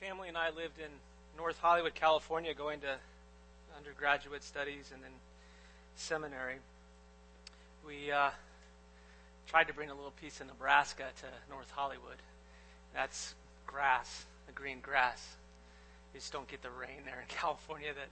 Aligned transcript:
family 0.00 0.28
and 0.28 0.36
I 0.36 0.48
lived 0.48 0.78
in 0.78 0.90
North 1.36 1.58
Hollywood, 1.58 1.94
California, 1.94 2.54
going 2.54 2.80
to 2.80 2.96
undergraduate 3.76 4.42
studies 4.42 4.90
and 4.94 5.02
then 5.02 5.10
seminary, 5.94 6.56
we 7.86 8.10
uh, 8.10 8.30
tried 9.46 9.64
to 9.64 9.74
bring 9.74 9.90
a 9.90 9.94
little 9.94 10.12
piece 10.12 10.40
of 10.40 10.46
Nebraska 10.46 11.04
to 11.20 11.26
North 11.52 11.70
Hollywood. 11.70 12.16
That's 12.94 13.34
grass, 13.66 14.24
the 14.46 14.52
green 14.52 14.80
grass. 14.80 15.36
You 16.14 16.20
just 16.20 16.32
don't 16.32 16.48
get 16.48 16.62
the 16.62 16.70
rain 16.70 17.04
there 17.04 17.20
in 17.20 17.26
California 17.28 17.92
that 17.92 18.08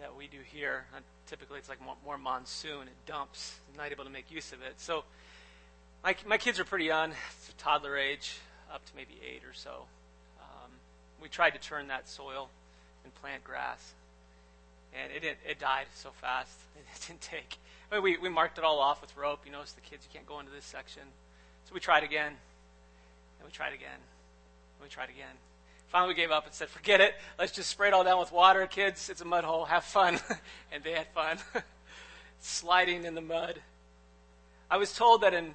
that 0.00 0.16
we 0.16 0.26
do 0.26 0.38
here. 0.44 0.84
Uh, 0.96 1.00
typically, 1.26 1.58
it's 1.58 1.68
like 1.68 1.82
more, 1.82 1.96
more 2.04 2.18
monsoon. 2.18 2.82
It 2.82 3.06
dumps. 3.06 3.56
I'm 3.70 3.76
not 3.76 3.92
able 3.92 4.04
to 4.04 4.10
make 4.10 4.30
use 4.30 4.52
of 4.52 4.62
it. 4.62 4.74
So, 4.76 5.04
my 6.04 6.14
my 6.24 6.38
kids 6.38 6.60
are 6.60 6.64
pretty 6.64 6.86
young, 6.86 7.10
It's 7.10 7.52
toddler 7.58 7.96
age, 7.96 8.38
up 8.72 8.84
to 8.86 8.92
maybe 8.96 9.20
eight 9.28 9.42
or 9.44 9.54
so. 9.54 9.86
We 11.22 11.28
tried 11.28 11.50
to 11.50 11.60
turn 11.60 11.86
that 11.86 12.08
soil 12.08 12.50
and 13.04 13.14
plant 13.14 13.44
grass, 13.44 13.92
and 14.92 15.12
it 15.12 15.20
didn't, 15.20 15.38
it 15.48 15.60
died 15.60 15.86
so 15.94 16.10
fast. 16.20 16.58
It 16.94 17.06
didn't 17.06 17.20
take. 17.20 17.56
We 18.02 18.18
we 18.18 18.28
marked 18.28 18.58
it 18.58 18.64
all 18.64 18.80
off 18.80 19.00
with 19.00 19.16
rope. 19.16 19.40
You 19.46 19.52
notice 19.52 19.72
the 19.72 19.80
kids, 19.80 20.06
you 20.06 20.12
can't 20.12 20.26
go 20.26 20.40
into 20.40 20.50
this 20.50 20.64
section. 20.64 21.02
So 21.64 21.74
we 21.74 21.80
tried 21.80 22.02
again, 22.02 22.32
and 23.38 23.46
we 23.46 23.52
tried 23.52 23.72
again, 23.72 23.88
and 23.94 24.82
we 24.82 24.88
tried 24.88 25.08
again. 25.08 25.36
Finally, 25.88 26.08
we 26.08 26.14
gave 26.14 26.30
up 26.30 26.44
and 26.44 26.52
said, 26.52 26.68
"Forget 26.68 27.00
it. 27.00 27.14
Let's 27.38 27.52
just 27.52 27.70
spray 27.70 27.88
it 27.88 27.94
all 27.94 28.02
down 28.02 28.18
with 28.18 28.32
water, 28.32 28.66
kids. 28.66 29.08
It's 29.08 29.20
a 29.20 29.24
mud 29.24 29.44
hole. 29.44 29.64
Have 29.66 29.84
fun." 29.84 30.18
and 30.72 30.82
they 30.82 30.92
had 30.92 31.06
fun, 31.14 31.38
sliding 32.40 33.04
in 33.04 33.14
the 33.14 33.20
mud. 33.20 33.60
I 34.70 34.76
was 34.76 34.92
told 34.94 35.20
that 35.20 35.34
in 35.34 35.54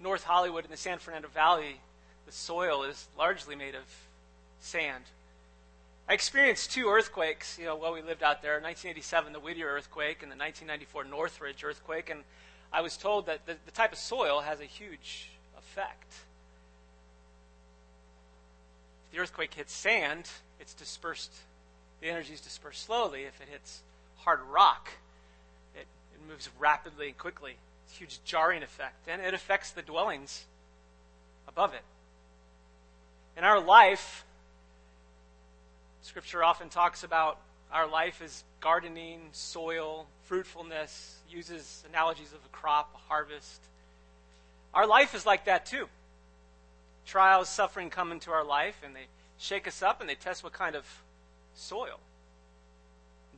North 0.00 0.24
Hollywood, 0.24 0.64
in 0.64 0.70
the 0.70 0.76
San 0.76 0.98
Fernando 0.98 1.28
Valley, 1.28 1.80
the 2.24 2.32
soil 2.32 2.84
is 2.84 3.06
largely 3.18 3.54
made 3.54 3.74
of 3.74 3.84
sand. 4.64 5.04
I 6.08 6.12
experienced 6.12 6.72
two 6.72 6.88
earthquakes, 6.88 7.58
you 7.58 7.64
know, 7.64 7.76
while 7.76 7.92
we 7.92 8.02
lived 8.02 8.22
out 8.22 8.42
there. 8.42 8.54
1987, 8.54 9.32
the 9.32 9.40
Whittier 9.40 9.68
earthquake, 9.68 10.22
and 10.22 10.30
the 10.30 10.36
1994 10.36 11.04
Northridge 11.04 11.64
earthquake. 11.64 12.10
And 12.10 12.20
I 12.72 12.82
was 12.82 12.96
told 12.96 13.26
that 13.26 13.46
the, 13.46 13.56
the 13.64 13.70
type 13.70 13.92
of 13.92 13.98
soil 13.98 14.40
has 14.40 14.60
a 14.60 14.64
huge 14.64 15.30
effect. 15.56 16.12
If 19.06 19.12
the 19.12 19.18
earthquake 19.18 19.54
hits 19.54 19.72
sand, 19.72 20.28
it's 20.60 20.74
dispersed. 20.74 21.32
The 22.02 22.08
energy 22.08 22.34
is 22.34 22.40
dispersed 22.40 22.84
slowly. 22.84 23.22
If 23.22 23.40
it 23.40 23.48
hits 23.50 23.80
hard 24.18 24.40
rock, 24.52 24.90
it, 25.74 25.86
it 26.14 26.28
moves 26.28 26.50
rapidly 26.58 27.08
and 27.08 27.18
quickly. 27.18 27.56
It's 27.86 27.94
a 27.94 27.98
huge 27.98 28.18
jarring 28.26 28.62
effect, 28.62 29.08
and 29.08 29.22
it 29.22 29.32
affects 29.32 29.70
the 29.70 29.82
dwellings 29.82 30.44
above 31.48 31.72
it. 31.72 31.82
In 33.38 33.44
our 33.44 33.60
life, 33.60 34.24
Scripture 36.04 36.44
often 36.44 36.68
talks 36.68 37.02
about 37.02 37.38
our 37.72 37.88
life 37.88 38.20
as 38.22 38.44
gardening, 38.60 39.20
soil, 39.32 40.06
fruitfulness, 40.24 41.16
uses 41.30 41.82
analogies 41.88 42.30
of 42.34 42.40
a 42.44 42.48
crop, 42.52 42.90
a 42.94 42.98
harvest. 43.08 43.62
Our 44.74 44.86
life 44.86 45.14
is 45.14 45.24
like 45.24 45.46
that 45.46 45.64
too. 45.64 45.88
Trials, 47.06 47.48
suffering 47.48 47.88
come 47.88 48.12
into 48.12 48.30
our 48.30 48.44
life 48.44 48.76
and 48.84 48.94
they 48.94 49.06
shake 49.38 49.66
us 49.66 49.82
up 49.82 50.02
and 50.02 50.08
they 50.08 50.14
test 50.14 50.44
what 50.44 50.52
kind 50.52 50.76
of 50.76 50.84
soil. 51.54 51.98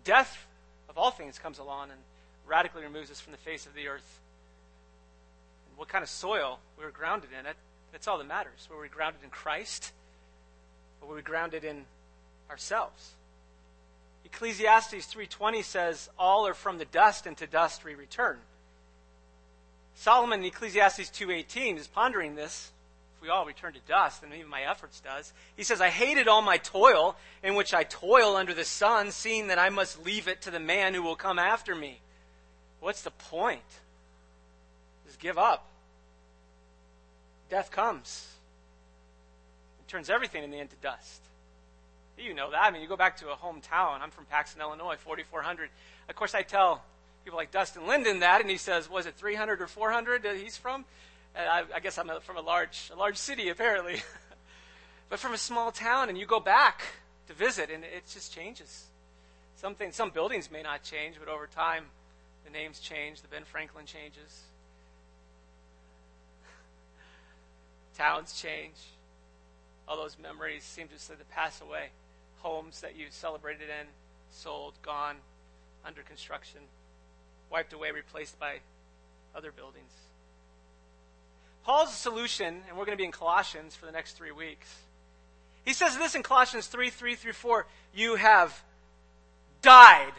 Death, 0.02 0.46
of 0.88 0.98
all 0.98 1.12
things, 1.12 1.38
comes 1.38 1.60
along 1.60 1.90
and 1.90 2.00
radically 2.48 2.82
removes 2.82 3.12
us 3.12 3.20
from 3.20 3.30
the 3.30 3.38
face 3.38 3.64
of 3.64 3.74
the 3.74 3.86
earth. 3.86 4.18
And 5.68 5.78
what 5.78 5.86
kind 5.86 6.02
of 6.02 6.08
soil 6.08 6.58
we 6.76 6.84
are 6.84 6.90
grounded 6.90 7.30
in, 7.38 7.44
that, 7.44 7.56
that's 7.92 8.08
all 8.08 8.18
that 8.18 8.26
matters. 8.26 8.68
Were 8.68 8.80
we 8.80 8.88
grounded 8.88 9.22
in 9.22 9.30
Christ? 9.30 9.92
Or 11.00 11.08
were 11.08 11.14
we 11.14 11.22
grounded 11.22 11.62
in 11.62 11.84
ourselves. 12.50 13.12
Ecclesiastes 14.24 15.06
3:20 15.06 15.62
says, 15.62 16.10
"All 16.18 16.46
are 16.46 16.54
from 16.54 16.78
the 16.78 16.84
dust 16.84 17.26
and 17.26 17.38
to 17.38 17.46
dust 17.46 17.84
we 17.84 17.94
return." 17.94 18.42
Solomon 19.94 20.40
in 20.40 20.46
Ecclesiastes 20.46 21.10
2:18 21.10 21.78
is 21.78 21.86
pondering 21.86 22.34
this. 22.34 22.72
If 23.16 23.22
we 23.22 23.30
all 23.30 23.46
return 23.46 23.72
to 23.72 23.80
dust, 23.80 24.22
and 24.22 24.34
even 24.34 24.48
my 24.48 24.62
efforts 24.62 25.00
does, 25.00 25.32
he 25.56 25.64
says, 25.64 25.80
"I 25.80 25.88
hated 25.88 26.28
all 26.28 26.42
my 26.42 26.58
toil, 26.58 27.16
in 27.42 27.54
which 27.54 27.72
I 27.72 27.84
toil 27.84 28.36
under 28.36 28.52
the 28.52 28.64
sun, 28.64 29.10
seeing 29.10 29.46
that 29.46 29.58
I 29.58 29.70
must 29.70 30.00
leave 30.00 30.28
it 30.28 30.42
to 30.42 30.50
the 30.50 30.60
man 30.60 30.92
who 30.92 31.02
will 31.02 31.16
come 31.16 31.38
after 31.38 31.74
me." 31.74 32.02
What's 32.80 33.00
the 33.00 33.10
point? 33.10 33.80
Just 35.06 35.18
give 35.18 35.38
up. 35.38 35.66
Death 37.48 37.70
comes. 37.70 38.34
It 39.80 39.88
turns 39.88 40.10
everything 40.10 40.44
in 40.44 40.50
the 40.50 40.58
end 40.58 40.70
to 40.70 40.76
dust. 40.76 41.22
You 42.18 42.32
know 42.34 42.50
that. 42.50 42.62
I 42.62 42.70
mean, 42.70 42.82
you 42.82 42.88
go 42.88 42.96
back 42.96 43.18
to 43.18 43.28
a 43.30 43.36
hometown. 43.36 44.00
I'm 44.00 44.10
from 44.10 44.24
Paxton, 44.24 44.60
Illinois, 44.60 44.96
4,400. 44.96 45.68
Of 46.08 46.16
course, 46.16 46.34
I 46.34 46.42
tell 46.42 46.82
people 47.24 47.36
like 47.36 47.50
Dustin 47.50 47.86
Linden 47.86 48.20
that, 48.20 48.40
and 48.40 48.48
he 48.48 48.56
says, 48.56 48.88
"Was 48.88 49.06
it 49.06 49.14
300 49.16 49.60
or 49.60 49.66
400 49.66 50.22
that 50.22 50.36
he's 50.36 50.56
from?" 50.56 50.86
I, 51.36 51.64
I 51.74 51.80
guess 51.80 51.98
I'm 51.98 52.10
from 52.22 52.38
a 52.38 52.40
large, 52.40 52.90
a 52.92 52.96
large 52.96 53.18
city, 53.18 53.50
apparently, 53.50 54.00
but 55.10 55.18
from 55.18 55.34
a 55.34 55.38
small 55.38 55.70
town, 55.70 56.08
and 56.08 56.16
you 56.16 56.24
go 56.24 56.40
back 56.40 56.82
to 57.28 57.34
visit, 57.34 57.70
and 57.70 57.84
it 57.84 58.04
just 58.10 58.32
changes. 58.34 58.86
Something, 59.56 59.92
some 59.92 60.10
buildings 60.10 60.50
may 60.50 60.62
not 60.62 60.82
change, 60.82 61.16
but 61.18 61.28
over 61.28 61.46
time, 61.46 61.84
the 62.44 62.50
names 62.50 62.80
change. 62.80 63.20
The 63.20 63.28
Ben 63.28 63.44
Franklin 63.44 63.84
changes. 63.84 64.44
Towns 67.98 68.40
change. 68.40 68.76
All 69.86 69.96
those 69.96 70.16
memories 70.18 70.62
seem 70.62 70.88
to, 70.88 70.94
to 70.94 71.24
pass 71.30 71.60
away 71.60 71.90
homes 72.46 72.80
that 72.80 72.96
you 72.96 73.06
celebrated 73.10 73.68
in, 73.68 73.86
sold, 74.30 74.74
gone, 74.80 75.16
under 75.84 76.02
construction, 76.02 76.60
wiped 77.50 77.72
away, 77.72 77.90
replaced 77.90 78.38
by 78.38 78.58
other 79.34 79.50
buildings. 79.50 79.90
Paul's 81.64 81.92
solution, 81.92 82.62
and 82.68 82.78
we're 82.78 82.84
going 82.84 82.96
to 82.96 83.02
be 83.02 83.04
in 83.04 83.10
Colossians 83.10 83.74
for 83.74 83.86
the 83.86 83.90
next 83.90 84.12
three 84.12 84.30
weeks. 84.30 84.72
He 85.64 85.72
says 85.72 85.98
this 85.98 86.14
in 86.14 86.22
Colossians 86.22 86.68
3 86.68 86.88
3 86.88 87.16
through 87.16 87.32
4 87.32 87.66
you 87.92 88.14
have 88.14 88.62
died. 89.60 90.12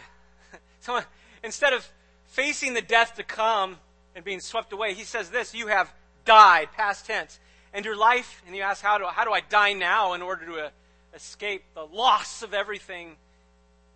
so 0.82 1.00
instead 1.46 1.72
of 1.72 1.90
facing 2.26 2.74
the 2.74 2.82
death 2.82 3.16
to 3.16 3.24
come 3.24 3.78
and 4.18 4.26
being 4.26 4.42
swept 4.42 4.74
away, 4.74 4.96
he 4.96 5.06
says 5.06 5.30
this 5.30 5.56
you 5.56 5.68
have 5.68 5.94
died, 6.26 6.68
past 6.76 7.06
tense. 7.06 7.40
And 7.74 7.86
your 7.86 7.96
life, 7.96 8.44
and 8.46 8.54
you 8.54 8.64
ask, 8.64 8.84
how 8.84 8.98
do, 8.98 9.06
how 9.06 9.24
do 9.24 9.32
I 9.32 9.40
die 9.40 9.72
now 9.72 10.14
in 10.14 10.22
order 10.22 10.46
to 10.46 10.56
uh, 10.66 10.70
escape 11.14 11.64
the 11.74 11.86
loss 11.86 12.44
of 12.44 12.54
everything 12.54 13.16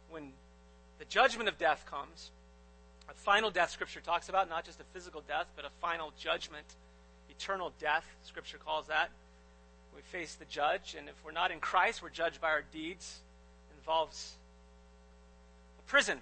when 0.10 0.32
the 1.00 1.06
judgment 1.06 1.50
of 1.50 1.58
death 1.58 1.86
comes. 1.90 2.32
A 3.10 3.14
final 3.14 3.50
death, 3.50 3.72
Scripture 3.72 4.00
talks 4.00 4.30
about, 4.30 4.50
not 4.50 4.66
just 4.66 4.80
a 4.80 4.84
physical 4.94 5.22
death, 5.28 5.48
but 5.56 5.66
a 5.66 5.70
final 5.82 6.14
judgment, 6.18 6.66
eternal 7.30 7.74
death, 7.80 8.06
Scripture 8.24 8.58
calls 8.58 8.88
that. 8.88 9.10
We 9.96 10.02
face 10.02 10.36
the 10.36 10.46
judge, 10.46 10.96
and 10.98 11.10
if 11.10 11.16
we're 11.26 11.32
not 11.32 11.52
in 11.52 11.60
Christ, 11.60 12.02
we're 12.02 12.10
judged 12.10 12.40
by 12.40 12.50
our 12.50 12.64
deeds. 12.72 13.20
It 13.70 13.82
involves 13.82 14.34
a 15.80 15.90
prison. 15.90 16.20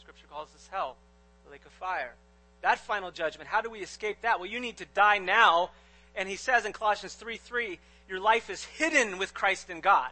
Scripture 0.00 0.26
calls 0.30 0.48
this 0.52 0.68
hell, 0.70 0.96
the 1.44 1.52
lake 1.52 1.64
of 1.64 1.72
fire. 1.72 2.12
That 2.60 2.78
final 2.78 3.10
judgment, 3.10 3.48
how 3.48 3.62
do 3.62 3.70
we 3.70 3.78
escape 3.78 4.18
that? 4.22 4.38
Well, 4.38 4.48
you 4.48 4.60
need 4.60 4.76
to 4.78 4.86
die 4.94 5.18
now. 5.18 5.70
And 6.14 6.28
he 6.28 6.36
says 6.36 6.64
in 6.66 6.72
Colossians 6.72 7.14
3 7.14 7.36
3, 7.36 7.78
your 8.08 8.20
life 8.20 8.50
is 8.50 8.64
hidden 8.64 9.18
with 9.18 9.34
Christ 9.34 9.70
in 9.70 9.80
God 9.80 10.10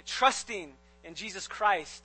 by 0.00 0.04
trusting 0.06 0.72
in 1.04 1.14
Jesus 1.14 1.46
Christ, 1.46 2.02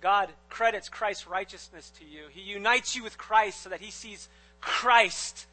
God 0.00 0.30
credits 0.48 0.88
Christ's 0.88 1.26
righteousness 1.26 1.92
to 1.98 2.04
you. 2.04 2.24
He 2.30 2.40
unites 2.40 2.96
you 2.96 3.02
with 3.02 3.18
Christ 3.18 3.62
so 3.62 3.68
that 3.68 3.80
he 3.82 3.90
sees 3.90 4.30
Christ 4.62 5.46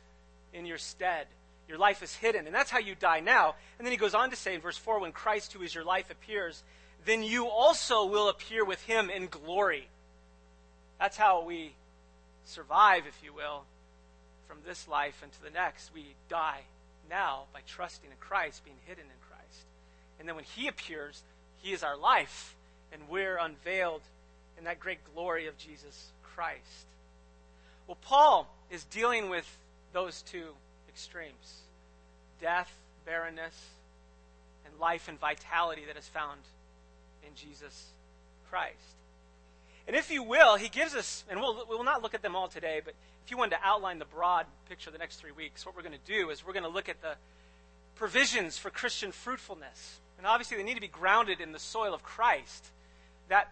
in 0.53 0.66
your 0.66 0.77
stead. 0.77 1.27
Your 1.67 1.77
life 1.77 2.01
is 2.01 2.16
hidden, 2.16 2.45
and 2.45 2.55
that's 2.55 2.71
how 2.71 2.79
you 2.79 2.95
die 2.95 3.19
now. 3.19 3.55
And 3.77 3.85
then 3.85 3.91
he 3.91 3.97
goes 3.97 4.13
on 4.13 4.29
to 4.29 4.35
say 4.38 4.55
in 4.55 4.61
verse 4.61 4.77
4 4.77 5.01
when 5.01 5.11
Christ, 5.11 5.51
who 5.51 5.61
is 5.61 5.75
your 5.75 5.83
life, 5.83 6.09
appears, 6.09 6.63
then 7.06 7.21
you 7.21 7.47
also 7.47 8.06
will 8.06 8.29
appear 8.29 8.63
with 8.63 8.81
him 8.83 9.09
in 9.09 9.27
glory. 9.27 9.88
That's 11.00 11.18
how 11.18 11.44
we 11.44 11.74
survive, 12.45 13.03
if 13.07 13.21
you 13.21 13.33
will, 13.33 13.63
from 14.47 14.59
this 14.65 14.88
life 14.88 15.21
into 15.21 15.41
the 15.41 15.50
next. 15.50 15.94
We 15.94 16.15
die 16.29 16.62
now 17.09 17.44
by 17.51 17.59
trusting 17.68 18.09
in 18.09 18.18
Christ, 18.21 18.63
being 18.63 18.77
hidden 18.86 19.03
in 19.03 19.27
Christ. 19.29 19.65
And 20.19 20.29
then 20.29 20.36
when 20.36 20.45
he 20.45 20.69
appears, 20.69 21.24
he 21.63 21.71
is 21.71 21.81
our 21.81 21.98
life, 21.98 22.56
and 22.92 23.01
we're 23.10 23.38
unveiled 23.38 24.01
in 24.57 24.65
that 24.65 24.80
great 24.80 25.00
glory 25.15 25.48
of 25.48 25.57
Jesus 25.57 26.12
Christ. 26.36 26.86
Well, 27.88 27.98
Paul 28.01 28.54
is 28.69 28.83
dealing 28.83 29.30
with 29.30 29.48
those 29.94 30.21
two 30.21 30.50
extremes 30.89 31.62
death, 32.42 32.71
barrenness, 33.06 33.56
and 34.65 34.77
life 34.77 35.07
and 35.07 35.18
vitality 35.18 35.83
that 35.88 35.98
is 35.98 36.07
found 36.07 36.42
in 37.25 37.33
Jesus 37.36 37.86
Christ. 38.50 38.75
And 39.88 39.95
if 39.95 40.12
you 40.12 40.21
will, 40.21 40.57
he 40.57 40.68
gives 40.68 40.94
us, 40.95 41.24
and 41.30 41.39
we'll, 41.39 41.65
we 41.69 41.75
will 41.75 41.86
not 41.86 42.04
look 42.04 42.13
at 42.13 42.21
them 42.21 42.36
all 42.36 42.50
today, 42.50 42.81
but 42.83 42.94
if 43.25 43.31
you 43.31 43.38
wanted 43.38 43.56
to 43.56 43.63
outline 43.63 44.00
the 44.00 44.06
broad 44.06 44.45
picture 44.68 44.92
the 44.92 44.98
next 44.98 45.18
three 45.18 45.31
weeks, 45.31 45.65
what 45.65 45.75
we're 45.75 45.81
going 45.81 45.94
to 45.94 46.12
do 46.12 46.30
is 46.30 46.45
we're 46.45 46.54
going 46.54 46.63
to 46.63 46.69
look 46.69 46.89
at 46.89 47.01
the 47.01 47.15
provisions 47.95 48.57
for 48.57 48.69
Christian 48.69 49.13
fruitfulness. 49.13 50.00
And 50.24 50.30
obviously, 50.30 50.56
they 50.56 50.64
need 50.64 50.75
to 50.75 50.81
be 50.81 50.88
grounded 50.88 51.42
in 51.42 51.52
the 51.52 51.60
soil 51.60 51.94
of 51.94 52.02
Christ. 52.02 52.66
That 53.28 53.52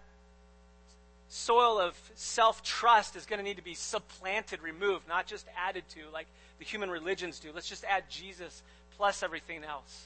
soil 1.27 1.77
of 1.77 1.97
self 2.15 2.63
trust 2.63 3.17
is 3.17 3.25
going 3.25 3.39
to 3.39 3.43
need 3.43 3.57
to 3.57 3.61
be 3.61 3.73
supplanted, 3.73 4.61
removed, 4.61 5.05
not 5.05 5.27
just 5.27 5.45
added 5.57 5.83
to 5.89 5.99
like 6.13 6.27
the 6.59 6.63
human 6.63 6.89
religions 6.89 7.39
do. 7.39 7.49
Let's 7.53 7.67
just 7.67 7.83
add 7.83 8.05
Jesus 8.09 8.63
plus 8.95 9.21
everything 9.21 9.65
else. 9.65 10.05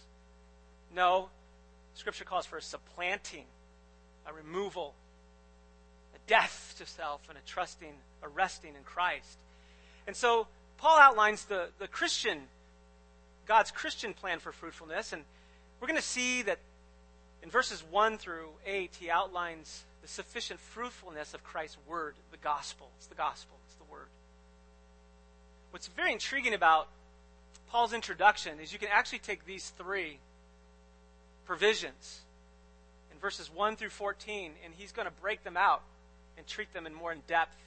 No, 0.96 1.30
Scripture 1.94 2.26
calls 2.26 2.48
for 2.48 2.58
a 2.58 2.64
supplanting, 2.64 3.46
a 4.26 4.34
removal, 4.34 4.96
a 6.16 6.18
death 6.28 6.74
to 6.80 6.88
self, 6.88 7.22
and 7.30 7.38
a 7.38 7.42
trusting, 7.46 7.94
a 8.24 8.28
resting 8.28 8.72
in 8.76 8.82
Christ. 8.84 9.38
And 10.08 10.16
so 10.16 10.48
Paul 10.78 10.98
outlines 10.98 11.46
the, 11.46 11.68
the 11.78 11.88
Christian, 11.88 12.40
God's 13.46 13.70
Christian 13.70 14.16
plan 14.16 14.40
for 14.40 14.52
fruitfulness, 14.52 15.14
and 15.14 15.26
we're 15.80 15.88
going 15.88 16.00
to 16.00 16.06
see 16.06 16.42
that 16.44 16.60
in 17.44 17.50
verses 17.50 17.84
1 17.90 18.18
through 18.18 18.50
8, 18.66 18.96
he 19.00 19.10
outlines 19.10 19.84
the 20.02 20.08
sufficient 20.08 20.60
fruitfulness 20.60 21.34
of 21.34 21.44
Christ's 21.44 21.78
word, 21.88 22.16
the 22.32 22.38
gospel. 22.38 22.90
It's 22.98 23.08
the 23.08 23.16
gospel, 23.16 23.58
it's 23.66 23.76
the 23.76 23.92
word. 23.92 24.08
What's 25.72 25.88
very 25.88 26.14
intriguing 26.14 26.54
about 26.54 26.88
Paul's 27.70 27.94
introduction 27.94 28.60
is 28.60 28.72
you 28.72 28.80
can 28.80 28.90
actually 28.92 29.20
take 29.20 29.46
these 29.46 29.72
three 29.78 30.20
provisions 31.46 32.22
in 33.12 33.20
verses 33.20 33.52
1 33.54 33.76
through 33.76 33.90
14, 33.90 34.52
and 34.64 34.74
he's 34.76 34.92
going 34.92 35.08
to 35.08 35.14
break 35.22 35.44
them 35.44 35.58
out 35.58 35.82
and 36.38 36.48
treat 36.48 36.74
them 36.74 36.86
in 36.86 36.94
more 36.94 37.12
in 37.12 37.20
depth 37.28 37.58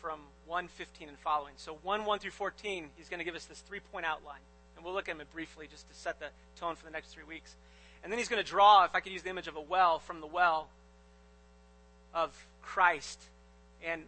from 0.00 0.20
115 0.46 1.08
and 1.08 1.18
following. 1.18 1.54
So 1.56 1.78
1 1.82 2.04
1 2.04 2.18
through 2.18 2.30
14, 2.30 2.90
he's 2.96 3.08
going 3.08 3.18
to 3.18 3.24
give 3.24 3.34
us 3.34 3.44
this 3.44 3.60
three 3.60 3.80
point 3.80 4.06
outline. 4.06 4.40
And 4.80 4.84
we'll 4.86 4.94
look 4.94 5.10
at 5.10 5.16
him 5.16 5.22
briefly 5.30 5.68
just 5.70 5.86
to 5.90 5.94
set 5.94 6.18
the 6.20 6.28
tone 6.58 6.74
for 6.74 6.86
the 6.86 6.90
next 6.90 7.08
three 7.08 7.24
weeks. 7.24 7.54
And 8.02 8.10
then 8.10 8.18
he's 8.18 8.30
going 8.30 8.42
to 8.42 8.48
draw, 8.48 8.82
if 8.86 8.94
I 8.94 9.00
could 9.00 9.12
use 9.12 9.20
the 9.20 9.28
image 9.28 9.46
of 9.46 9.56
a 9.56 9.60
well, 9.60 9.98
from 9.98 10.22
the 10.22 10.26
well 10.26 10.68
of 12.14 12.46
Christ 12.62 13.20
and 13.84 14.04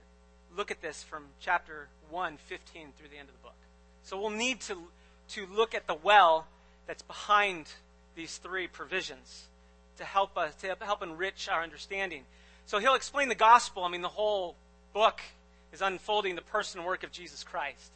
look 0.57 0.71
at 0.71 0.81
this 0.81 1.03
from 1.03 1.25
chapter 1.41 1.89
1, 2.09 2.39
15 2.39 2.89
through 2.99 3.09
the 3.11 3.19
end 3.19 3.29
of 3.29 3.35
the 3.35 3.43
book. 3.43 3.55
So 4.03 4.19
we'll 4.19 4.31
need 4.31 4.63
to, 4.63 4.79
to 5.33 5.45
look 5.45 5.75
at 5.75 5.87
the 5.87 5.95
well 5.95 6.47
that's 6.87 7.03
behind 7.03 7.67
these 8.17 8.39
three 8.39 8.67
provisions 8.67 9.49
to 9.99 10.05
help 10.05 10.39
us, 10.39 10.55
to 10.55 10.75
help 10.81 11.03
enrich 11.03 11.51
our 11.51 11.63
understanding. 11.63 12.23
So 12.65 12.79
he'll 12.79 12.95
explain 12.95 13.29
the 13.29 13.35
gospel. 13.35 13.85
I 13.85 13.91
mean, 13.91 14.01
the 14.01 14.09
whole 14.09 14.57
book 14.95 15.21
is 15.71 15.83
unfolding 15.83 16.35
the 16.35 16.41
person 16.41 16.81
and 16.81 16.87
work 16.87 17.05
of 17.05 17.13
Jesus 17.13 17.45
Christ. 17.45 17.93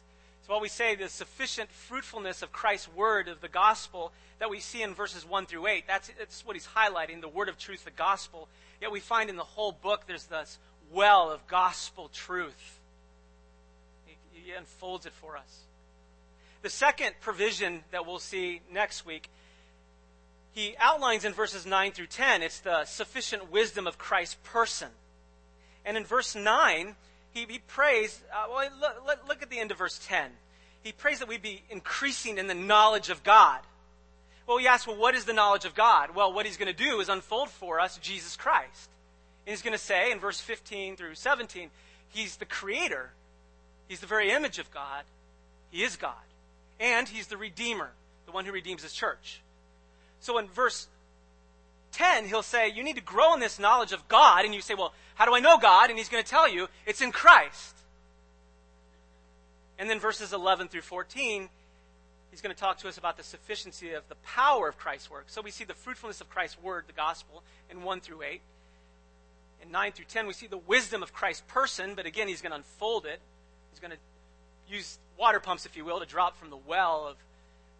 While 0.47 0.61
we 0.61 0.69
say 0.69 0.95
the 0.95 1.09
sufficient 1.09 1.69
fruitfulness 1.69 2.41
of 2.41 2.51
Christ's 2.51 2.87
word 2.93 3.27
of 3.27 3.41
the 3.41 3.49
gospel 3.49 4.13
that 4.39 4.49
we 4.49 4.59
see 4.59 4.81
in 4.81 4.93
verses 4.93 5.25
1 5.25 5.45
through 5.45 5.67
8, 5.67 5.83
that's, 5.87 6.09
that's 6.17 6.45
what 6.45 6.55
he's 6.55 6.67
highlighting, 6.67 7.21
the 7.21 7.27
word 7.27 7.49
of 7.49 7.57
truth, 7.57 7.83
the 7.83 7.91
gospel. 7.91 8.47
Yet 8.81 8.91
we 8.91 9.01
find 9.01 9.29
in 9.29 9.35
the 9.35 9.43
whole 9.43 9.73
book 9.73 10.07
there's 10.07 10.25
this 10.25 10.57
well 10.91 11.29
of 11.29 11.45
gospel 11.47 12.09
truth. 12.13 12.79
He, 14.05 14.15
he 14.33 14.51
unfolds 14.53 15.05
it 15.05 15.13
for 15.13 15.35
us. 15.35 15.59
The 16.61 16.69
second 16.69 17.15
provision 17.19 17.83
that 17.91 18.05
we'll 18.05 18.19
see 18.19 18.61
next 18.71 19.05
week 19.05 19.29
he 20.57 20.75
outlines 20.79 21.23
in 21.23 21.33
verses 21.33 21.67
9 21.67 21.91
through 21.91 22.07
10, 22.07 22.41
it's 22.41 22.61
the 22.61 22.83
sufficient 22.85 23.51
wisdom 23.51 23.85
of 23.85 23.99
Christ's 23.99 24.37
person. 24.43 24.89
And 25.85 25.95
in 25.95 26.03
verse 26.03 26.35
9, 26.35 26.95
he, 27.37 27.45
he 27.53 27.59
prays, 27.59 28.19
uh, 28.33 28.45
well, 28.49 28.69
look, 29.05 29.27
look 29.27 29.43
at 29.43 29.49
the 29.49 29.59
end 29.59 29.71
of 29.71 29.77
verse 29.77 29.99
10. 30.05 30.31
He 30.83 30.91
prays 30.91 31.19
that 31.19 31.27
we 31.27 31.37
be 31.37 31.61
increasing 31.69 32.37
in 32.37 32.47
the 32.47 32.55
knowledge 32.55 33.09
of 33.09 33.23
God. 33.23 33.59
Well, 34.47 34.57
we 34.57 34.67
ask, 34.67 34.87
well, 34.87 34.97
what 34.97 35.15
is 35.15 35.25
the 35.25 35.33
knowledge 35.33 35.65
of 35.65 35.75
God? 35.75 36.15
Well, 36.15 36.33
what 36.33 36.45
he's 36.45 36.57
going 36.57 36.73
to 36.73 36.83
do 36.83 36.99
is 36.99 37.09
unfold 37.09 37.49
for 37.49 37.79
us 37.79 37.97
Jesus 37.97 38.35
Christ. 38.35 38.89
And 39.45 39.51
he's 39.51 39.61
going 39.61 39.73
to 39.73 39.77
say 39.77 40.11
in 40.11 40.19
verse 40.19 40.39
15 40.39 40.95
through 40.95 41.15
17, 41.15 41.69
he's 42.09 42.37
the 42.37 42.45
creator. 42.45 43.11
He's 43.87 43.99
the 43.99 44.07
very 44.07 44.31
image 44.31 44.59
of 44.59 44.71
God. 44.71 45.03
He 45.69 45.83
is 45.83 45.95
God. 45.95 46.13
And 46.79 47.07
he's 47.07 47.27
the 47.27 47.37
redeemer, 47.37 47.91
the 48.25 48.31
one 48.31 48.45
who 48.45 48.51
redeems 48.51 48.83
his 48.83 48.93
church. 48.93 49.41
So 50.21 50.37
in 50.37 50.47
verse 50.47 50.87
10, 51.91 52.27
he'll 52.27 52.43
say, 52.43 52.69
You 52.69 52.83
need 52.83 52.95
to 52.95 53.01
grow 53.01 53.33
in 53.33 53.39
this 53.39 53.59
knowledge 53.59 53.91
of 53.91 54.07
God. 54.07 54.45
And 54.45 54.53
you 54.53 54.61
say, 54.61 54.75
Well, 54.75 54.93
how 55.17 55.25
do 55.25 55.33
I 55.33 55.39
know 55.39 55.57
God? 55.57 55.89
And 55.89 55.97
he's 55.97 56.09
going 56.09 56.23
to 56.23 56.29
tell 56.29 56.47
you, 56.47 56.67
It's 56.85 57.01
in 57.01 57.11
Christ. 57.11 57.75
And 59.79 59.89
then 59.89 59.99
verses 59.99 60.31
11 60.31 60.67
through 60.69 60.81
14, 60.81 61.49
he's 62.31 62.41
going 62.41 62.53
to 62.53 62.59
talk 62.59 62.77
to 62.79 62.87
us 62.87 62.97
about 62.97 63.17
the 63.17 63.23
sufficiency 63.23 63.93
of 63.93 64.07
the 64.09 64.15
power 64.23 64.67
of 64.67 64.77
Christ's 64.77 65.09
work. 65.09 65.25
So 65.27 65.41
we 65.41 65.51
see 65.51 65.63
the 65.63 65.73
fruitfulness 65.73 66.21
of 66.21 66.29
Christ's 66.29 66.61
word, 66.61 66.85
the 66.87 66.93
gospel, 66.93 67.43
in 67.69 67.83
1 67.83 68.01
through 68.01 68.21
8. 68.21 68.41
In 69.63 69.71
9 69.71 69.91
through 69.91 70.05
10, 70.05 70.27
we 70.27 70.33
see 70.33 70.47
the 70.47 70.57
wisdom 70.57 71.01
of 71.01 71.13
Christ's 71.13 71.43
person, 71.47 71.93
but 71.95 72.05
again, 72.05 72.27
he's 72.27 72.41
going 72.41 72.51
to 72.51 72.57
unfold 72.57 73.05
it. 73.05 73.19
He's 73.71 73.79
going 73.79 73.91
to 73.91 73.97
use 74.71 74.99
water 75.17 75.39
pumps, 75.39 75.65
if 75.65 75.75
you 75.75 75.83
will, 75.83 75.99
to 75.99 76.05
drop 76.05 76.37
from 76.37 76.51
the 76.51 76.57
well 76.57 77.07
of 77.07 77.17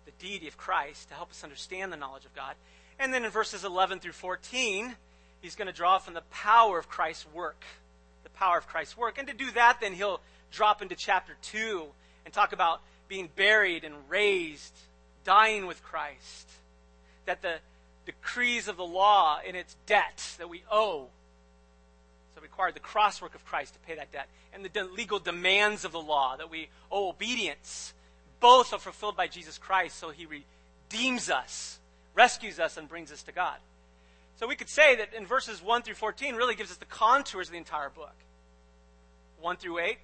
the 0.05 0.11
deity 0.19 0.47
of 0.47 0.57
Christ 0.57 1.09
to 1.09 1.15
help 1.15 1.29
us 1.29 1.43
understand 1.43 1.93
the 1.93 1.97
knowledge 1.97 2.25
of 2.25 2.35
God. 2.35 2.55
And 2.99 3.13
then 3.13 3.25
in 3.25 3.31
verses 3.31 3.63
11 3.63 3.99
through 3.99 4.13
14, 4.13 4.95
he's 5.41 5.55
going 5.55 5.67
to 5.67 5.73
draw 5.73 5.97
from 5.97 6.13
the 6.13 6.21
power 6.31 6.77
of 6.77 6.89
Christ's 6.89 7.27
work. 7.33 7.63
The 8.23 8.29
power 8.31 8.57
of 8.57 8.67
Christ's 8.67 8.97
work. 8.97 9.17
And 9.17 9.27
to 9.27 9.33
do 9.33 9.51
that, 9.51 9.79
then 9.81 9.93
he'll 9.93 10.21
drop 10.51 10.81
into 10.81 10.95
chapter 10.95 11.35
2 11.41 11.85
and 12.25 12.33
talk 12.33 12.53
about 12.53 12.81
being 13.07 13.29
buried 13.35 13.83
and 13.83 13.95
raised, 14.09 14.75
dying 15.23 15.65
with 15.65 15.83
Christ. 15.83 16.49
That 17.25 17.41
the 17.41 17.55
decrees 18.05 18.67
of 18.67 18.77
the 18.77 18.85
law 18.85 19.39
in 19.45 19.55
its 19.55 19.75
debt 19.85 20.35
that 20.37 20.49
we 20.49 20.63
owe 20.71 21.07
so 22.37 22.41
required 22.41 22.75
the 22.75 22.79
crosswork 22.79 23.33
of 23.33 23.43
Christ 23.45 23.73
to 23.73 23.79
pay 23.79 23.95
that 23.95 24.11
debt, 24.11 24.27
and 24.53 24.63
the 24.63 24.83
legal 24.83 25.17
demands 25.17 25.83
of 25.83 25.91
the 25.91 25.99
law 25.99 26.37
that 26.37 26.51
we 26.51 26.69
owe 26.91 27.09
obedience 27.09 27.93
both 28.39 28.73
are 28.73 28.79
fulfilled 28.79 29.17
by 29.17 29.27
Jesus 29.27 29.57
Christ, 29.57 29.97
so 29.97 30.11
he 30.11 30.27
redeems 30.27 31.29
us, 31.29 31.79
rescues 32.13 32.59
us, 32.59 32.77
and 32.77 32.87
brings 32.87 33.11
us 33.11 33.23
to 33.23 33.31
God. 33.31 33.57
So 34.37 34.47
we 34.47 34.55
could 34.55 34.69
say 34.69 34.95
that 34.95 35.13
in 35.13 35.25
verses 35.25 35.61
1 35.61 35.81
through 35.81 35.95
14 35.95 36.35
really 36.35 36.55
gives 36.55 36.71
us 36.71 36.77
the 36.77 36.85
contours 36.85 37.47
of 37.47 37.51
the 37.51 37.57
entire 37.57 37.89
book. 37.89 38.13
1 39.41 39.57
through 39.57 39.79
8 39.79 39.97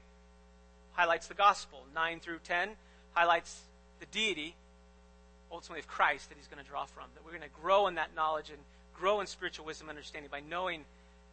highlights 0.94 1.28
the 1.28 1.36
gospel. 1.36 1.86
9 1.94 2.20
through 2.20 2.40
10 2.44 2.70
highlights 3.14 3.62
the 4.00 4.08
deity, 4.08 4.56
ultimately 5.52 5.80
of 5.80 5.88
Christ, 5.88 6.30
that 6.30 6.38
he's 6.38 6.48
going 6.48 6.64
to 6.64 6.68
draw 6.68 6.86
from. 6.86 7.06
That 7.14 7.24
we're 7.24 7.32
going 7.32 7.44
to 7.44 7.62
grow 7.62 7.88
in 7.88 7.96
that 7.96 8.16
knowledge 8.16 8.50
and 8.50 8.58
grow 8.96 9.22
in 9.22 9.28
spiritual 9.28 9.66
wisdom 9.66 9.90
and 9.90 9.98
understanding 9.98 10.32
by 10.32 10.42
knowing 10.42 10.84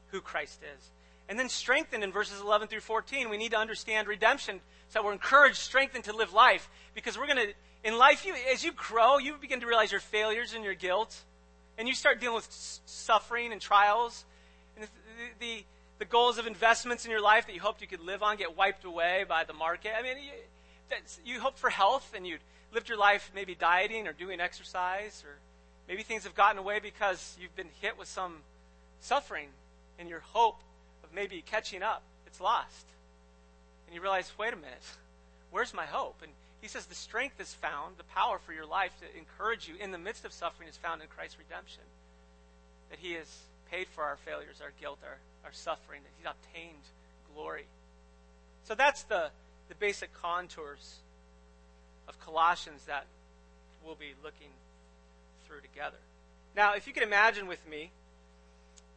who 0.09 0.21
Christ 0.21 0.61
is. 0.76 0.90
And 1.30 1.38
then 1.38 1.49
strengthened 1.49 2.04
in 2.04 2.12
verses 2.12 2.40
11 2.40 2.69
through 2.69 2.80
14, 2.80 3.30
we 3.30 3.38
need 3.38 3.52
to 3.52 3.59
understand 3.59 4.09
redemption 4.09 4.61
so 4.88 4.99
that 4.99 5.04
we're 5.04 5.12
encouraged, 5.12 5.57
strengthened 5.57 6.04
to 6.04 6.12
live 6.12 6.35
life. 6.35 6.69
Because 6.95 7.16
we're 7.16 7.28
going 7.28 7.49
to, 7.49 7.54
in 7.83 7.97
life, 7.97 8.26
you, 8.26 8.35
as 8.52 8.62
you 8.62 8.73
grow, 8.73 9.16
you 9.16 9.37
begin 9.40 9.61
to 9.61 9.66
realize 9.66 9.90
your 9.90 10.00
failures 10.00 10.52
and 10.52 10.64
your 10.64 10.75
guilt. 10.75 11.16
And 11.80 11.88
you 11.88 11.94
start 11.94 12.20
dealing 12.20 12.34
with 12.34 12.46
suffering 12.84 13.52
and 13.52 13.60
trials. 13.60 14.26
And 14.76 14.84
the, 14.84 14.90
the, 15.40 15.64
the 15.99 16.04
goals 16.04 16.37
of 16.37 16.46
investments 16.46 17.06
in 17.06 17.10
your 17.10 17.22
life 17.22 17.46
that 17.46 17.54
you 17.54 17.60
hoped 17.62 17.80
you 17.80 17.87
could 17.87 18.02
live 18.02 18.22
on 18.22 18.37
get 18.37 18.54
wiped 18.54 18.84
away 18.84 19.25
by 19.26 19.44
the 19.44 19.54
market. 19.54 19.92
I 19.99 20.02
mean, 20.02 20.18
you, 20.18 20.96
you 21.25 21.40
hope 21.40 21.56
for 21.56 21.70
health 21.70 22.12
and 22.14 22.26
you 22.26 22.37
lived 22.75 22.90
your 22.90 22.99
life 22.99 23.32
maybe 23.34 23.54
dieting 23.54 24.06
or 24.06 24.12
doing 24.12 24.40
exercise, 24.40 25.25
or 25.26 25.38
maybe 25.88 26.02
things 26.02 26.25
have 26.25 26.34
gotten 26.34 26.58
away 26.58 26.80
because 26.80 27.34
you've 27.40 27.56
been 27.56 27.70
hit 27.80 27.99
with 27.99 28.08
some 28.08 28.37
suffering 29.00 29.49
and 29.99 30.06
your 30.06 30.20
hope 30.20 30.60
of 31.02 31.14
maybe 31.14 31.42
catching 31.46 31.82
up, 31.82 32.02
it's 32.26 32.42
lost. 32.42 32.88
And 33.87 33.94
you 33.94 34.02
realize, 34.02 34.30
wait 34.38 34.52
a 34.52 34.56
minute, 34.56 34.82
where's 35.50 35.75
my 35.75 35.87
hope? 35.87 36.23
And 36.23 36.33
he 36.61 36.69
says 36.69 36.87
the 36.87 36.95
strength 36.95 37.40
is 37.40 37.54
found, 37.54 37.97
the 37.97 38.04
power 38.04 38.38
for 38.38 38.52
your 38.52 38.66
life 38.66 38.92
to 39.00 39.19
encourage 39.19 39.69
you 39.69 39.75
in 39.80 39.90
the 39.92 39.99
midst 39.99 40.25
of 40.25 40.33
suffering 40.33 40.69
is 40.69 40.76
found 40.76 41.02
in 41.02 41.09
Christ's 41.09 41.38
redemption. 41.38 41.83
That 42.90 42.99
he 42.99 43.12
has 43.14 43.28
paid 43.71 43.87
for 43.88 44.04
our 44.04 44.16
failures, 44.16 44.61
our 44.62 44.73
guilt, 44.80 44.99
our, 45.04 45.19
our 45.45 45.52
suffering, 45.52 46.02
that 46.02 46.11
he's 46.19 46.26
obtained 46.26 46.83
glory. 47.35 47.64
So 48.64 48.75
that's 48.75 49.04
the, 49.04 49.30
the 49.69 49.75
basic 49.76 50.12
contours 50.14 50.97
of 52.09 52.21
Colossians 52.21 52.85
that 52.87 53.07
we'll 53.85 53.95
be 53.95 54.12
looking 54.23 54.50
through 55.47 55.61
together. 55.61 55.97
Now, 56.57 56.75
if 56.75 56.87
you 56.87 56.92
could 56.92 57.04
imagine 57.04 57.47
with 57.47 57.66
me 57.69 57.90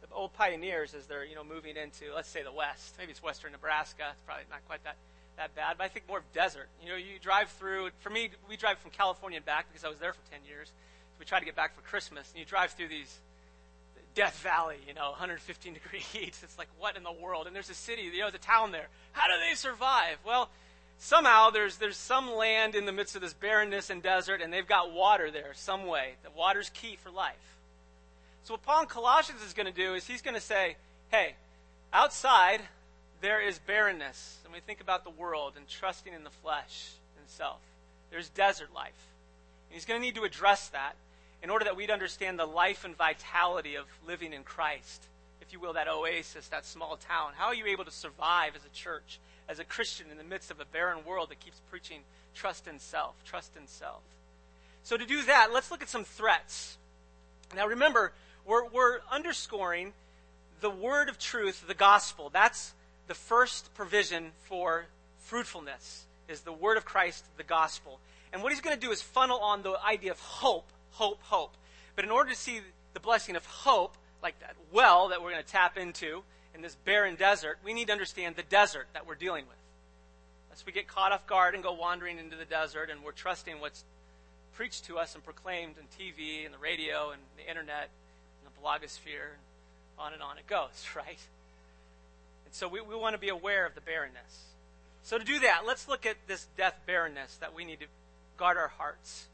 the 0.02 0.14
old 0.14 0.34
pioneers 0.34 0.94
as 0.94 1.06
they're 1.06 1.24
you 1.24 1.34
know 1.34 1.44
moving 1.44 1.76
into 1.76 2.12
let's 2.14 2.28
say 2.28 2.42
the 2.42 2.52
west 2.52 2.94
maybe 2.98 3.10
it's 3.10 3.22
western 3.22 3.52
nebraska 3.52 4.10
it's 4.12 4.20
probably 4.26 4.44
not 4.50 4.60
quite 4.66 4.84
that 4.84 4.96
that 5.36 5.54
bad 5.54 5.76
but 5.78 5.84
i 5.84 5.88
think 5.88 6.06
more 6.08 6.18
of 6.18 6.32
desert. 6.32 6.68
You 6.82 6.90
know 6.90 6.96
you 6.96 7.18
drive 7.20 7.48
through 7.50 7.90
for 8.00 8.10
me 8.10 8.30
we 8.48 8.56
drive 8.56 8.78
from 8.78 8.90
california 8.90 9.38
and 9.38 9.46
back 9.46 9.66
because 9.68 9.84
i 9.84 9.88
was 9.88 9.98
there 9.98 10.12
for 10.12 10.30
10 10.30 10.40
years. 10.46 10.68
So 10.68 11.16
we 11.20 11.24
try 11.24 11.38
to 11.38 11.44
get 11.44 11.56
back 11.56 11.74
for 11.74 11.82
christmas 11.82 12.30
and 12.30 12.38
you 12.38 12.44
drive 12.44 12.72
through 12.72 12.88
these 12.88 13.18
death 14.14 14.38
valley 14.40 14.76
you 14.86 14.94
know 14.94 15.10
115 15.10 15.74
degree 15.74 15.98
heat 16.12 16.38
it's 16.42 16.58
like 16.58 16.68
what 16.78 16.96
in 16.96 17.02
the 17.02 17.12
world? 17.12 17.46
And 17.46 17.54
there's 17.54 17.70
a 17.70 17.74
city 17.74 18.02
you 18.02 18.20
know 18.20 18.30
there's 18.30 18.34
a 18.34 18.38
town 18.38 18.72
there. 18.72 18.88
How 19.12 19.26
do 19.26 19.34
they 19.48 19.54
survive? 19.54 20.18
Well 20.24 20.50
somehow 20.98 21.50
there's 21.50 21.78
there's 21.78 21.96
some 21.96 22.34
land 22.34 22.74
in 22.74 22.86
the 22.86 22.92
midst 22.92 23.16
of 23.16 23.22
this 23.22 23.34
barrenness 23.34 23.90
and 23.90 24.02
desert 24.02 24.40
and 24.40 24.52
they've 24.52 24.66
got 24.66 24.92
water 24.92 25.30
there 25.30 25.52
some 25.54 25.86
way. 25.86 26.14
The 26.22 26.30
water's 26.30 26.70
key 26.70 26.96
for 26.96 27.10
life. 27.10 27.54
So, 28.44 28.52
what 28.52 28.62
Paul 28.62 28.82
in 28.82 28.88
Colossians 28.88 29.42
is 29.42 29.54
going 29.54 29.66
to 29.66 29.72
do 29.72 29.94
is 29.94 30.06
he's 30.06 30.20
going 30.20 30.34
to 30.34 30.40
say, 30.40 30.76
hey, 31.10 31.34
outside 31.94 32.60
there 33.24 33.40
is 33.40 33.58
barrenness. 33.58 34.38
And 34.44 34.52
we 34.52 34.60
think 34.60 34.82
about 34.82 35.02
the 35.02 35.10
world 35.10 35.54
and 35.56 35.66
trusting 35.66 36.12
in 36.12 36.24
the 36.24 36.30
flesh 36.30 36.90
and 37.18 37.26
self. 37.26 37.60
There's 38.10 38.28
desert 38.28 38.68
life. 38.74 39.08
And 39.68 39.74
he's 39.74 39.86
going 39.86 39.98
to 39.98 40.04
need 40.04 40.14
to 40.16 40.24
address 40.24 40.68
that 40.68 40.94
in 41.42 41.48
order 41.48 41.64
that 41.64 41.74
we'd 41.74 41.90
understand 41.90 42.38
the 42.38 42.44
life 42.44 42.84
and 42.84 42.94
vitality 42.94 43.76
of 43.76 43.86
living 44.06 44.34
in 44.34 44.42
Christ. 44.42 45.04
If 45.40 45.54
you 45.54 45.58
will, 45.58 45.72
that 45.72 45.88
oasis, 45.88 46.48
that 46.48 46.66
small 46.66 46.98
town. 46.98 47.32
How 47.34 47.46
are 47.46 47.54
you 47.54 47.64
able 47.66 47.86
to 47.86 47.90
survive 47.90 48.56
as 48.56 48.64
a 48.66 48.74
church, 48.74 49.18
as 49.48 49.58
a 49.58 49.64
Christian 49.64 50.10
in 50.10 50.18
the 50.18 50.24
midst 50.24 50.50
of 50.50 50.60
a 50.60 50.66
barren 50.66 51.02
world 51.06 51.30
that 51.30 51.40
keeps 51.40 51.60
preaching 51.70 52.00
trust 52.34 52.68
in 52.68 52.78
self, 52.78 53.14
trust 53.24 53.52
in 53.56 53.66
self? 53.66 54.02
So, 54.82 54.98
to 54.98 55.06
do 55.06 55.22
that, 55.22 55.48
let's 55.50 55.70
look 55.70 55.80
at 55.80 55.88
some 55.88 56.04
threats. 56.04 56.76
Now, 57.56 57.68
remember, 57.68 58.12
we're, 58.44 58.66
we're 58.68 58.98
underscoring 59.10 59.94
the 60.60 60.68
word 60.68 61.08
of 61.08 61.18
truth, 61.18 61.64
the 61.66 61.74
gospel. 61.74 62.28
That's 62.30 62.74
the 63.06 63.14
first 63.14 63.74
provision 63.74 64.32
for 64.48 64.86
fruitfulness, 65.18 66.06
is 66.28 66.40
the 66.40 66.52
word 66.52 66.76
of 66.76 66.84
Christ, 66.84 67.24
the 67.36 67.42
gospel. 67.42 68.00
And 68.32 68.42
what 68.42 68.52
he's 68.52 68.60
going 68.60 68.74
to 68.74 68.80
do 68.80 68.92
is 68.92 69.02
funnel 69.02 69.38
on 69.38 69.62
the 69.62 69.78
idea 69.84 70.10
of 70.10 70.20
hope, 70.20 70.68
hope, 70.92 71.20
hope. 71.22 71.54
But 71.96 72.04
in 72.04 72.10
order 72.10 72.30
to 72.30 72.36
see 72.36 72.60
the 72.92 73.00
blessing 73.00 73.36
of 73.36 73.44
hope, 73.46 73.96
like 74.22 74.38
that 74.40 74.56
well 74.72 75.08
that 75.08 75.22
we're 75.22 75.30
going 75.30 75.42
to 75.42 75.48
tap 75.48 75.76
into 75.76 76.22
in 76.54 76.62
this 76.62 76.74
barren 76.74 77.14
desert, 77.14 77.58
we 77.64 77.74
need 77.74 77.88
to 77.88 77.92
understand 77.92 78.36
the 78.36 78.42
desert 78.42 78.86
that 78.94 79.06
we're 79.06 79.14
dealing 79.14 79.44
with. 79.46 79.56
Lest 80.50 80.66
we 80.66 80.72
get 80.72 80.88
caught 80.88 81.12
off 81.12 81.26
guard 81.26 81.54
and 81.54 81.62
go 81.62 81.72
wandering 81.72 82.18
into 82.18 82.36
the 82.36 82.44
desert 82.44 82.90
and 82.90 83.02
we're 83.04 83.12
trusting 83.12 83.60
what's 83.60 83.84
preached 84.54 84.84
to 84.86 84.98
us 84.98 85.14
and 85.14 85.24
proclaimed 85.24 85.74
on 85.78 85.84
TV 85.98 86.44
and 86.44 86.54
the 86.54 86.58
radio 86.58 87.10
and 87.10 87.20
the 87.36 87.48
internet 87.48 87.90
and 88.40 88.52
the 88.52 88.60
blogosphere 88.60 89.34
and 89.34 89.42
on 89.98 90.12
and 90.12 90.22
on 90.22 90.38
it 90.38 90.46
goes, 90.46 90.86
right? 90.96 91.18
So 92.54 92.68
we, 92.68 92.80
we 92.80 92.94
want 92.94 93.14
to 93.14 93.18
be 93.18 93.30
aware 93.30 93.66
of 93.66 93.74
the 93.74 93.80
barrenness. 93.80 94.44
So 95.02 95.18
to 95.18 95.24
do 95.24 95.40
that, 95.40 95.62
let's 95.66 95.88
look 95.88 96.06
at 96.06 96.14
this 96.28 96.46
death 96.56 96.78
barrenness 96.86 97.36
that 97.38 97.52
we 97.52 97.64
need 97.64 97.80
to 97.80 97.86
guard 98.36 98.56
our 98.56 98.68
hearts. 98.68 99.26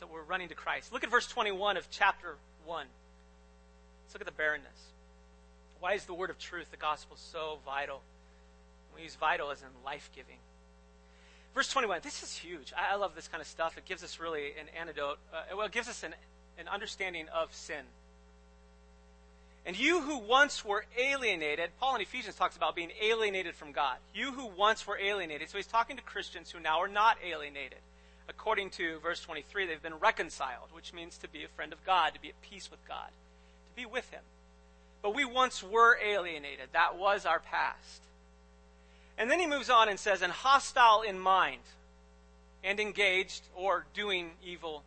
So 0.00 0.08
we're 0.12 0.24
running 0.24 0.48
to 0.48 0.56
Christ. 0.56 0.92
Look 0.92 1.04
at 1.04 1.10
verse 1.10 1.28
21 1.28 1.76
of 1.76 1.88
chapter 1.92 2.34
1. 2.64 2.86
Let's 4.02 4.14
look 4.14 4.20
at 4.20 4.26
the 4.26 4.32
barrenness. 4.32 4.66
Why 5.78 5.92
is 5.92 6.06
the 6.06 6.14
word 6.14 6.28
of 6.28 6.40
truth, 6.40 6.72
the 6.72 6.76
gospel, 6.76 7.16
so 7.16 7.58
vital? 7.64 8.00
We 8.96 9.02
use 9.02 9.14
vital 9.14 9.52
as 9.52 9.62
in 9.62 9.68
life 9.84 10.10
giving. 10.12 10.38
Verse 11.54 11.70
21, 11.70 12.00
this 12.02 12.24
is 12.24 12.36
huge. 12.36 12.72
I, 12.76 12.94
I, 12.94 12.96
love 12.96 13.14
this 13.14 13.28
kind 13.28 13.40
of 13.40 13.46
stuff. 13.46 13.78
It 13.78 13.84
gives 13.84 14.02
us 14.02 14.18
really 14.18 14.54
an 14.60 14.66
antidote. 14.76 15.18
Uh, 15.32 15.56
well, 15.56 15.66
it 15.66 15.72
gives 15.72 15.86
us 15.86 16.02
an, 16.02 16.14
an 16.58 16.66
understanding 16.66 17.28
of 17.28 17.54
sin. 17.54 17.84
And 19.66 19.76
you 19.76 20.00
who 20.00 20.18
once 20.18 20.64
were 20.64 20.84
alienated, 20.96 21.70
Paul 21.80 21.96
in 21.96 22.00
Ephesians 22.00 22.36
talks 22.36 22.56
about 22.56 22.76
being 22.76 22.92
alienated 23.02 23.56
from 23.56 23.72
God. 23.72 23.96
You 24.14 24.30
who 24.30 24.46
once 24.46 24.86
were 24.86 24.96
alienated. 24.96 25.50
So 25.50 25.58
he's 25.58 25.66
talking 25.66 25.96
to 25.96 26.02
Christians 26.02 26.52
who 26.52 26.60
now 26.60 26.80
are 26.80 26.88
not 26.88 27.18
alienated. 27.24 27.78
According 28.28 28.70
to 28.70 29.00
verse 29.00 29.20
23, 29.20 29.66
they've 29.66 29.82
been 29.82 29.98
reconciled, 29.98 30.68
which 30.72 30.92
means 30.92 31.18
to 31.18 31.28
be 31.28 31.42
a 31.42 31.48
friend 31.48 31.72
of 31.72 31.84
God, 31.84 32.14
to 32.14 32.20
be 32.20 32.28
at 32.28 32.40
peace 32.42 32.70
with 32.70 32.86
God, 32.86 33.08
to 33.08 33.82
be 33.82 33.86
with 33.86 34.08
Him. 34.10 34.22
But 35.02 35.16
we 35.16 35.24
once 35.24 35.64
were 35.64 35.98
alienated. 36.00 36.68
That 36.72 36.96
was 36.96 37.26
our 37.26 37.40
past. 37.40 38.02
And 39.18 39.30
then 39.30 39.40
he 39.40 39.46
moves 39.46 39.70
on 39.70 39.88
and 39.88 39.98
says, 39.98 40.22
and 40.22 40.32
hostile 40.32 41.02
in 41.02 41.18
mind, 41.18 41.62
and 42.62 42.78
engaged 42.78 43.42
or 43.54 43.86
doing 43.94 44.30
evil 44.44 44.82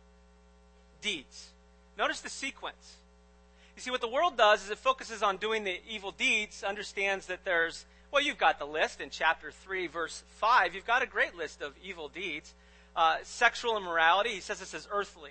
deeds. 1.02 1.48
Notice 1.98 2.20
the 2.20 2.30
sequence. 2.30 2.96
You 3.80 3.84
see, 3.84 3.90
what 3.92 4.02
the 4.02 4.08
world 4.08 4.36
does 4.36 4.62
is 4.62 4.70
it 4.70 4.76
focuses 4.76 5.22
on 5.22 5.38
doing 5.38 5.64
the 5.64 5.80
evil 5.88 6.10
deeds, 6.10 6.62
understands 6.62 7.28
that 7.28 7.46
there's, 7.46 7.86
well, 8.12 8.22
you've 8.22 8.36
got 8.36 8.58
the 8.58 8.66
list 8.66 9.00
in 9.00 9.08
chapter 9.08 9.50
3, 9.50 9.86
verse 9.86 10.22
5. 10.36 10.74
You've 10.74 10.86
got 10.86 11.02
a 11.02 11.06
great 11.06 11.34
list 11.34 11.62
of 11.62 11.72
evil 11.82 12.10
deeds. 12.10 12.52
Uh, 12.94 13.16
sexual 13.22 13.78
immorality, 13.78 14.32
he 14.32 14.40
says 14.40 14.60
this 14.60 14.74
is 14.74 14.86
earthly. 14.92 15.30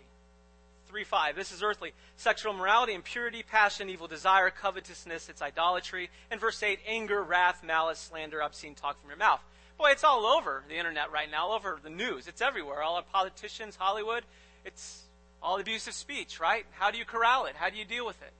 3 0.88 1.04
5. 1.04 1.36
This 1.36 1.52
is 1.52 1.62
earthly. 1.62 1.94
Sexual 2.16 2.56
immorality, 2.56 2.96
impurity, 2.96 3.44
passion, 3.44 3.88
evil 3.88 4.08
desire, 4.08 4.50
covetousness, 4.50 5.30
it's 5.30 5.44
idolatry. 5.44 6.10
And 6.32 6.42
verse 6.42 6.64
8, 6.64 6.80
anger, 6.88 7.22
wrath, 7.22 7.64
malice, 7.64 8.00
slander, 8.00 8.42
obscene 8.42 8.74
talk 8.74 9.00
from 9.00 9.12
your 9.12 9.20
mouth. 9.20 9.42
Boy, 9.78 9.92
it's 9.92 10.04
all 10.04 10.26
over 10.26 10.64
the 10.68 10.78
internet 10.78 11.12
right 11.12 11.30
now, 11.30 11.50
all 11.50 11.54
over 11.54 11.80
the 11.84 11.92
news. 11.92 12.28
It's 12.28 12.42
everywhere. 12.42 12.82
All 12.82 12.96
our 12.96 13.04
politicians, 13.04 13.76
Hollywood, 13.76 14.24
it's 14.66 15.04
all 15.42 15.60
abusive 15.60 15.94
speech, 15.94 16.40
right? 16.40 16.66
How 16.72 16.92
do 16.92 16.98
you 16.98 17.06
corral 17.06 17.46
it? 17.46 17.56
How 17.56 17.70
do 17.70 17.78
you 17.78 17.86
deal 17.86 18.06
with 18.06 18.22
it? 18.22 18.34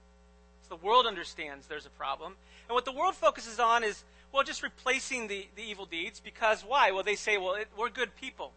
So 0.64 0.76
the 0.76 0.86
world 0.86 1.06
understands 1.06 1.68
there's 1.68 1.86
a 1.86 1.92
problem. 1.92 2.36
And 2.68 2.76
what 2.76 2.86
the 2.86 2.92
world 2.92 3.16
focuses 3.16 3.60
on 3.60 3.84
is, 3.84 4.04
well, 4.32 4.44
just 4.44 4.62
replacing 4.62 5.28
the, 5.28 5.48
the 5.56 5.64
evil 5.64 5.86
deeds 5.86 6.20
because 6.20 6.64
why? 6.64 6.92
Well, 6.92 7.04
they 7.04 7.16
say, 7.16 7.38
well, 7.38 7.56
it, 7.56 7.68
we're 7.78 7.90
good 7.90 8.16
people. 8.16 8.52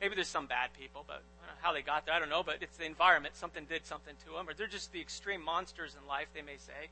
Maybe 0.00 0.14
there's 0.14 0.28
some 0.28 0.46
bad 0.46 0.70
people, 0.78 1.04
but 1.06 1.22
how 1.60 1.72
they 1.72 1.82
got 1.82 2.06
there, 2.06 2.14
I 2.14 2.18
don't 2.18 2.30
know, 2.30 2.42
but 2.42 2.56
it's 2.62 2.76
the 2.76 2.86
environment. 2.86 3.36
Something 3.36 3.66
did 3.66 3.84
something 3.84 4.14
to 4.26 4.36
them, 4.36 4.48
or 4.48 4.54
they're 4.54 4.66
just 4.66 4.92
the 4.92 5.00
extreme 5.00 5.44
monsters 5.44 5.94
in 6.00 6.08
life, 6.08 6.28
they 6.34 6.42
may 6.42 6.56
say. 6.56 6.88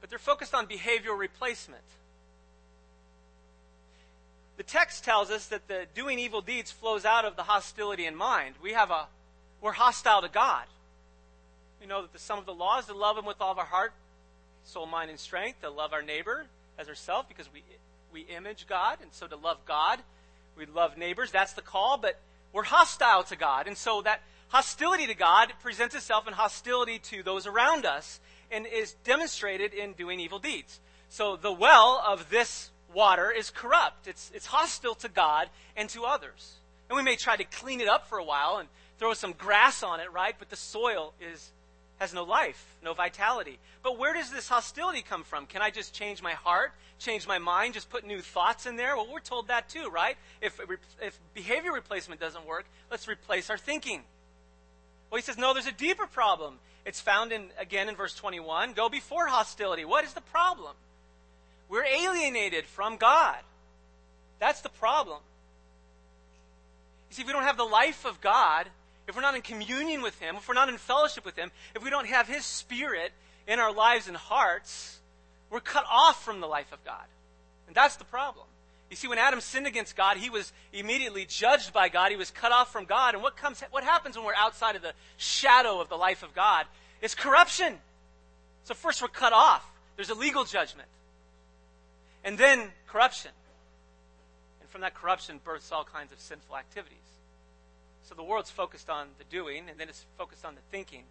But 0.00 0.10
they're 0.10 0.18
focused 0.18 0.54
on 0.54 0.66
behavioral 0.66 1.18
replacement. 1.18 1.84
The 4.56 4.62
text 4.62 5.04
tells 5.04 5.30
us 5.30 5.46
that 5.46 5.66
the 5.68 5.86
doing 5.94 6.18
evil 6.18 6.40
deeds 6.40 6.70
flows 6.70 7.04
out 7.04 7.24
of 7.24 7.36
the 7.36 7.44
hostility 7.44 8.06
in 8.06 8.14
mind. 8.14 8.56
We 8.62 8.72
have 8.72 8.90
a 8.90 9.06
we're 9.64 9.72
hostile 9.72 10.20
to 10.20 10.28
God. 10.28 10.66
We 11.80 11.86
know 11.86 12.02
that 12.02 12.12
the 12.12 12.18
sum 12.18 12.38
of 12.38 12.44
the 12.44 12.52
law 12.52 12.78
is 12.78 12.84
to 12.84 12.94
love 12.94 13.16
Him 13.16 13.24
with 13.24 13.40
all 13.40 13.50
of 13.50 13.58
our 13.58 13.64
heart, 13.64 13.94
soul, 14.62 14.84
mind, 14.84 15.08
and 15.08 15.18
strength, 15.18 15.62
to 15.62 15.70
love 15.70 15.94
our 15.94 16.02
neighbor 16.02 16.44
as 16.78 16.86
ourselves 16.86 17.26
because 17.28 17.48
we, 17.50 17.62
we 18.12 18.20
image 18.36 18.66
God, 18.68 18.98
and 19.00 19.10
so 19.10 19.26
to 19.26 19.36
love 19.36 19.56
God, 19.64 20.00
we 20.54 20.66
love 20.66 20.98
neighbors. 20.98 21.30
That's 21.30 21.54
the 21.54 21.62
call, 21.62 21.96
but 21.96 22.20
we're 22.52 22.64
hostile 22.64 23.22
to 23.24 23.36
God. 23.36 23.66
And 23.66 23.74
so 23.74 24.02
that 24.02 24.20
hostility 24.48 25.06
to 25.06 25.14
God 25.14 25.54
presents 25.62 25.94
itself 25.94 26.28
in 26.28 26.34
hostility 26.34 26.98
to 26.98 27.22
those 27.22 27.46
around 27.46 27.86
us 27.86 28.20
and 28.52 28.66
is 28.66 28.92
demonstrated 29.02 29.72
in 29.72 29.94
doing 29.94 30.20
evil 30.20 30.38
deeds. 30.38 30.78
So 31.08 31.36
the 31.36 31.52
well 31.52 32.04
of 32.06 32.28
this 32.28 32.70
water 32.92 33.30
is 33.30 33.48
corrupt. 33.48 34.08
It's, 34.08 34.30
it's 34.34 34.46
hostile 34.46 34.94
to 34.96 35.08
God 35.08 35.48
and 35.74 35.88
to 35.88 36.04
others. 36.04 36.56
And 36.90 36.96
we 36.98 37.02
may 37.02 37.16
try 37.16 37.36
to 37.36 37.44
clean 37.44 37.80
it 37.80 37.88
up 37.88 38.06
for 38.08 38.18
a 38.18 38.24
while 38.24 38.58
and 38.58 38.68
throw 39.04 39.12
some 39.12 39.32
grass 39.32 39.82
on 39.82 40.00
it, 40.00 40.10
right? 40.14 40.34
But 40.38 40.48
the 40.48 40.56
soil 40.56 41.12
is 41.20 41.50
has 41.98 42.14
no 42.14 42.24
life, 42.24 42.64
no 42.82 42.94
vitality. 42.94 43.58
But 43.82 43.98
where 43.98 44.14
does 44.14 44.30
this 44.30 44.48
hostility 44.48 45.02
come 45.02 45.24
from? 45.24 45.44
Can 45.44 45.60
I 45.60 45.68
just 45.68 45.92
change 45.92 46.22
my 46.22 46.32
heart, 46.32 46.72
change 46.98 47.28
my 47.28 47.38
mind, 47.38 47.74
just 47.74 47.90
put 47.90 48.06
new 48.06 48.22
thoughts 48.22 48.64
in 48.64 48.76
there? 48.76 48.96
Well, 48.96 49.06
we're 49.12 49.20
told 49.20 49.48
that 49.48 49.68
too, 49.68 49.90
right? 49.90 50.16
If, 50.40 50.58
if 51.02 51.18
behavior 51.34 51.70
replacement 51.70 52.18
doesn't 52.18 52.46
work, 52.46 52.64
let's 52.90 53.06
replace 53.06 53.50
our 53.50 53.58
thinking. 53.58 54.00
Well, 55.10 55.18
he 55.18 55.22
says, 55.22 55.36
no, 55.36 55.52
there's 55.52 55.66
a 55.66 55.72
deeper 55.72 56.06
problem. 56.06 56.54
It's 56.86 57.02
found 57.02 57.30
in, 57.30 57.48
again, 57.58 57.90
in 57.90 57.96
verse 57.96 58.14
21. 58.14 58.72
Go 58.72 58.88
before 58.88 59.26
hostility. 59.26 59.84
What 59.84 60.06
is 60.06 60.14
the 60.14 60.22
problem? 60.22 60.72
We're 61.68 61.84
alienated 61.84 62.64
from 62.64 62.96
God. 62.96 63.36
That's 64.38 64.62
the 64.62 64.70
problem. 64.70 65.18
You 67.10 67.16
see, 67.16 67.22
if 67.22 67.28
we 67.28 67.34
don't 67.34 67.42
have 67.42 67.58
the 67.58 67.64
life 67.64 68.06
of 68.06 68.22
God, 68.22 68.66
if 69.06 69.14
we're 69.14 69.22
not 69.22 69.34
in 69.34 69.42
communion 69.42 70.02
with 70.02 70.18
Him, 70.18 70.36
if 70.36 70.48
we're 70.48 70.54
not 70.54 70.68
in 70.68 70.78
fellowship 70.78 71.24
with 71.24 71.36
Him, 71.36 71.50
if 71.74 71.82
we 71.82 71.90
don't 71.90 72.06
have 72.06 72.26
His 72.26 72.44
Spirit 72.44 73.12
in 73.46 73.58
our 73.58 73.72
lives 73.72 74.08
and 74.08 74.16
hearts, 74.16 75.00
we're 75.50 75.60
cut 75.60 75.84
off 75.90 76.24
from 76.24 76.40
the 76.40 76.46
life 76.46 76.72
of 76.72 76.84
God. 76.84 77.04
And 77.66 77.74
that's 77.76 77.96
the 77.96 78.04
problem. 78.04 78.46
You 78.90 78.96
see, 78.96 79.08
when 79.08 79.18
Adam 79.18 79.40
sinned 79.40 79.66
against 79.66 79.96
God, 79.96 80.18
he 80.18 80.30
was 80.30 80.52
immediately 80.72 81.24
judged 81.24 81.72
by 81.72 81.88
God. 81.88 82.10
He 82.10 82.16
was 82.16 82.30
cut 82.30 82.52
off 82.52 82.70
from 82.70 82.84
God. 82.84 83.14
And 83.14 83.22
what 83.22 83.36
comes, 83.36 83.60
what 83.70 83.82
happens 83.82 84.16
when 84.16 84.24
we're 84.24 84.34
outside 84.34 84.76
of 84.76 84.82
the 84.82 84.92
shadow 85.16 85.80
of 85.80 85.88
the 85.88 85.96
life 85.96 86.22
of 86.22 86.34
God? 86.34 86.66
It's 87.00 87.14
corruption. 87.14 87.78
So 88.64 88.74
first 88.74 89.02
we're 89.02 89.08
cut 89.08 89.32
off. 89.32 89.68
There's 89.96 90.10
a 90.10 90.14
legal 90.14 90.44
judgment. 90.44 90.88
And 92.24 92.38
then 92.38 92.70
corruption 92.86 93.32
And 94.60 94.70
from 94.70 94.82
that 94.82 94.94
corruption 94.94 95.40
births 95.44 95.72
all 95.72 95.84
kinds 95.84 96.12
of 96.12 96.20
sinful 96.20 96.56
activities. 96.56 96.98
So 98.04 98.14
the 98.14 98.22
world's 98.22 98.50
focused 98.50 98.90
on 98.90 99.08
the 99.18 99.24
doing, 99.24 99.64
and 99.68 99.78
then 99.78 99.88
it's 99.88 100.04
focused 100.18 100.44
on 100.44 100.54
the 100.54 100.60
thinking. 100.70 101.04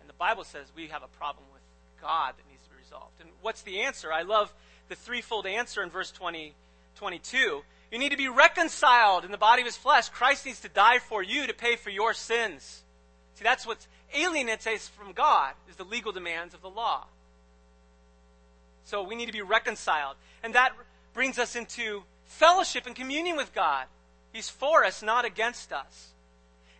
And 0.00 0.08
the 0.08 0.14
Bible 0.14 0.44
says 0.44 0.72
we 0.74 0.88
have 0.88 1.02
a 1.02 1.08
problem 1.18 1.44
with 1.52 1.62
God 2.00 2.34
that 2.36 2.48
needs 2.50 2.62
to 2.64 2.70
be 2.70 2.76
resolved. 2.82 3.20
And 3.20 3.30
what's 3.42 3.62
the 3.62 3.80
answer? 3.80 4.12
I 4.12 4.22
love 4.22 4.52
the 4.88 4.94
threefold 4.94 5.46
answer 5.46 5.82
in 5.82 5.90
verse 5.90 6.10
20, 6.10 6.54
22. 6.96 7.62
You 7.90 7.98
need 7.98 8.10
to 8.10 8.16
be 8.16 8.28
reconciled 8.28 9.24
in 9.24 9.30
the 9.30 9.38
body 9.38 9.62
of 9.62 9.66
his 9.66 9.76
flesh. 9.76 10.08
Christ 10.08 10.46
needs 10.46 10.60
to 10.60 10.68
die 10.68 10.98
for 10.98 11.22
you 11.22 11.46
to 11.46 11.54
pay 11.54 11.76
for 11.76 11.90
your 11.90 12.14
sins. 12.14 12.82
See, 13.34 13.44
that's 13.44 13.66
what 13.66 13.86
alienates 14.14 14.66
us 14.66 14.88
from 14.88 15.12
God, 15.12 15.52
is 15.68 15.76
the 15.76 15.84
legal 15.84 16.12
demands 16.12 16.54
of 16.54 16.62
the 16.62 16.70
law. 16.70 17.04
So 18.84 19.02
we 19.02 19.16
need 19.16 19.26
to 19.26 19.32
be 19.32 19.42
reconciled. 19.42 20.16
And 20.42 20.54
that 20.54 20.72
brings 21.12 21.38
us 21.38 21.56
into 21.56 22.04
fellowship 22.24 22.86
and 22.86 22.96
communion 22.96 23.36
with 23.36 23.54
God. 23.54 23.86
He's 24.32 24.48
for 24.48 24.84
us, 24.84 25.02
not 25.02 25.24
against 25.24 25.72
us. 25.72 26.08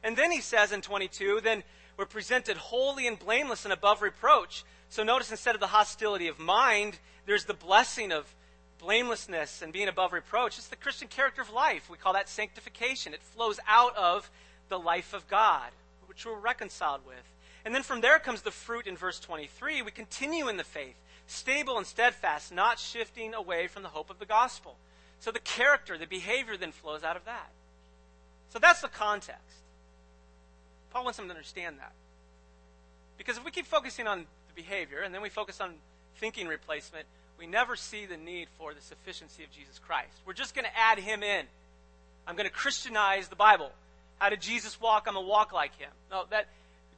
And 0.03 0.17
then 0.17 0.31
he 0.31 0.41
says 0.41 0.73
in 0.73 0.81
22, 0.81 1.41
then 1.43 1.63
We're 1.99 2.07
presented 2.07 2.57
holy 2.57 3.09
and 3.09 3.19
blameless 3.19 3.65
and 3.65 3.73
above 3.73 4.03
reproach. 4.03 4.65
So 4.89 5.03
notice 5.03 5.33
instead 5.33 5.57
of 5.57 5.61
the 5.61 5.67
hostility 5.67 6.29
of 6.29 6.39
mind, 6.39 6.99
there's 7.27 7.45
the 7.45 7.55
blessing 7.55 8.13
of 8.13 8.33
blamelessness 8.79 9.63
and 9.63 9.73
being 9.73 9.89
above 9.89 10.13
reproach. 10.13 10.59
It's 10.59 10.69
the 10.69 10.77
Christian 10.77 11.09
character 11.09 11.43
of 11.43 11.51
life. 11.51 11.91
We 11.91 11.99
call 11.99 12.13
that 12.13 12.29
sanctification. 12.29 13.15
It 13.15 13.23
flows 13.23 13.59
out 13.67 13.97
of 13.97 14.31
the 14.69 14.79
life 14.79 15.13
of 15.13 15.27
God, 15.29 15.71
which 16.07 16.25
we're 16.25 16.39
reconciled 16.39 17.01
with. 17.05 17.17
And 17.65 17.75
then 17.75 17.83
from 17.83 18.01
there 18.01 18.21
comes 18.21 18.43
the 18.43 18.53
fruit 18.53 18.87
in 18.87 18.97
verse 18.97 19.19
23. 19.19 19.83
We 19.83 19.91
continue 19.91 20.49
in 20.49 20.57
the 20.57 20.65
faith, 20.65 20.95
stable 21.27 21.77
and 21.77 21.87
steadfast, 21.87 22.53
not 22.53 22.79
shifting 22.79 23.35
away 23.35 23.67
from 23.67 23.83
the 23.83 23.89
hope 23.89 24.09
of 24.09 24.21
the 24.21 24.25
gospel. 24.25 24.77
So 25.19 25.33
the 25.33 25.41
character, 25.41 25.99
the 25.99 26.07
behavior 26.07 26.57
then 26.57 26.71
flows 26.71 27.03
out 27.03 27.17
of 27.17 27.25
that. 27.25 27.51
So 28.51 28.61
that's 28.61 28.81
the 28.81 28.89
context. 28.89 29.43
Paul 30.91 31.05
wants 31.05 31.19
them 31.19 31.27
to 31.27 31.35
understand 31.35 31.79
that. 31.79 31.93
Because 33.17 33.37
if 33.37 33.45
we 33.45 33.51
keep 33.51 33.67
focusing 33.67 34.07
on 34.07 34.21
the 34.21 34.55
behavior 34.55 35.01
and 35.01 35.15
then 35.15 35.23
we 35.23 35.29
focus 35.29 35.61
on 35.61 35.75
thinking 36.17 36.47
replacement, 36.49 37.07
we 37.39 37.47
never 37.47 37.77
see 37.77 38.07
the 38.07 38.17
need 38.17 38.49
for 38.59 38.75
the 38.75 38.81
sufficiency 38.81 39.45
of 39.45 39.51
Jesus 39.51 39.79
Christ. 39.79 40.13
We're 40.27 40.33
just 40.33 40.55
going 40.55 40.65
to 40.65 40.77
add 40.77 40.99
him 40.99 41.23
in. 41.23 41.47
I'm 42.27 42.37
going 42.37 42.49
to 42.49 42.55
Christianize 42.55 43.29
the 43.29 43.37
Bible. 43.37 43.71
How 44.19 44.29
did 44.29 44.41
Jesus 44.41 44.81
walk? 44.81 45.05
I'm 45.07 45.15
going 45.15 45.25
to 45.25 45.31
walk 45.31 45.53
like 45.53 45.77
him. 45.79 45.91
No, 46.11 46.25
that 46.31 46.49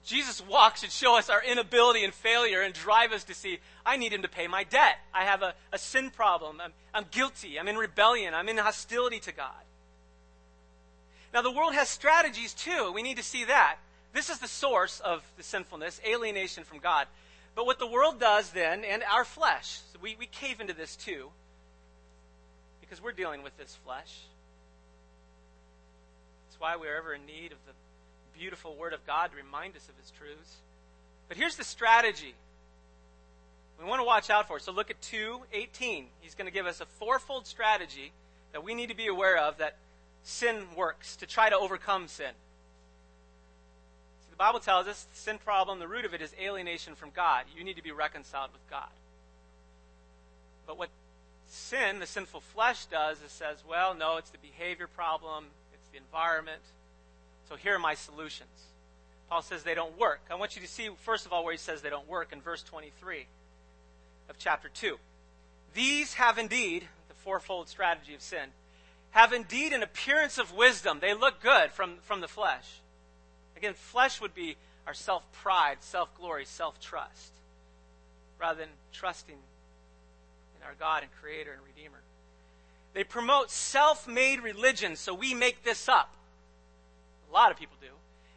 Jesus' 0.05 0.43
walk 0.47 0.77
should 0.77 0.91
show 0.91 1.19
us 1.19 1.29
our 1.29 1.43
inability 1.43 2.05
and 2.05 2.15
failure 2.15 2.63
and 2.63 2.73
drive 2.73 3.13
us 3.13 3.25
to 3.25 3.35
see, 3.35 3.59
I 3.85 3.97
need 3.97 4.13
him 4.13 4.23
to 4.23 4.29
pay 4.29 4.47
my 4.47 4.65
debt. 4.65 4.99
I 5.13 5.25
have 5.25 5.43
a, 5.43 5.55
a 5.73 5.79
sin 5.79 6.11
problem. 6.11 6.61
I'm, 6.63 6.73
I'm 6.95 7.05
guilty. 7.11 7.59
I'm 7.59 7.69
in 7.69 7.77
rebellion. 7.77 8.33
I'm 8.33 8.49
in 8.49 8.57
hostility 8.57 9.21
to 9.21 9.33
God. 9.33 9.51
Now, 11.33 11.43
the 11.43 11.51
world 11.51 11.75
has 11.75 11.89
strategies 11.89 12.55
too. 12.55 12.93
We 12.93 13.03
need 13.03 13.17
to 13.17 13.23
see 13.23 13.45
that. 13.45 13.77
This 14.13 14.31
is 14.31 14.39
the 14.39 14.49
source 14.49 15.01
of 15.01 15.23
the 15.37 15.43
sinfulness, 15.43 16.01
alienation 16.07 16.65
from 16.65 16.79
God. 16.79 17.07
But 17.55 17.67
what 17.67 17.79
the 17.79 17.87
world 17.87 18.19
does 18.19 18.51
then, 18.51 18.85
and 18.85 19.03
our 19.11 19.25
flesh, 19.25 19.81
so 19.93 19.99
we, 20.03 20.17
we 20.19 20.27
cave 20.27 20.61
into 20.61 20.73
this 20.73 20.97
too, 20.97 21.31
because 22.81 23.03
we're 23.03 23.13
dealing 23.13 23.43
with 23.43 23.57
this 23.57 23.77
flesh. 23.85 24.19
That's 26.49 26.61
why 26.61 26.77
we're 26.77 26.97
ever 26.97 27.15
in 27.15 27.27
need 27.27 27.53
of 27.53 27.59
the 27.67 27.73
beautiful 28.37 28.75
Word 28.75 28.93
of 28.93 29.07
God 29.07 29.31
to 29.31 29.37
remind 29.37 29.77
us 29.77 29.89
of 29.89 29.95
His 30.01 30.11
truths. 30.11 30.57
But 31.29 31.37
here's 31.37 31.57
the 31.57 31.65
strategy 31.65 32.35
we 33.81 33.89
want 33.89 34.01
to 34.01 34.05
watch 34.05 34.29
out 34.29 34.47
for. 34.47 34.59
So 34.59 34.73
look 34.73 34.91
at 34.91 35.01
2:18. 35.01 36.05
He's 36.21 36.35
going 36.35 36.47
to 36.47 36.53
give 36.53 36.67
us 36.67 36.81
a 36.81 36.87
fourfold 36.87 37.47
strategy 37.47 38.13
that 38.53 38.63
we 38.63 38.75
need 38.75 38.91
to 38.91 38.97
be 38.97 39.07
aware 39.07 39.39
of 39.39 39.59
that 39.59 39.77
sin 40.23 40.65
works 40.77 41.17
to 41.17 41.27
try 41.27 41.51
to 41.51 41.57
overcome 41.57 42.09
sin. 42.09 42.33
The 44.31 44.37
Bible 44.37 44.61
tells 44.61 44.87
us 44.87 45.07
the 45.13 45.19
sin 45.19 45.39
problem, 45.39 45.79
the 45.79 45.89
root 45.89 46.05
of 46.05 46.15
it 46.15 46.23
is 46.23 46.33
alienation 46.41 46.95
from 46.95 47.11
God. 47.11 47.45
You 47.57 47.65
need 47.65 47.77
to 47.77 47.83
be 47.83 47.93
reconciled 47.93 48.53
with 48.53 48.69
God. 48.71 48.89
But 50.67 50.79
what 50.79 50.89
sin, 51.49 51.99
the 51.99 52.07
sinful 52.07 52.41
flesh, 52.41 52.87
does 52.87 53.19
is 53.23 53.33
says, 53.33 53.63
well, 53.69 53.95
no, 53.95 54.17
it's 54.17 54.31
the 54.31 54.39
behavior 54.39 54.87
problem, 54.87 55.47
it's 55.75 55.89
the 55.89 55.99
environment. 55.99 56.63
So 57.49 57.57
here 57.57 57.75
are 57.75 57.79
my 57.79 57.95
solutions. 57.95 58.49
Paul 59.29 59.43
says 59.43 59.63
they 59.63 59.75
don't 59.75 59.99
work. 59.99 60.21
I 60.31 60.37
want 60.37 60.57
you 60.57 60.63
to 60.63 60.69
see, 60.69 60.89
first 61.03 61.27
of 61.27 61.33
all, 61.33 61.45
where 61.45 61.53
he 61.53 61.59
says 61.59 61.83
they 61.83 61.91
don't 61.91 62.09
work 62.09 62.33
in 62.33 62.41
verse 62.41 62.63
23 62.63 63.27
of 64.29 64.39
chapter 64.39 64.69
2. 64.69 64.97
These 65.75 66.15
have 66.15 66.39
indeed, 66.39 66.89
the 67.09 67.15
fourfold 67.15 67.69
strategy 67.69 68.15
of 68.15 68.23
sin, 68.23 68.51
have 69.11 69.33
indeed 69.33 69.73
an 69.73 69.83
appearance 69.83 70.39
of 70.39 70.53
wisdom. 70.55 70.99
They 71.01 71.15
look 71.15 71.43
good 71.43 71.73
from, 71.73 71.97
from 72.03 72.21
the 72.21 72.29
flesh. 72.29 72.81
Again, 73.57 73.75
flesh 73.75 74.21
would 74.21 74.35
be 74.35 74.57
our 74.87 74.95
self 74.95 75.23
pride, 75.33 75.79
self 75.81 76.15
glory, 76.17 76.45
self 76.45 76.81
trust, 76.81 77.33
rather 78.41 78.61
than 78.61 78.71
trusting 78.93 79.37
in 79.37 80.67
our 80.67 80.75
God 80.79 81.03
and 81.03 81.13
Creator 81.21 81.53
and 81.53 81.61
Redeemer. 81.65 82.01
They 82.95 83.05
promote 83.05 83.51
self 83.51 84.09
made 84.09 84.41
religion, 84.41 84.97
so 84.97 85.15
we 85.15 85.35
make 85.35 85.65
this 85.65 85.89
up. 85.89 86.13
A 87.31 87.33
lot 87.33 87.51
of 87.51 87.59
people 87.59 87.77
do. 87.81 87.89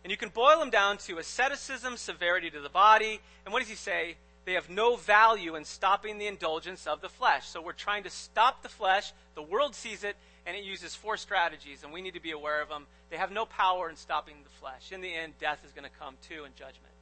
And 0.03 0.11
you 0.11 0.17
can 0.17 0.29
boil 0.29 0.59
them 0.59 0.69
down 0.69 0.97
to 0.99 1.17
asceticism, 1.17 1.97
severity 1.97 2.49
to 2.49 2.59
the 2.59 2.69
body, 2.69 3.21
and 3.45 3.53
what 3.53 3.59
does 3.59 3.69
he 3.69 3.75
say? 3.75 4.15
They 4.45 4.53
have 4.53 4.69
no 4.69 4.97
value 4.97 5.55
in 5.55 5.63
stopping 5.63 6.17
the 6.17 6.27
indulgence 6.27 6.85
of 6.85 6.99
the 6.99 7.07
flesh. 7.07 7.47
So 7.47 7.61
we're 7.61 7.71
trying 7.71 8.03
to 8.03 8.09
stop 8.09 8.61
the 8.61 8.69
flesh. 8.69 9.13
The 9.35 9.41
world 9.41 9.73
sees 9.73 10.03
it, 10.03 10.17
and 10.45 10.57
it 10.57 10.63
uses 10.63 10.95
four 10.95 11.17
strategies, 11.17 11.83
and 11.83 11.93
we 11.93 12.01
need 12.01 12.15
to 12.15 12.19
be 12.19 12.31
aware 12.31 12.61
of 12.61 12.69
them. 12.69 12.85
They 13.09 13.17
have 13.17 13.31
no 13.31 13.45
power 13.45 13.89
in 13.89 13.95
stopping 13.95 14.35
the 14.43 14.49
flesh. 14.49 14.91
In 14.91 15.01
the 15.01 15.13
end, 15.13 15.33
death 15.39 15.63
is 15.65 15.71
going 15.71 15.85
to 15.85 15.99
come 15.99 16.15
too 16.27 16.43
in 16.45 16.51
judgment. 16.55 16.93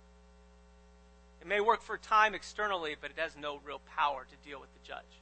It 1.42 1.48
may 1.48 1.60
work 1.60 1.82
for 1.82 1.98
time 1.98 2.36
externally, 2.36 2.96
but 3.00 3.10
it 3.10 3.20
has 3.20 3.36
no 3.36 3.60
real 3.66 3.82
power 3.98 4.26
to 4.30 4.50
deal 4.50 4.60
with 4.60 4.70
the 4.74 4.88
judge. 4.88 5.22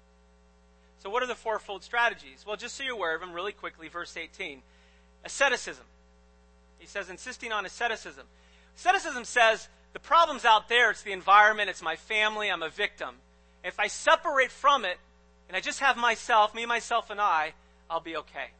So, 1.01 1.09
what 1.09 1.23
are 1.23 1.27
the 1.27 1.35
fourfold 1.35 1.81
strategies? 1.83 2.43
Well, 2.45 2.57
just 2.57 2.75
so 2.75 2.83
you're 2.83 2.93
aware 2.93 3.15
of 3.15 3.21
them, 3.21 3.31
really 3.31 3.53
quickly, 3.53 3.87
verse 3.87 4.15
18 4.17 4.61
asceticism. 5.23 5.83
He 6.77 6.87
says, 6.87 7.09
insisting 7.09 7.51
on 7.51 7.65
asceticism. 7.65 8.25
Asceticism 8.77 9.25
says, 9.25 9.67
the 9.91 9.99
problem's 9.99 10.45
out 10.45 10.69
there, 10.69 10.91
it's 10.91 11.01
the 11.01 11.11
environment, 11.11 11.69
it's 11.69 11.81
my 11.81 11.95
family, 11.95 12.49
I'm 12.49 12.63
a 12.63 12.69
victim. 12.69 13.15
If 13.63 13.79
I 13.79 13.87
separate 13.87 14.51
from 14.51 14.85
it, 14.85 14.97
and 15.47 15.57
I 15.57 15.59
just 15.59 15.79
have 15.79 15.97
myself, 15.97 16.55
me, 16.55 16.65
myself, 16.65 17.09
and 17.09 17.19
I, 17.19 17.53
I'll 17.89 17.99
be 17.99 18.17
okay. 18.17 18.51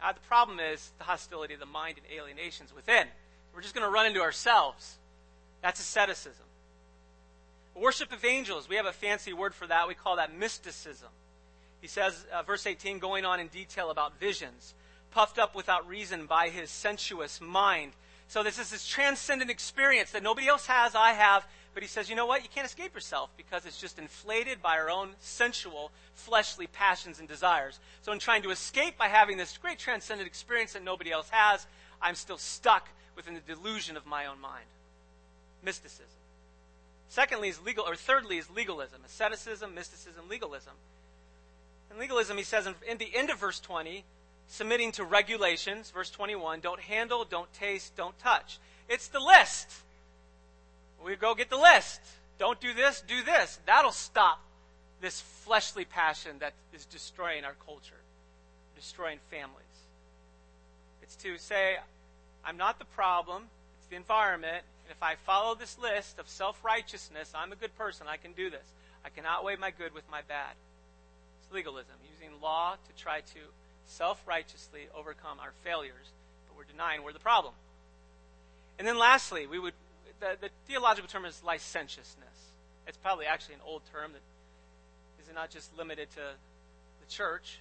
Now, 0.00 0.12
the 0.12 0.20
problem 0.20 0.60
is 0.60 0.92
the 0.98 1.04
hostility 1.04 1.54
of 1.54 1.60
the 1.60 1.66
mind 1.66 1.98
and 1.98 2.18
alienations 2.18 2.74
within. 2.74 3.06
We're 3.54 3.62
just 3.62 3.74
going 3.74 3.86
to 3.86 3.92
run 3.92 4.06
into 4.06 4.20
ourselves. 4.20 4.98
That's 5.62 5.80
asceticism. 5.80 6.44
Worship 7.74 8.12
of 8.12 8.24
angels, 8.24 8.68
we 8.68 8.76
have 8.76 8.86
a 8.86 8.92
fancy 8.92 9.32
word 9.32 9.54
for 9.54 9.66
that. 9.66 9.88
We 9.88 9.94
call 9.94 10.16
that 10.16 10.36
mysticism. 10.36 11.08
He 11.80 11.86
says, 11.86 12.26
uh, 12.32 12.42
verse 12.42 12.66
18, 12.66 12.98
going 12.98 13.24
on 13.24 13.40
in 13.40 13.48
detail 13.48 13.90
about 13.90 14.18
visions, 14.18 14.74
puffed 15.10 15.38
up 15.38 15.54
without 15.54 15.88
reason 15.88 16.26
by 16.26 16.48
his 16.48 16.70
sensuous 16.70 17.40
mind. 17.40 17.92
So 18.28 18.42
this 18.42 18.58
is 18.58 18.70
this 18.70 18.86
transcendent 18.86 19.50
experience 19.50 20.10
that 20.12 20.22
nobody 20.22 20.46
else 20.46 20.66
has, 20.66 20.94
I 20.94 21.12
have, 21.12 21.46
but 21.72 21.82
he 21.82 21.88
says, 21.88 22.10
you 22.10 22.16
know 22.16 22.26
what? 22.26 22.42
You 22.42 22.48
can't 22.52 22.66
escape 22.66 22.94
yourself 22.94 23.30
because 23.36 23.64
it's 23.64 23.80
just 23.80 23.98
inflated 23.98 24.60
by 24.60 24.76
our 24.76 24.90
own 24.90 25.10
sensual, 25.20 25.92
fleshly 26.14 26.66
passions 26.66 27.20
and 27.20 27.28
desires. 27.28 27.78
So 28.02 28.12
in 28.12 28.18
trying 28.18 28.42
to 28.42 28.50
escape 28.50 28.98
by 28.98 29.08
having 29.08 29.36
this 29.36 29.56
great 29.56 29.78
transcendent 29.78 30.26
experience 30.26 30.72
that 30.72 30.82
nobody 30.82 31.12
else 31.12 31.28
has, 31.30 31.66
I'm 32.02 32.16
still 32.16 32.38
stuck 32.38 32.88
within 33.14 33.34
the 33.34 33.40
delusion 33.40 33.96
of 33.96 34.06
my 34.06 34.26
own 34.26 34.40
mind. 34.40 34.64
Mysticism. 35.62 36.06
Secondly 37.08 37.48
is 37.48 37.60
legal, 37.62 37.84
or 37.84 37.96
thirdly 37.96 38.38
is 38.38 38.50
legalism. 38.50 39.00
Asceticism, 39.04 39.74
mysticism, 39.74 40.28
legalism. 40.28 40.72
And 41.90 41.98
legalism, 41.98 42.36
he 42.36 42.44
says 42.44 42.66
in, 42.66 42.74
in 42.88 42.98
the 42.98 43.10
end 43.14 43.30
of 43.30 43.38
verse 43.38 43.60
20, 43.60 44.04
submitting 44.48 44.92
to 44.92 45.04
regulations, 45.04 45.90
verse 45.90 46.10
21, 46.10 46.60
don't 46.60 46.80
handle, 46.80 47.24
don't 47.24 47.52
taste, 47.52 47.96
don't 47.96 48.18
touch. 48.18 48.58
It's 48.88 49.08
the 49.08 49.20
list. 49.20 49.70
We 51.04 51.16
go 51.16 51.34
get 51.34 51.50
the 51.50 51.56
list. 51.56 52.00
Don't 52.38 52.60
do 52.60 52.72
this, 52.72 53.02
do 53.06 53.22
this. 53.22 53.58
That'll 53.66 53.92
stop 53.92 54.40
this 55.00 55.20
fleshly 55.20 55.84
passion 55.84 56.36
that 56.40 56.52
is 56.74 56.84
destroying 56.84 57.44
our 57.44 57.54
culture, 57.66 58.00
destroying 58.76 59.18
families. 59.30 59.56
It's 61.02 61.16
to 61.16 61.38
say, 61.38 61.76
I'm 62.44 62.56
not 62.56 62.78
the 62.78 62.84
problem, 62.84 63.44
it's 63.78 63.88
the 63.88 63.96
environment. 63.96 64.62
And 64.86 64.92
if 64.96 65.02
I 65.02 65.14
follow 65.26 65.54
this 65.54 65.78
list 65.78 66.18
of 66.18 66.28
self 66.28 66.62
righteousness, 66.64 67.32
I'm 67.34 67.52
a 67.52 67.56
good 67.56 67.76
person, 67.76 68.06
I 68.08 68.16
can 68.16 68.32
do 68.32 68.50
this. 68.50 68.66
I 69.04 69.08
can 69.08 69.24
outweigh 69.24 69.56
my 69.56 69.70
good 69.70 69.94
with 69.94 70.08
my 70.10 70.20
bad. 70.28 70.52
It's 71.42 71.52
legalism, 71.52 71.94
using 72.12 72.40
law 72.40 72.74
to 72.74 73.02
try 73.02 73.20
to 73.20 73.40
self 73.86 74.22
righteously 74.26 74.82
overcome 74.96 75.38
our 75.40 75.52
failures, 75.64 76.12
but 76.46 76.56
we're 76.56 76.70
denying 76.70 77.02
we're 77.02 77.12
the 77.12 77.18
problem. 77.18 77.54
And 78.78 78.86
then 78.86 78.98
lastly, 78.98 79.46
we 79.46 79.58
would 79.58 79.74
the, 80.20 80.36
the 80.40 80.50
theological 80.66 81.08
term 81.08 81.24
is 81.24 81.42
licentiousness. 81.44 82.26
It's 82.86 82.98
probably 82.98 83.26
actually 83.26 83.54
an 83.54 83.62
old 83.66 83.82
term 83.92 84.12
that 84.12 84.20
is 85.22 85.34
not 85.34 85.50
just 85.50 85.76
limited 85.76 86.10
to 86.10 86.20
the 87.00 87.10
church. 87.10 87.60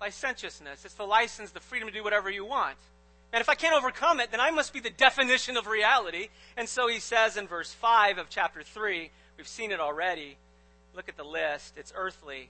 Licentiousness. 0.00 0.84
It's 0.84 0.94
the 0.94 1.04
license, 1.04 1.50
the 1.50 1.60
freedom 1.60 1.88
to 1.88 1.94
do 1.94 2.02
whatever 2.02 2.30
you 2.30 2.44
want. 2.44 2.76
And 3.32 3.40
if 3.40 3.48
I 3.48 3.54
can't 3.54 3.76
overcome 3.76 4.20
it, 4.20 4.30
then 4.30 4.40
I 4.40 4.50
must 4.50 4.72
be 4.72 4.80
the 4.80 4.90
definition 4.96 5.56
of 5.56 5.66
reality. 5.66 6.28
And 6.56 6.68
so 6.68 6.88
he 6.88 6.98
says 6.98 7.36
in 7.36 7.46
verse 7.46 7.72
5 7.72 8.18
of 8.18 8.30
chapter 8.30 8.62
3, 8.62 9.10
we've 9.36 9.48
seen 9.48 9.70
it 9.70 9.80
already. 9.80 10.36
Look 10.94 11.08
at 11.08 11.16
the 11.16 11.24
list. 11.24 11.74
It's 11.76 11.92
earthly, 11.94 12.48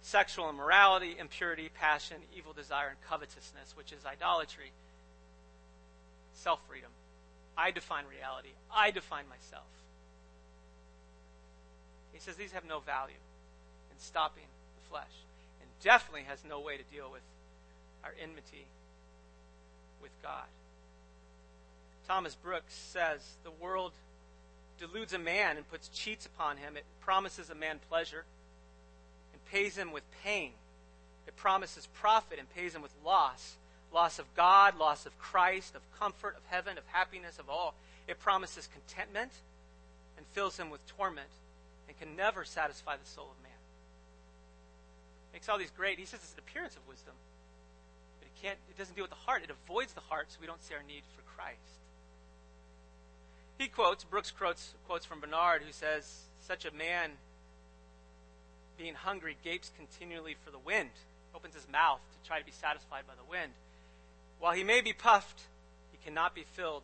sexual 0.00 0.48
immorality, 0.48 1.16
impurity, 1.18 1.70
passion, 1.78 2.16
evil 2.36 2.52
desire, 2.52 2.88
and 2.88 2.98
covetousness, 3.08 3.76
which 3.76 3.92
is 3.92 4.06
idolatry, 4.06 4.72
self 6.32 6.60
freedom. 6.66 6.90
I 7.56 7.70
define 7.70 8.04
reality. 8.10 8.50
I 8.72 8.90
define 8.90 9.24
myself. 9.28 9.64
He 12.12 12.18
says 12.18 12.36
these 12.36 12.52
have 12.52 12.66
no 12.66 12.80
value 12.80 13.20
in 13.90 13.98
stopping 13.98 14.44
the 14.76 14.88
flesh 14.88 15.12
and 15.60 15.68
definitely 15.82 16.24
has 16.28 16.44
no 16.48 16.60
way 16.60 16.76
to 16.76 16.82
deal 16.84 17.10
with 17.10 17.22
our 18.04 18.12
enmity 18.22 18.66
with 20.02 20.10
God. 20.22 20.46
Thomas 22.06 22.34
Brooks 22.34 22.74
says, 22.74 23.20
The 23.44 23.50
world 23.50 23.92
deludes 24.78 25.12
a 25.12 25.18
man 25.18 25.56
and 25.56 25.70
puts 25.70 25.88
cheats 25.88 26.26
upon 26.26 26.56
him. 26.56 26.76
It 26.76 26.84
promises 27.00 27.50
a 27.50 27.54
man 27.54 27.78
pleasure 27.88 28.24
and 29.32 29.44
pays 29.44 29.76
him 29.76 29.92
with 29.92 30.02
pain. 30.24 30.52
It 31.26 31.36
promises 31.36 31.86
profit 31.94 32.38
and 32.38 32.52
pays 32.54 32.74
him 32.74 32.82
with 32.82 32.92
loss 33.04 33.56
loss 33.92 34.18
of 34.18 34.26
God, 34.34 34.78
loss 34.78 35.06
of 35.06 35.18
Christ, 35.18 35.74
of 35.74 35.82
comfort, 35.98 36.36
of 36.36 36.42
heaven, 36.48 36.78
of 36.78 36.84
happiness, 36.86 37.38
of 37.38 37.48
all. 37.48 37.74
It 38.06 38.18
promises 38.18 38.68
contentment 38.72 39.32
and 40.16 40.26
fills 40.32 40.56
him 40.56 40.70
with 40.70 40.86
torment 40.86 41.30
and 41.88 41.98
can 41.98 42.16
never 42.16 42.44
satisfy 42.44 42.96
the 42.96 43.08
soul 43.08 43.28
of 43.30 43.42
man. 43.42 43.52
Makes 45.32 45.48
all 45.48 45.58
these 45.58 45.70
great. 45.70 45.98
He 45.98 46.04
says 46.04 46.20
it's 46.22 46.34
an 46.34 46.40
appearance 46.40 46.76
of 46.76 46.86
wisdom, 46.88 47.14
but 48.18 48.26
it 48.26 48.42
can't. 48.42 48.58
It 48.68 48.78
doesn't 48.78 48.94
deal 48.94 49.04
with 49.04 49.10
the 49.10 49.26
heart. 49.26 49.42
It 49.42 49.50
avoids 49.50 49.92
the 49.92 50.00
heart, 50.00 50.26
so 50.30 50.38
we 50.40 50.46
don't 50.46 50.62
see 50.62 50.74
our 50.74 50.82
need 50.82 51.02
for 51.14 51.22
Christ. 51.36 51.58
He 53.58 53.68
quotes, 53.68 54.04
Brooks 54.04 54.30
quotes, 54.30 54.74
quotes 54.86 55.04
from 55.04 55.20
Bernard, 55.20 55.62
who 55.62 55.72
says, 55.72 56.22
Such 56.40 56.64
a 56.64 56.72
man, 56.72 57.10
being 58.78 58.94
hungry, 58.94 59.36
gapes 59.44 59.70
continually 59.76 60.34
for 60.44 60.50
the 60.50 60.58
wind, 60.58 60.90
opens 61.34 61.54
his 61.54 61.68
mouth 61.70 62.00
to 62.00 62.26
try 62.26 62.38
to 62.38 62.44
be 62.44 62.52
satisfied 62.52 63.06
by 63.06 63.14
the 63.14 63.30
wind. 63.30 63.52
While 64.40 64.54
he 64.54 64.64
may 64.64 64.80
be 64.80 64.92
puffed, 64.92 65.42
he 65.92 65.98
cannot 66.04 66.34
be 66.34 66.44
filled 66.54 66.82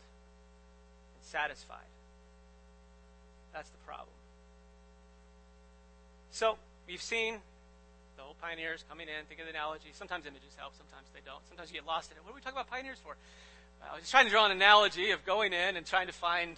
and 1.16 1.24
satisfied. 1.24 1.88
That's 3.52 3.70
the 3.70 3.78
problem. 3.86 4.12
So, 6.30 6.58
we've 6.86 7.00
seen 7.00 7.38
the 8.16 8.22
old 8.22 8.38
pioneers 8.40 8.84
coming 8.88 9.08
in, 9.08 9.24
think 9.26 9.40
of 9.40 9.46
the 9.46 9.52
analogy. 9.52 9.88
Sometimes 9.94 10.26
images 10.26 10.54
help, 10.56 10.74
sometimes 10.76 11.06
they 11.14 11.20
don't. 11.24 11.40
Sometimes 11.48 11.70
you 11.70 11.80
get 11.80 11.86
lost 11.86 12.10
in 12.10 12.18
it. 12.18 12.24
What 12.24 12.32
are 12.32 12.34
we 12.34 12.40
talking 12.42 12.58
about 12.58 12.68
pioneers 12.68 12.98
for? 13.02 13.16
I 13.82 13.94
was 13.94 14.02
just 14.02 14.10
trying 14.10 14.26
to 14.26 14.30
draw 14.30 14.44
an 14.44 14.52
analogy 14.52 15.10
of 15.10 15.24
going 15.24 15.52
in 15.52 15.76
and 15.76 15.86
trying 15.86 16.06
to 16.08 16.12
find 16.12 16.56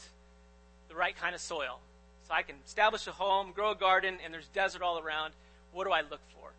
the 0.88 0.94
right 0.94 1.16
kind 1.16 1.34
of 1.34 1.40
soil. 1.40 1.78
So 2.26 2.34
I 2.34 2.42
can 2.42 2.56
establish 2.66 3.06
a 3.06 3.12
home, 3.12 3.52
grow 3.52 3.70
a 3.70 3.74
garden, 3.74 4.18
and 4.24 4.34
there's 4.34 4.48
desert 4.48 4.82
all 4.82 4.98
around. 4.98 5.32
What 5.72 5.84
do 5.84 5.92
I 5.92 6.00
look 6.00 6.20
for? 6.34 6.50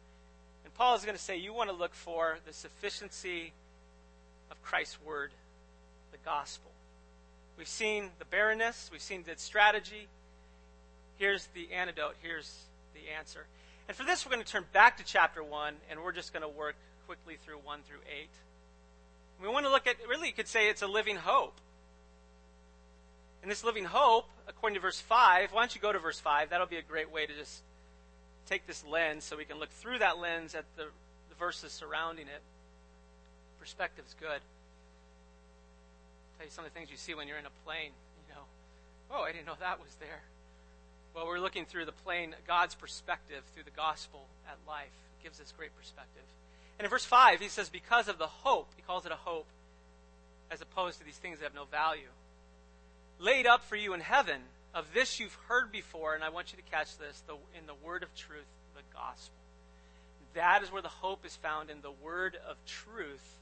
And 0.63 0.73
Paul 0.73 0.95
is 0.95 1.04
going 1.04 1.17
to 1.17 1.21
say 1.21 1.38
you 1.38 1.54
want 1.54 1.69
to 1.69 1.75
look 1.75 1.93
for 1.93 2.38
the 2.45 2.54
sufficiency 2.54 3.52
Christ's 4.63 4.97
word, 5.05 5.31
the 6.11 6.17
gospel. 6.23 6.71
We've 7.57 7.67
seen 7.67 8.09
the 8.19 8.25
barrenness, 8.25 8.89
we've 8.91 9.01
seen 9.01 9.23
the 9.23 9.33
strategy. 9.37 10.07
Here's 11.17 11.47
the 11.47 11.73
antidote, 11.73 12.15
here's 12.21 12.63
the 12.93 13.11
answer. 13.17 13.45
And 13.87 13.97
for 13.97 14.03
this, 14.03 14.25
we're 14.25 14.31
going 14.31 14.43
to 14.43 14.49
turn 14.49 14.65
back 14.71 14.97
to 14.97 15.03
chapter 15.03 15.43
1, 15.43 15.73
and 15.89 16.01
we're 16.01 16.11
just 16.11 16.31
going 16.31 16.43
to 16.43 16.49
work 16.49 16.75
quickly 17.07 17.37
through 17.43 17.57
1 17.57 17.79
through 17.87 17.99
8. 18.21 18.29
We 19.41 19.49
want 19.49 19.65
to 19.65 19.71
look 19.71 19.87
at, 19.87 19.95
really, 20.07 20.27
you 20.27 20.33
could 20.33 20.47
say 20.47 20.69
it's 20.69 20.81
a 20.81 20.87
living 20.87 21.15
hope. 21.15 21.55
And 23.41 23.49
this 23.49 23.63
living 23.63 23.85
hope, 23.85 24.29
according 24.47 24.75
to 24.75 24.81
verse 24.81 24.99
5, 24.99 25.51
why 25.51 25.61
don't 25.61 25.73
you 25.73 25.81
go 25.81 25.91
to 25.91 25.99
verse 25.99 26.19
5? 26.19 26.49
That'll 26.49 26.67
be 26.67 26.77
a 26.77 26.81
great 26.81 27.11
way 27.11 27.25
to 27.25 27.33
just 27.33 27.61
take 28.47 28.67
this 28.67 28.83
lens 28.85 29.23
so 29.23 29.37
we 29.37 29.45
can 29.45 29.57
look 29.59 29.71
through 29.71 29.99
that 29.99 30.19
lens 30.19 30.55
at 30.55 30.65
the, 30.75 30.83
the 31.29 31.35
verses 31.35 31.71
surrounding 31.71 32.27
it. 32.27 32.41
Perspective's 33.59 34.15
good. 34.19 34.41
I'll 34.41 36.37
tell 36.37 36.45
you 36.45 36.51
some 36.51 36.65
of 36.65 36.73
the 36.73 36.79
things 36.79 36.89
you 36.89 36.97
see 36.97 37.13
when 37.13 37.27
you're 37.27 37.37
in 37.37 37.45
a 37.45 37.55
plane. 37.65 37.91
You 38.27 38.35
know, 38.35 38.43
oh, 39.11 39.23
I 39.23 39.31
didn't 39.31 39.45
know 39.45 39.57
that 39.59 39.79
was 39.79 39.93
there. 39.99 40.21
Well, 41.13 41.27
we're 41.27 41.39
looking 41.39 41.65
through 41.65 41.85
the 41.85 41.91
plane, 41.91 42.35
God's 42.47 42.75
perspective 42.75 43.43
through 43.53 43.63
the 43.63 43.71
gospel 43.71 44.27
at 44.47 44.57
life. 44.67 44.93
It 45.19 45.23
gives 45.23 45.41
us 45.41 45.53
great 45.57 45.75
perspective. 45.77 46.23
And 46.77 46.85
in 46.85 46.89
verse 46.89 47.05
5, 47.05 47.41
he 47.41 47.49
says, 47.49 47.69
because 47.69 48.07
of 48.07 48.17
the 48.17 48.27
hope, 48.27 48.69
he 48.75 48.81
calls 48.81 49.05
it 49.05 49.11
a 49.11 49.15
hope, 49.15 49.47
as 50.49 50.61
opposed 50.61 50.99
to 50.99 51.05
these 51.05 51.17
things 51.17 51.39
that 51.39 51.45
have 51.45 51.55
no 51.55 51.65
value, 51.65 52.07
laid 53.19 53.45
up 53.45 53.65
for 53.65 53.75
you 53.75 53.93
in 53.93 53.99
heaven. 53.99 54.41
Of 54.73 54.93
this 54.93 55.19
you've 55.19 55.37
heard 55.47 55.71
before, 55.71 56.13
and 56.13 56.23
I 56.23 56.29
want 56.29 56.53
you 56.53 56.57
to 56.57 56.71
catch 56.71 56.97
this 56.97 57.21
the, 57.27 57.33
in 57.57 57.65
the 57.65 57.73
word 57.83 58.03
of 58.03 58.13
truth, 58.15 58.47
the 58.75 58.81
gospel. 58.93 59.35
That 60.35 60.61
is 60.61 60.71
where 60.71 60.83
the 60.83 60.87
hope 60.87 61.25
is 61.25 61.35
found 61.35 61.71
in 61.71 61.81
the 61.81 61.91
word 61.91 62.37
of 62.47 62.55
truth, 62.65 63.38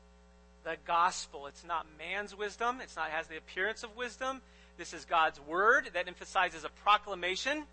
the 0.67 0.75
gospel. 0.85 1.47
It's 1.47 1.63
not 1.63 1.85
man's 1.97 2.35
wisdom, 2.35 2.79
it's 2.83 2.97
not 2.97 3.09
has 3.09 3.27
the 3.27 3.37
appearance 3.37 3.83
of 3.83 3.95
wisdom. 3.95 4.41
This 4.77 4.93
is 4.93 5.05
God's 5.05 5.39
word 5.39 5.89
that 5.93 6.09
emphasizes 6.09 6.65
a 6.65 6.69
proclamation. 6.83 7.63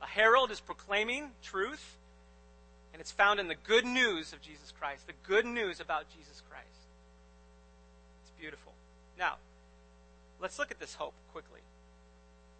A 0.00 0.06
herald 0.06 0.52
is 0.52 0.60
proclaiming 0.60 1.30
truth. 1.42 1.96
And 2.92 3.00
it's 3.00 3.10
found 3.10 3.40
in 3.40 3.48
the 3.48 3.56
good 3.56 3.84
news 3.84 4.32
of 4.32 4.40
Jesus 4.40 4.72
Christ, 4.78 5.08
the 5.08 5.12
good 5.26 5.44
news 5.44 5.80
about 5.80 6.04
Jesus 6.16 6.40
Christ. 6.48 6.66
It's 8.22 8.40
beautiful. 8.40 8.72
Now, 9.18 9.34
let's 10.40 10.58
look 10.58 10.70
at 10.70 10.78
this 10.78 10.94
hope 10.94 11.14
quickly 11.32 11.60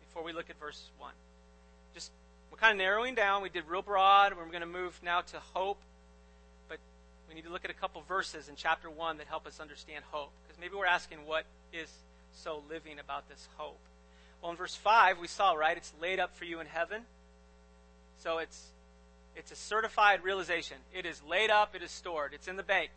before 0.01 0.25
we 0.25 0.33
look 0.33 0.51
at 0.51 0.59
verse 0.59 0.91
1. 0.99 1.13
Just, 1.95 2.11
we're 2.51 2.59
kind 2.59 2.73
of 2.73 2.79
narrowing 2.79 3.15
down. 3.15 3.41
We 3.41 3.51
did 3.51 3.65
real 3.69 3.83
broad. 3.83 4.35
We're 4.37 4.47
going 4.47 4.61
to 4.61 4.67
move 4.67 5.01
now 5.03 5.21
to 5.21 5.39
hope. 5.55 5.79
We 7.29 7.35
need 7.35 7.45
to 7.45 7.51
look 7.51 7.65
at 7.65 7.71
a 7.71 7.75
couple 7.75 8.03
verses 8.03 8.49
in 8.49 8.57
chapter 8.57 8.89
1 8.89 9.19
that 9.19 9.27
help 9.27 9.47
us 9.47 9.61
understand 9.61 10.05
hope. 10.11 10.31
Because 10.43 10.61
maybe 10.61 10.75
we're 10.77 10.87
asking 10.87 11.27
what 11.27 11.45
is 11.73 11.91
so 12.33 12.63
living 12.69 12.99
about 12.99 13.29
this 13.29 13.49
hope. 13.57 13.81
Well, 14.43 14.51
in 14.51 14.57
verse 14.57 14.75
5, 14.75 15.19
we 15.19 15.27
saw, 15.27 15.53
right? 15.55 15.77
It's 15.77 15.93
laid 16.01 16.21
up 16.21 16.37
for 16.37 16.45
you 16.45 16.61
in 16.61 16.67
heaven. 16.67 17.03
So 18.19 18.39
it's 18.39 18.71
it's 19.37 19.53
a 19.53 19.57
certified 19.57 20.25
realization. 20.25 20.79
It 20.95 21.05
is 21.05 21.23
laid 21.29 21.51
up, 21.51 21.75
it 21.75 21.83
is 21.83 21.91
stored, 21.91 22.33
it's 22.33 22.49
in 22.49 22.57
the 22.57 22.63
bank. 22.63 22.91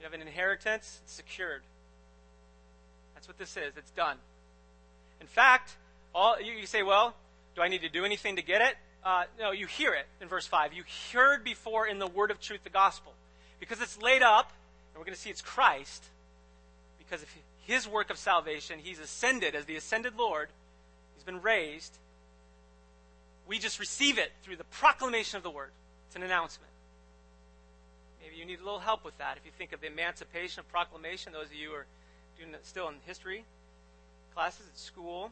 You 0.00 0.04
have 0.04 0.14
an 0.14 0.22
inheritance, 0.22 1.00
it's 1.04 1.12
secured. 1.12 1.62
That's 3.14 3.28
what 3.28 3.38
this 3.38 3.56
is. 3.56 3.76
It's 3.76 3.90
done. 3.90 4.16
In 5.20 5.26
fact, 5.26 5.76
all 6.14 6.40
you, 6.40 6.52
you 6.52 6.66
say, 6.66 6.82
well, 6.82 7.14
do 7.54 7.62
I 7.62 7.68
need 7.68 7.82
to 7.82 7.88
do 7.88 8.04
anything 8.04 8.36
to 8.36 8.42
get 8.42 8.62
it? 8.62 8.76
Uh, 9.04 9.24
no, 9.38 9.50
you 9.50 9.66
hear 9.66 9.92
it 9.92 10.06
in 10.20 10.28
verse 10.28 10.46
5. 10.46 10.72
You 10.72 10.84
heard 11.12 11.44
before 11.44 11.86
in 11.86 11.98
the 11.98 12.06
word 12.06 12.30
of 12.30 12.40
truth 12.40 12.64
the 12.64 12.70
gospel. 12.70 13.12
Because 13.60 13.80
it's 13.80 14.00
laid 14.00 14.22
up, 14.22 14.50
and 14.92 14.98
we're 14.98 15.04
going 15.04 15.14
to 15.14 15.20
see 15.20 15.30
it's 15.30 15.42
Christ, 15.42 16.04
because 16.98 17.22
of 17.22 17.28
his 17.66 17.86
work 17.86 18.10
of 18.10 18.16
salvation, 18.16 18.78
he's 18.82 18.98
ascended 18.98 19.54
as 19.54 19.66
the 19.66 19.76
ascended 19.76 20.16
Lord, 20.16 20.48
he's 21.14 21.24
been 21.24 21.42
raised, 21.42 21.98
we 23.46 23.58
just 23.58 23.78
receive 23.78 24.18
it 24.18 24.32
through 24.42 24.56
the 24.56 24.64
proclamation 24.64 25.36
of 25.36 25.42
the 25.42 25.50
word. 25.50 25.70
It's 26.06 26.16
an 26.16 26.22
announcement. 26.22 26.70
Maybe 28.22 28.36
you 28.36 28.46
need 28.46 28.60
a 28.60 28.64
little 28.64 28.78
help 28.78 29.04
with 29.04 29.16
that. 29.18 29.36
If 29.36 29.44
you 29.44 29.52
think 29.56 29.72
of 29.72 29.80
the 29.80 29.88
emancipation 29.88 30.60
of 30.60 30.68
proclamation, 30.70 31.32
those 31.32 31.46
of 31.46 31.54
you 31.54 31.70
who 31.70 31.74
are 31.74 31.86
doing 32.38 32.54
it 32.54 32.64
still 32.64 32.88
in 32.88 32.94
history 33.06 33.44
classes 34.34 34.66
at 34.66 34.78
school, 34.78 35.30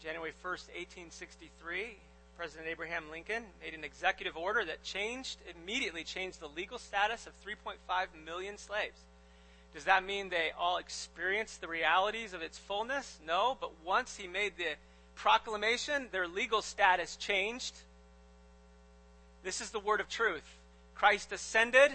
January 0.00 0.32
1st, 0.44 0.68
1863, 0.76 1.96
President 2.36 2.68
Abraham 2.68 3.04
Lincoln 3.10 3.44
made 3.62 3.72
an 3.72 3.82
executive 3.82 4.36
order 4.36 4.64
that 4.64 4.82
changed, 4.82 5.38
immediately 5.62 6.04
changed 6.04 6.38
the 6.38 6.48
legal 6.48 6.78
status 6.78 7.26
of 7.26 7.32
3.5 7.44 7.76
million 8.24 8.58
slaves. 8.58 9.00
Does 9.74 9.84
that 9.84 10.04
mean 10.04 10.28
they 10.28 10.52
all 10.58 10.76
experienced 10.76 11.60
the 11.60 11.68
realities 11.68 12.34
of 12.34 12.42
its 12.42 12.58
fullness? 12.58 13.18
No, 13.26 13.56
but 13.60 13.72
once 13.84 14.16
he 14.16 14.26
made 14.26 14.52
the 14.58 14.74
proclamation, 15.14 16.08
their 16.12 16.28
legal 16.28 16.60
status 16.60 17.16
changed. 17.16 17.74
This 19.42 19.60
is 19.60 19.70
the 19.70 19.80
word 19.80 20.00
of 20.00 20.08
truth. 20.08 20.58
Christ 20.94 21.32
ascended, 21.32 21.90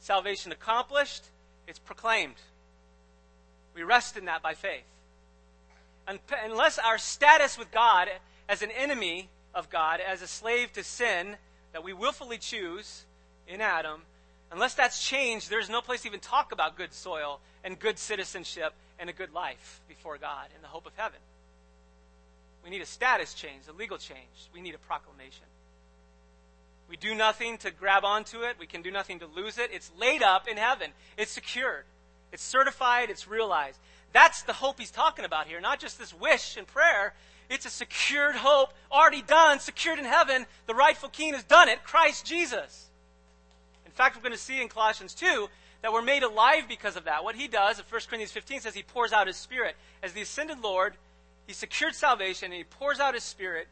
salvation 0.00 0.50
accomplished, 0.50 1.24
it's 1.68 1.78
proclaimed. 1.78 2.36
We 3.74 3.84
rest 3.84 4.16
in 4.16 4.24
that 4.24 4.42
by 4.42 4.54
faith. 4.54 4.84
Unless 6.44 6.78
our 6.78 6.98
status 6.98 7.56
with 7.56 7.70
God 7.70 8.08
as 8.48 8.62
an 8.62 8.70
enemy 8.72 9.28
of 9.54 9.70
God, 9.70 10.00
as 10.00 10.22
a 10.22 10.26
slave 10.26 10.72
to 10.74 10.84
sin 10.84 11.36
that 11.72 11.84
we 11.84 11.92
willfully 11.92 12.38
choose 12.38 13.04
in 13.46 13.60
Adam, 13.60 14.02
unless 14.50 14.74
that's 14.74 15.04
changed, 15.04 15.50
there's 15.50 15.68
no 15.68 15.80
place 15.80 16.02
to 16.02 16.08
even 16.08 16.20
talk 16.20 16.52
about 16.52 16.76
good 16.76 16.92
soil 16.92 17.40
and 17.64 17.78
good 17.78 17.98
citizenship 17.98 18.72
and 18.98 19.10
a 19.10 19.12
good 19.12 19.32
life 19.32 19.80
before 19.88 20.18
God 20.18 20.48
in 20.54 20.62
the 20.62 20.68
hope 20.68 20.86
of 20.86 20.92
heaven. 20.96 21.18
We 22.62 22.70
need 22.70 22.82
a 22.82 22.86
status 22.86 23.34
change, 23.34 23.62
a 23.68 23.72
legal 23.72 23.98
change. 23.98 24.50
We 24.52 24.60
need 24.60 24.74
a 24.74 24.78
proclamation. 24.78 25.46
We 26.88 26.96
do 26.96 27.14
nothing 27.14 27.56
to 27.58 27.70
grab 27.70 28.04
onto 28.04 28.42
it. 28.42 28.56
We 28.58 28.66
can 28.66 28.82
do 28.82 28.90
nothing 28.90 29.20
to 29.20 29.26
lose 29.26 29.58
it. 29.58 29.70
It's 29.72 29.90
laid 29.98 30.22
up 30.22 30.48
in 30.48 30.56
heaven. 30.56 30.90
It's 31.16 31.30
secured. 31.30 31.84
It's 32.32 32.42
certified. 32.42 33.10
It's 33.10 33.28
realized. 33.28 33.78
That's 34.12 34.42
the 34.42 34.52
hope 34.52 34.78
he's 34.78 34.90
talking 34.90 35.24
about 35.24 35.46
here. 35.46 35.60
Not 35.60 35.78
just 35.78 35.98
this 35.98 36.12
wish 36.12 36.56
and 36.56 36.66
prayer. 36.66 37.14
It's 37.50 37.66
a 37.66 37.70
secured 37.70 38.36
hope, 38.36 38.72
already 38.90 39.20
done, 39.20 39.60
secured 39.60 39.98
in 39.98 40.06
heaven. 40.06 40.46
The 40.66 40.74
rightful 40.74 41.10
king 41.10 41.34
has 41.34 41.44
done 41.44 41.68
it, 41.68 41.84
Christ 41.84 42.24
Jesus. 42.24 42.88
In 43.84 43.92
fact, 43.92 44.16
we're 44.16 44.22
going 44.22 44.32
to 44.32 44.38
see 44.38 44.62
in 44.62 44.68
Colossians 44.68 45.12
2 45.14 45.48
that 45.82 45.92
we're 45.92 46.00
made 46.00 46.22
alive 46.22 46.64
because 46.68 46.96
of 46.96 47.04
that. 47.04 47.24
What 47.24 47.34
he 47.34 47.48
does, 47.48 47.78
in 47.78 47.84
1 47.90 48.00
Corinthians 48.08 48.32
15 48.32 48.60
says 48.60 48.74
he 48.74 48.82
pours 48.82 49.12
out 49.12 49.26
his 49.26 49.36
spirit. 49.36 49.76
As 50.02 50.12
the 50.12 50.22
ascended 50.22 50.60
Lord, 50.60 50.94
he 51.50 51.54
secured 51.54 51.96
salvation 51.96 52.52
and 52.52 52.58
He 52.58 52.62
pours 52.62 53.00
out 53.00 53.14
His 53.14 53.24
Spirit. 53.24 53.66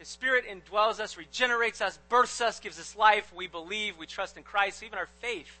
His 0.00 0.08
Spirit 0.08 0.44
indwells 0.44 0.98
us, 0.98 1.16
regenerates 1.16 1.80
us, 1.80 2.00
births 2.08 2.40
us, 2.40 2.58
gives 2.58 2.80
us 2.80 2.96
life. 2.96 3.32
We 3.32 3.46
believe, 3.46 3.96
we 3.96 4.06
trust 4.06 4.36
in 4.36 4.42
Christ. 4.42 4.82
Even 4.82 4.98
our 4.98 5.06
faith 5.20 5.60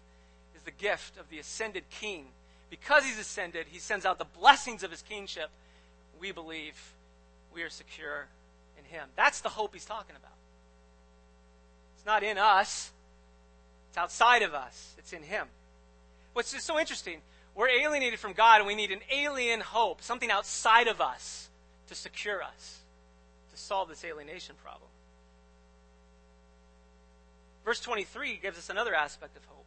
is 0.56 0.62
the 0.62 0.72
gift 0.72 1.16
of 1.18 1.30
the 1.30 1.38
ascended 1.38 1.84
King 1.88 2.26
because 2.68 3.04
he's 3.04 3.16
ascended, 3.16 3.66
he 3.70 3.78
sends 3.78 4.04
out 4.04 4.18
the 4.18 4.24
blessings 4.24 4.82
of 4.82 4.90
his 4.90 5.02
kingship. 5.02 5.50
We 6.18 6.32
believe 6.32 6.74
we 7.54 7.62
are 7.62 7.70
secure 7.70 8.26
in 8.78 8.84
him. 8.84 9.08
That's 9.16 9.40
the 9.40 9.48
hope 9.48 9.74
he's 9.74 9.84
talking 9.84 10.16
about. 10.16 10.36
It's 11.96 12.06
not 12.06 12.22
in 12.22 12.38
us, 12.38 12.90
it's 13.90 13.98
outside 13.98 14.42
of 14.42 14.54
us, 14.54 14.94
it's 14.98 15.12
in 15.12 15.22
him. 15.22 15.46
What's 16.32 16.52
just 16.52 16.66
so 16.66 16.78
interesting, 16.78 17.20
we're 17.54 17.68
alienated 17.68 18.18
from 18.18 18.32
God 18.32 18.58
and 18.58 18.66
we 18.66 18.74
need 18.74 18.90
an 18.90 19.00
alien 19.12 19.60
hope, 19.60 20.02
something 20.02 20.30
outside 20.30 20.88
of 20.88 21.00
us 21.00 21.50
to 21.88 21.94
secure 21.94 22.42
us, 22.42 22.80
to 23.52 23.56
solve 23.60 23.88
this 23.88 24.04
alienation 24.04 24.54
problem. 24.62 24.88
Verse 27.64 27.80
23 27.80 28.38
gives 28.42 28.58
us 28.58 28.70
another 28.70 28.94
aspect 28.94 29.36
of 29.36 29.44
hope. 29.44 29.61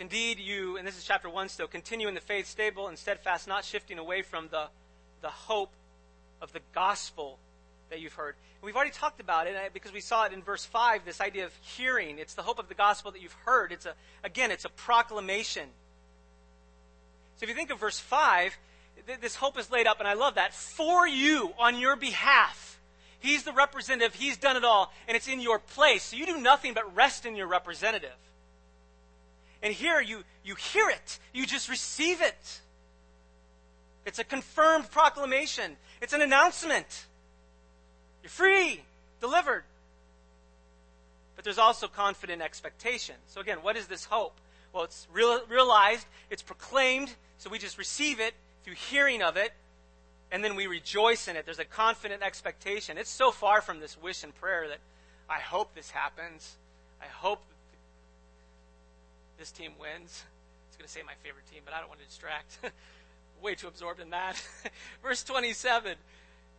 Indeed 0.00 0.38
you, 0.38 0.76
and 0.76 0.86
this 0.86 0.96
is 0.96 1.04
chapter 1.04 1.28
1 1.28 1.48
still, 1.48 1.66
continue 1.66 2.06
in 2.06 2.14
the 2.14 2.20
faith, 2.20 2.46
stable 2.46 2.86
and 2.86 2.96
steadfast, 2.96 3.48
not 3.48 3.64
shifting 3.64 3.98
away 3.98 4.22
from 4.22 4.48
the, 4.50 4.66
the 5.22 5.28
hope 5.28 5.72
of 6.40 6.52
the 6.52 6.60
gospel 6.72 7.38
that 7.90 8.00
you've 8.00 8.12
heard. 8.12 8.36
And 8.60 8.66
we've 8.66 8.76
already 8.76 8.92
talked 8.92 9.20
about 9.20 9.46
it 9.46 9.56
uh, 9.56 9.70
because 9.74 9.92
we 9.92 10.00
saw 10.00 10.24
it 10.24 10.32
in 10.32 10.42
verse 10.42 10.64
5, 10.64 11.04
this 11.04 11.20
idea 11.20 11.46
of 11.46 11.52
hearing. 11.62 12.18
It's 12.18 12.34
the 12.34 12.42
hope 12.42 12.58
of 12.58 12.68
the 12.68 12.74
gospel 12.74 13.10
that 13.10 13.20
you've 13.20 13.36
heard. 13.44 13.72
It's 13.72 13.86
a, 13.86 13.94
again, 14.22 14.50
it's 14.52 14.64
a 14.64 14.68
proclamation. 14.68 15.68
So 17.36 17.44
if 17.44 17.48
you 17.48 17.56
think 17.56 17.70
of 17.70 17.80
verse 17.80 17.98
5, 17.98 18.56
this 19.20 19.34
hope 19.36 19.58
is 19.58 19.70
laid 19.70 19.86
up, 19.86 19.98
and 19.98 20.08
I 20.08 20.14
love 20.14 20.36
that, 20.36 20.54
for 20.54 21.08
you, 21.08 21.52
on 21.58 21.78
your 21.78 21.96
behalf. 21.96 22.78
He's 23.20 23.42
the 23.42 23.52
representative. 23.52 24.14
He's 24.14 24.36
done 24.36 24.56
it 24.56 24.64
all, 24.64 24.92
and 25.08 25.16
it's 25.16 25.26
in 25.26 25.40
your 25.40 25.58
place. 25.58 26.04
So 26.04 26.16
you 26.16 26.26
do 26.26 26.38
nothing 26.38 26.74
but 26.74 26.94
rest 26.94 27.26
in 27.26 27.34
your 27.34 27.48
representative. 27.48 28.14
And 29.62 29.72
here 29.72 30.00
you, 30.00 30.24
you 30.44 30.54
hear 30.54 30.88
it. 30.88 31.18
You 31.32 31.46
just 31.46 31.68
receive 31.68 32.20
it. 32.20 32.60
It's 34.06 34.18
a 34.18 34.24
confirmed 34.24 34.90
proclamation. 34.90 35.76
It's 36.00 36.12
an 36.12 36.22
announcement. 36.22 37.06
You're 38.22 38.30
free, 38.30 38.82
delivered. 39.20 39.64
But 41.36 41.44
there's 41.44 41.58
also 41.58 41.88
confident 41.88 42.42
expectation. 42.42 43.16
So 43.26 43.40
again, 43.40 43.58
what 43.62 43.76
is 43.76 43.86
this 43.86 44.04
hope? 44.04 44.34
Well, 44.72 44.84
it's 44.84 45.06
real, 45.12 45.40
realized, 45.46 46.06
it's 46.30 46.42
proclaimed, 46.42 47.14
so 47.38 47.50
we 47.50 47.58
just 47.58 47.78
receive 47.78 48.20
it 48.20 48.34
through 48.64 48.74
hearing 48.74 49.22
of 49.22 49.36
it, 49.36 49.52
and 50.30 50.44
then 50.44 50.56
we 50.56 50.66
rejoice 50.66 51.28
in 51.28 51.36
it. 51.36 51.44
There's 51.44 51.58
a 51.58 51.64
confident 51.64 52.22
expectation. 52.22 52.98
It's 52.98 53.10
so 53.10 53.30
far 53.30 53.60
from 53.60 53.80
this 53.80 53.96
wish 54.00 54.24
and 54.24 54.34
prayer 54.34 54.68
that 54.68 54.78
I 55.28 55.38
hope 55.38 55.74
this 55.74 55.90
happens. 55.90 56.56
I 57.00 57.06
hope 57.06 57.40
this 59.38 59.52
team 59.52 59.72
wins. 59.80 60.24
It's 60.68 60.76
going 60.76 60.86
to 60.86 60.92
say 60.92 61.00
my 61.06 61.14
favorite 61.22 61.46
team, 61.46 61.62
but 61.64 61.72
I 61.72 61.78
don't 61.78 61.88
want 61.88 62.00
to 62.00 62.06
distract. 62.06 62.58
Way 63.42 63.54
too 63.54 63.68
absorbed 63.68 64.00
in 64.00 64.10
that. 64.10 64.42
Verse 65.02 65.22
27 65.22 65.94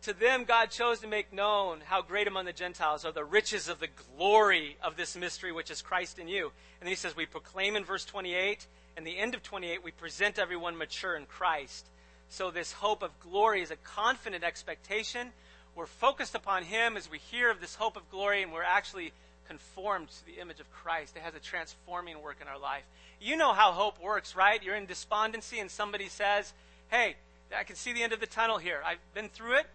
To 0.02 0.12
them 0.14 0.44
God 0.44 0.70
chose 0.70 1.00
to 1.00 1.06
make 1.06 1.32
known 1.32 1.80
how 1.84 2.00
great 2.00 2.26
among 2.26 2.46
the 2.46 2.52
Gentiles 2.54 3.04
are 3.04 3.12
the 3.12 3.24
riches 3.24 3.68
of 3.68 3.80
the 3.80 3.88
glory 4.16 4.78
of 4.82 4.96
this 4.96 5.14
mystery, 5.14 5.52
which 5.52 5.70
is 5.70 5.82
Christ 5.82 6.18
in 6.18 6.26
you. 6.26 6.44
And 6.80 6.86
then 6.86 6.88
he 6.88 6.94
says, 6.94 7.14
We 7.14 7.26
proclaim 7.26 7.76
in 7.76 7.84
verse 7.84 8.06
28, 8.06 8.66
and 8.96 9.06
the 9.06 9.18
end 9.18 9.34
of 9.34 9.42
28, 9.42 9.84
we 9.84 9.90
present 9.90 10.38
everyone 10.38 10.78
mature 10.78 11.14
in 11.14 11.26
Christ. 11.26 11.86
So, 12.30 12.50
this 12.50 12.72
hope 12.72 13.02
of 13.02 13.18
glory 13.20 13.60
is 13.60 13.70
a 13.70 13.76
confident 13.76 14.44
expectation. 14.44 15.32
We're 15.74 15.86
focused 15.86 16.34
upon 16.34 16.62
Him 16.62 16.96
as 16.96 17.10
we 17.10 17.18
hear 17.18 17.50
of 17.50 17.60
this 17.60 17.74
hope 17.74 17.96
of 17.96 18.08
glory, 18.10 18.42
and 18.42 18.52
we're 18.52 18.62
actually 18.62 19.12
conformed 19.50 20.06
to 20.08 20.26
the 20.26 20.40
image 20.40 20.60
of 20.60 20.70
Christ. 20.70 21.16
It 21.16 21.22
has 21.22 21.34
a 21.34 21.40
transforming 21.40 22.22
work 22.22 22.36
in 22.40 22.46
our 22.46 22.58
life. 22.58 22.84
You 23.20 23.36
know 23.36 23.52
how 23.52 23.72
hope 23.72 24.00
works, 24.00 24.36
right? 24.36 24.62
You're 24.62 24.76
in 24.76 24.86
despondency, 24.86 25.58
and 25.58 25.68
somebody 25.68 26.08
says, 26.08 26.52
Hey, 26.88 27.16
I 27.56 27.64
can 27.64 27.74
see 27.74 27.92
the 27.92 28.04
end 28.04 28.12
of 28.12 28.20
the 28.20 28.28
tunnel 28.28 28.58
here. 28.58 28.80
I've 28.86 29.00
been 29.12 29.28
through 29.28 29.58
it. 29.58 29.66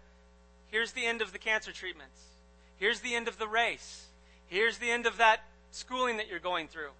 Here's 0.70 0.92
the 0.92 1.04
end 1.04 1.20
of 1.20 1.32
the 1.32 1.38
cancer 1.38 1.72
treatments. 1.72 2.18
Here's 2.78 3.00
the 3.00 3.14
end 3.14 3.28
of 3.28 3.38
the 3.38 3.46
race. 3.46 4.06
Here's 4.46 4.78
the 4.78 4.90
end 4.90 5.04
of 5.04 5.18
that 5.18 5.40
schooling 5.72 6.16
that 6.16 6.28
you're 6.28 6.38
going 6.38 6.68
through. 6.68 6.90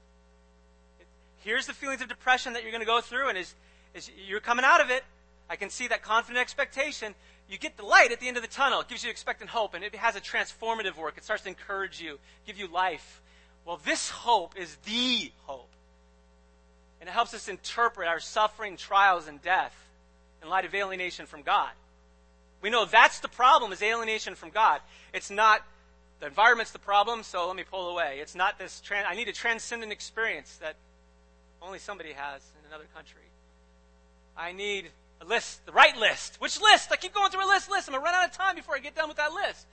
Here's 1.39 1.67
the 1.67 1.73
feelings 1.73 2.03
of 2.03 2.09
depression 2.09 2.53
that 2.53 2.63
you're 2.63 2.73
going 2.73 2.83
to 2.83 2.87
go 2.87 3.01
through, 3.01 3.31
and 3.31 3.39
as, 3.39 3.55
as 3.95 4.11
you're 4.29 4.41
coming 4.41 4.67
out 4.67 4.83
of 4.83 4.91
it, 4.91 5.03
I 5.49 5.57
can 5.57 5.71
see 5.71 5.89
that 5.89 6.03
confident 6.03 6.43
expectation. 6.43 7.15
You 7.49 7.59
get 7.59 7.77
the 7.77 7.85
light 7.85 8.11
at 8.11 8.21
the 8.21 8.29
end 8.29 8.37
of 8.37 8.43
the 8.43 8.49
tunnel. 8.49 8.81
It 8.81 8.89
gives 8.89 9.05
you 9.05 9.11
expectant 9.11 9.51
hope, 9.51 9.75
and 9.75 9.85
it 9.85 9.95
has 9.95 10.17
a 10.17 10.21
transformative 10.21 10.97
work. 10.97 11.17
It 11.17 11.25
starts 11.25 11.45
to 11.45 11.49
encourage 11.49 12.01
you, 12.01 12.19
give 12.47 12.59
you 12.59 12.67
life. 12.67 13.21
Well, 13.65 13.81
this 13.85 14.11
hope 14.11 14.59
is 14.59 14.77
the 14.85 15.31
hope. 15.45 15.71
And 17.01 17.09
it 17.09 17.13
helps 17.13 17.35
us 17.35 17.49
interpret 17.49 18.09
our 18.09 18.21
suffering, 18.21 18.77
trials, 18.77 19.29
and 19.29 19.41
death 19.43 19.75
in 20.43 20.49
light 20.49 20.65
of 20.65 20.75
alienation 20.75 21.27
from 21.27 21.43
God. 21.43 21.71
We 22.63 22.71
know 22.71 22.85
that's 22.85 23.21
the 23.21 23.29
problem 23.29 23.73
is 23.73 23.83
alienation 23.83 24.35
from 24.35 24.51
God. 24.51 24.81
It's 25.13 25.31
not 25.31 25.63
the 26.19 26.27
environment's 26.27 26.73
the 26.73 26.79
problem, 26.79 27.23
so 27.23 27.47
let 27.47 27.57
me 27.57 27.65
pull 27.65 27.91
away. 27.91 28.19
It's 28.21 28.35
not 28.35 28.59
this, 28.59 28.83
I 28.91 29.15
need 29.15 29.29
a 29.29 29.33
transcendent 29.33 29.93
experience 29.93 30.57
that 30.63 30.75
only 31.61 31.79
somebody 31.79 32.13
has 32.13 32.41
in 32.59 32.67
another 32.69 32.87
country. 32.95 33.23
I 34.37 34.53
need 34.53 34.91
a 35.21 35.25
list, 35.25 35.65
the 35.67 35.73
right 35.73 35.97
list. 35.97 36.37
Which 36.41 36.61
list? 36.61 36.91
I 36.93 36.97
keep 36.97 37.15
going 37.15 37.31
through 37.31 37.45
a 37.45 37.49
list, 37.49 37.71
list. 37.71 37.89
I'm 37.89 37.93
going 37.93 38.03
to 38.03 38.05
run 38.05 38.15
out 38.15 38.29
of 38.29 38.37
time 38.37 38.57
before 38.57 38.75
I 38.75 38.79
get 38.79 38.95
done 38.95 39.09
with 39.09 39.17
that 39.17 39.33
list. 39.33 39.67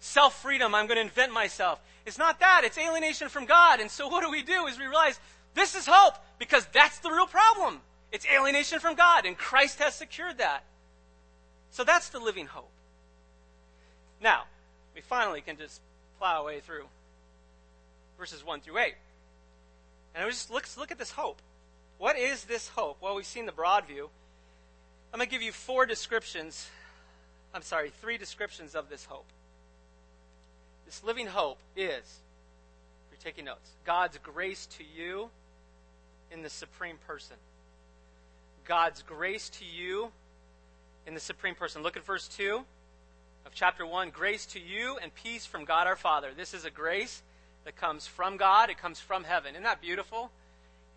Self 0.00 0.40
freedom, 0.42 0.74
I'm 0.74 0.86
going 0.86 0.96
to 0.96 1.02
invent 1.02 1.32
myself. 1.32 1.80
It's 2.04 2.18
not 2.18 2.40
that, 2.40 2.62
it's 2.64 2.76
alienation 2.76 3.28
from 3.28 3.46
God. 3.46 3.80
And 3.80 3.90
so 3.90 4.08
what 4.08 4.24
do 4.24 4.30
we 4.30 4.42
do 4.42 4.66
is 4.66 4.78
we 4.78 4.86
realize 4.86 5.18
this 5.54 5.74
is 5.74 5.86
hope 5.86 6.14
because 6.38 6.66
that's 6.72 6.98
the 6.98 7.10
real 7.10 7.26
problem. 7.26 7.80
It's 8.10 8.26
alienation 8.26 8.80
from 8.80 8.94
God, 8.94 9.24
and 9.24 9.38
Christ 9.38 9.78
has 9.78 9.94
secured 9.94 10.38
that. 10.38 10.64
So 11.70 11.84
that's 11.84 12.10
the 12.10 12.18
living 12.18 12.46
hope. 12.46 12.70
Now, 14.20 14.44
we 14.94 15.00
finally 15.00 15.40
can 15.40 15.56
just 15.56 15.80
plow 16.18 16.40
our 16.40 16.44
way 16.44 16.60
through 16.60 16.84
verses 18.18 18.44
1 18.44 18.60
through 18.60 18.78
8. 18.78 18.94
And 20.14 20.24
we 20.26 20.30
just 20.30 20.50
look, 20.50 20.66
look 20.76 20.90
at 20.90 20.98
this 20.98 21.12
hope. 21.12 21.40
What 21.98 22.18
is 22.18 22.44
this 22.44 22.68
hope? 22.68 22.98
Well, 23.00 23.14
we've 23.14 23.24
seen 23.24 23.46
the 23.46 23.52
broad 23.52 23.86
view. 23.86 24.10
I'm 25.12 25.18
going 25.18 25.28
to 25.28 25.30
give 25.30 25.42
you 25.42 25.52
four 25.52 25.84
descriptions. 25.84 26.68
I'm 27.52 27.60
sorry, 27.60 27.92
three 28.00 28.16
descriptions 28.16 28.74
of 28.74 28.88
this 28.88 29.04
hope. 29.04 29.26
This 30.86 31.04
living 31.04 31.26
hope 31.26 31.58
is, 31.76 32.20
you're 33.10 33.20
taking 33.22 33.44
notes, 33.44 33.68
God's 33.84 34.16
grace 34.18 34.64
to 34.78 34.84
you 34.84 35.28
in 36.30 36.42
the 36.42 36.48
supreme 36.48 36.96
person. 37.06 37.36
God's 38.64 39.02
grace 39.02 39.50
to 39.50 39.66
you 39.66 40.12
in 41.06 41.12
the 41.12 41.20
supreme 41.20 41.54
person. 41.54 41.82
Look 41.82 41.98
at 41.98 42.06
verse 42.06 42.26
2 42.28 42.64
of 43.44 43.52
chapter 43.54 43.84
1. 43.84 44.10
Grace 44.10 44.46
to 44.46 44.60
you 44.60 44.96
and 45.02 45.14
peace 45.14 45.44
from 45.44 45.66
God 45.66 45.86
our 45.86 45.96
Father. 45.96 46.30
This 46.34 46.54
is 46.54 46.64
a 46.64 46.70
grace 46.70 47.22
that 47.64 47.76
comes 47.76 48.06
from 48.06 48.38
God, 48.38 48.70
it 48.70 48.78
comes 48.78 48.98
from 48.98 49.24
heaven. 49.24 49.52
Isn't 49.52 49.64
that 49.64 49.82
beautiful? 49.82 50.30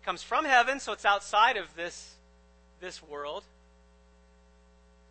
It 0.00 0.06
comes 0.06 0.22
from 0.22 0.46
heaven, 0.46 0.80
so 0.80 0.92
it's 0.92 1.04
outside 1.04 1.58
of 1.58 1.74
this, 1.76 2.14
this 2.80 3.02
world. 3.02 3.44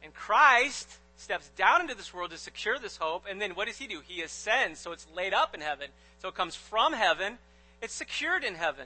And 0.06 0.14
Christ 0.14 0.88
steps 1.18 1.50
down 1.58 1.82
into 1.82 1.96
this 1.96 2.14
world 2.14 2.30
to 2.30 2.38
secure 2.38 2.78
this 2.78 2.98
hope. 2.98 3.26
And 3.28 3.42
then 3.42 3.52
what 3.52 3.68
does 3.68 3.78
he 3.78 3.88
do? 3.88 4.02
He 4.08 4.22
ascends, 4.22 4.80
so 4.80 4.92
it's 4.92 5.08
laid 5.16 5.34
up 5.34 5.56
in 5.56 5.62
heaven. 5.62 5.88
So 6.22 6.28
it 6.30 6.36
comes 6.36 6.56
from 6.56 6.94
heaven, 6.94 7.40
it's 7.82 7.94
secured 7.94 8.44
in 8.44 8.56
heaven. 8.56 8.86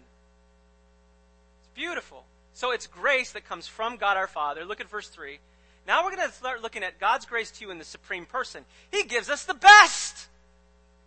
It's 1.60 1.70
beautiful. 1.76 2.24
So 2.54 2.72
it's 2.72 2.88
grace 2.88 3.34
that 3.34 3.48
comes 3.48 3.68
from 3.68 3.98
God 3.98 4.18
our 4.18 4.28
Father. 4.28 4.66
Look 4.66 4.82
at 4.82 4.90
verse 4.90 5.10
3. 5.10 5.40
Now 5.86 6.04
we're 6.04 6.16
going 6.16 6.28
to 6.28 6.34
start 6.34 6.62
looking 6.62 6.84
at 6.84 7.00
God's 7.00 7.26
grace 7.26 7.52
to 7.52 7.66
you 7.66 7.72
in 7.72 7.78
the 7.78 7.86
supreme 7.86 8.26
person. 8.26 8.64
He 8.92 9.04
gives 9.04 9.30
us 9.30 9.46
the 9.46 9.54
best. 9.54 10.28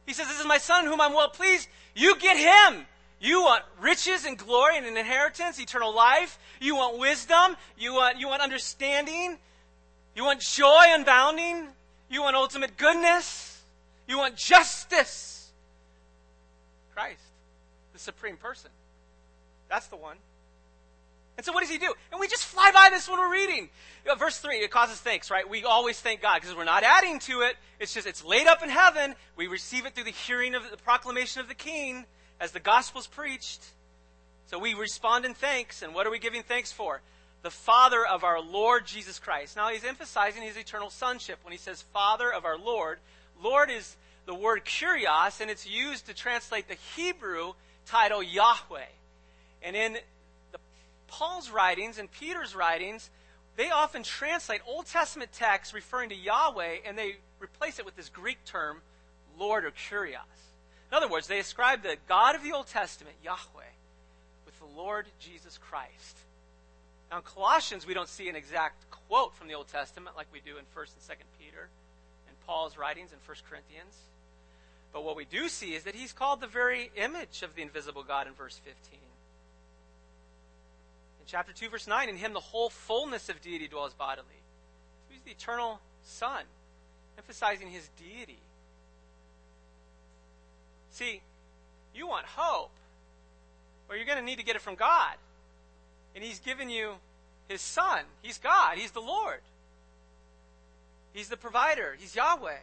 He 0.06 0.12
says, 0.12 0.28
This 0.28 0.40
is 0.40 0.46
my 0.46 0.58
son 0.58 0.84
whom 0.84 1.00
I'm 1.00 1.12
well 1.12 1.30
pleased. 1.30 1.68
You 1.94 2.18
get 2.18 2.36
him. 2.36 2.86
You 3.20 3.42
want 3.42 3.64
riches 3.80 4.24
and 4.24 4.36
glory 4.36 4.76
and 4.76 4.84
an 4.84 4.96
inheritance, 4.96 5.60
eternal 5.60 5.94
life. 5.94 6.38
You 6.60 6.76
want 6.76 6.98
wisdom. 6.98 7.56
You 7.78 7.94
want, 7.94 8.18
you 8.18 8.28
want 8.28 8.42
understanding. 8.42 9.38
You 10.14 10.24
want 10.24 10.40
joy 10.40 10.86
unbounding? 10.90 11.68
You 12.10 12.22
want 12.22 12.36
ultimate 12.36 12.76
goodness? 12.76 13.60
You 14.06 14.18
want 14.18 14.36
justice? 14.36 15.50
Christ, 16.94 17.22
the 17.92 17.98
supreme 17.98 18.36
person. 18.36 18.70
That's 19.68 19.86
the 19.86 19.96
one. 19.96 20.18
And 21.36 21.46
so 21.46 21.52
what 21.52 21.60
does 21.60 21.70
he 21.70 21.78
do? 21.78 21.92
And 22.10 22.20
we 22.20 22.28
just 22.28 22.44
fly 22.44 22.70
by 22.72 22.90
this 22.90 23.08
when 23.08 23.18
we're 23.18 23.32
reading. 23.32 23.70
Know, 24.06 24.14
verse 24.16 24.38
3, 24.38 24.56
it 24.56 24.70
causes 24.70 24.98
thanks, 24.98 25.30
right? 25.30 25.48
We 25.48 25.64
always 25.64 25.98
thank 25.98 26.20
God 26.20 26.40
because 26.40 26.54
we're 26.54 26.64
not 26.64 26.82
adding 26.82 27.18
to 27.20 27.40
it. 27.40 27.56
It's 27.80 27.94
just, 27.94 28.06
it's 28.06 28.22
laid 28.24 28.46
up 28.46 28.62
in 28.62 28.68
heaven. 28.68 29.14
We 29.36 29.46
receive 29.46 29.86
it 29.86 29.94
through 29.94 30.04
the 30.04 30.10
hearing 30.10 30.54
of 30.54 30.70
the 30.70 30.76
proclamation 30.76 31.40
of 31.40 31.48
the 31.48 31.54
king 31.54 32.04
as 32.38 32.52
the 32.52 32.60
gospel's 32.60 33.06
preached. 33.06 33.62
So 34.46 34.58
we 34.58 34.74
respond 34.74 35.24
in 35.24 35.32
thanks. 35.32 35.80
And 35.80 35.94
what 35.94 36.06
are 36.06 36.10
we 36.10 36.18
giving 36.18 36.42
thanks 36.42 36.70
for? 36.70 37.00
The 37.42 37.50
Father 37.50 38.06
of 38.06 38.24
our 38.24 38.40
Lord 38.40 38.86
Jesus 38.86 39.18
Christ. 39.18 39.56
Now, 39.56 39.68
he's 39.68 39.84
emphasizing 39.84 40.42
his 40.42 40.56
eternal 40.56 40.90
sonship 40.90 41.38
when 41.42 41.52
he 41.52 41.58
says 41.58 41.82
Father 41.92 42.32
of 42.32 42.44
our 42.44 42.58
Lord. 42.58 42.98
Lord 43.42 43.70
is 43.70 43.96
the 44.26 44.34
word 44.34 44.64
kurios, 44.64 45.40
and 45.40 45.50
it's 45.50 45.66
used 45.66 46.06
to 46.06 46.14
translate 46.14 46.68
the 46.68 46.76
Hebrew 46.96 47.54
title 47.86 48.22
Yahweh. 48.22 48.86
And 49.62 49.76
in 49.76 49.98
the, 50.52 50.58
Paul's 51.08 51.50
writings 51.50 51.98
and 51.98 52.10
Peter's 52.10 52.54
writings, 52.54 53.10
they 53.56 53.70
often 53.70 54.02
translate 54.02 54.60
Old 54.66 54.86
Testament 54.86 55.32
texts 55.32 55.74
referring 55.74 56.08
to 56.10 56.16
Yahweh 56.16 56.78
and 56.86 56.96
they 56.96 57.16
replace 57.40 57.78
it 57.78 57.84
with 57.84 57.96
this 57.96 58.08
Greek 58.08 58.44
term, 58.44 58.78
Lord 59.38 59.64
or 59.64 59.72
Kurios. 59.72 60.20
In 60.90 60.96
other 60.96 61.08
words, 61.08 61.26
they 61.26 61.38
ascribe 61.38 61.82
the 61.82 61.96
God 62.08 62.34
of 62.34 62.42
the 62.42 62.52
Old 62.52 62.66
Testament, 62.66 63.16
Yahweh, 63.24 63.72
with 64.46 64.58
the 64.58 64.76
Lord 64.76 65.06
Jesus 65.18 65.58
Christ. 65.58 66.18
Now, 67.12 67.18
in 67.18 67.24
Colossians, 67.24 67.86
we 67.86 67.92
don't 67.92 68.08
see 68.08 68.30
an 68.30 68.36
exact 68.36 68.90
quote 68.90 69.34
from 69.34 69.46
the 69.46 69.52
Old 69.52 69.68
Testament 69.68 70.16
like 70.16 70.28
we 70.32 70.40
do 70.40 70.56
in 70.56 70.64
1st 70.74 70.92
and 70.94 71.18
2nd 71.18 71.24
Peter 71.38 71.68
and 72.26 72.34
Paul's 72.46 72.78
writings 72.78 73.10
in 73.12 73.18
1st 73.18 73.42
Corinthians. 73.50 73.94
But 74.94 75.04
what 75.04 75.14
we 75.14 75.26
do 75.26 75.50
see 75.50 75.74
is 75.74 75.84
that 75.84 75.94
he's 75.94 76.14
called 76.14 76.40
the 76.40 76.46
very 76.46 76.90
image 76.96 77.42
of 77.42 77.54
the 77.54 77.60
invisible 77.60 78.02
God 78.02 78.26
in 78.26 78.32
verse 78.32 78.58
15. 78.64 78.94
In 78.94 79.00
chapter 81.26 81.52
2, 81.52 81.68
verse 81.68 81.86
9, 81.86 82.08
in 82.08 82.16
him 82.16 82.32
the 82.32 82.40
whole 82.40 82.70
fullness 82.70 83.28
of 83.28 83.42
deity 83.42 83.68
dwells 83.68 83.92
bodily. 83.92 84.26
So 85.06 85.12
he's 85.12 85.22
the 85.22 85.32
eternal 85.32 85.80
Son, 86.04 86.44
emphasizing 87.18 87.68
his 87.68 87.90
deity. 87.98 88.40
See, 90.92 91.20
you 91.94 92.08
want 92.08 92.24
hope, 92.24 92.70
or 93.90 93.96
you're 93.96 94.06
going 94.06 94.18
to 94.18 94.24
need 94.24 94.38
to 94.38 94.44
get 94.44 94.56
it 94.56 94.62
from 94.62 94.76
God. 94.76 95.16
And 96.14 96.22
he's 96.22 96.40
given 96.40 96.68
you 96.70 96.94
his 97.48 97.60
Son. 97.60 98.00
He's 98.22 98.38
God, 98.38 98.78
he's 98.78 98.90
the 98.90 99.00
Lord. 99.00 99.40
He's 101.12 101.28
the 101.28 101.36
provider, 101.36 101.96
he's 101.98 102.16
Yahweh. 102.16 102.56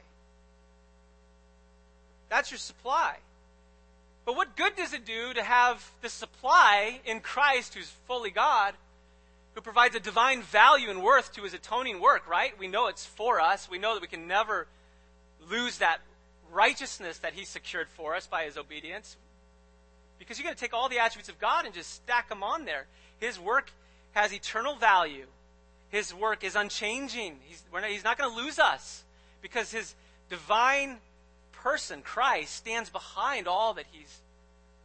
That's 2.29 2.51
your 2.51 2.57
supply. 2.57 3.17
But 4.25 4.35
what 4.35 4.55
good 4.55 4.75
does 4.75 4.93
it 4.93 5.05
do 5.05 5.33
to 5.33 5.41
have 5.41 5.89
the 6.01 6.09
supply 6.09 6.99
in 7.05 7.19
Christ, 7.19 7.73
who's 7.73 7.91
fully 8.07 8.29
God, 8.29 8.75
who 9.55 9.61
provides 9.61 9.95
a 9.95 9.99
divine 9.99 10.43
value 10.43 10.91
and 10.91 11.01
worth 11.01 11.33
to 11.33 11.41
his 11.41 11.55
atoning 11.55 11.99
work, 11.99 12.29
right? 12.29 12.57
We 12.59 12.67
know 12.67 12.87
it's 12.87 13.05
for 13.05 13.41
us. 13.41 13.67
We 13.69 13.79
know 13.79 13.95
that 13.95 14.01
we 14.01 14.07
can 14.07 14.27
never 14.27 14.67
lose 15.49 15.79
that 15.79 16.01
righteousness 16.51 17.17
that 17.19 17.33
he 17.33 17.45
secured 17.45 17.89
for 17.89 18.15
us 18.15 18.27
by 18.27 18.43
his 18.43 18.57
obedience. 18.57 19.17
Because 20.19 20.37
you're 20.37 20.45
going 20.45 20.55
to 20.55 20.61
take 20.61 20.73
all 20.73 20.89
the 20.89 20.99
attributes 20.99 21.29
of 21.29 21.39
God 21.39 21.65
and 21.65 21.73
just 21.73 21.91
stack 21.95 22.29
them 22.29 22.43
on 22.43 22.65
there. 22.65 22.85
His 23.19 23.39
work 23.39 23.71
has 24.11 24.33
eternal 24.33 24.75
value. 24.75 25.25
His 25.89 26.13
work 26.13 26.43
is 26.43 26.55
unchanging. 26.55 27.37
He's, 27.45 27.63
not, 27.73 27.85
he's 27.85 28.03
not 28.03 28.17
going 28.17 28.29
to 28.29 28.35
lose 28.35 28.59
us 28.59 29.03
because 29.41 29.71
his 29.71 29.95
divine 30.29 30.97
person, 31.51 32.01
Christ, 32.01 32.55
stands 32.55 32.89
behind 32.89 33.47
all 33.47 33.73
that 33.73 33.85
he's, 33.91 34.19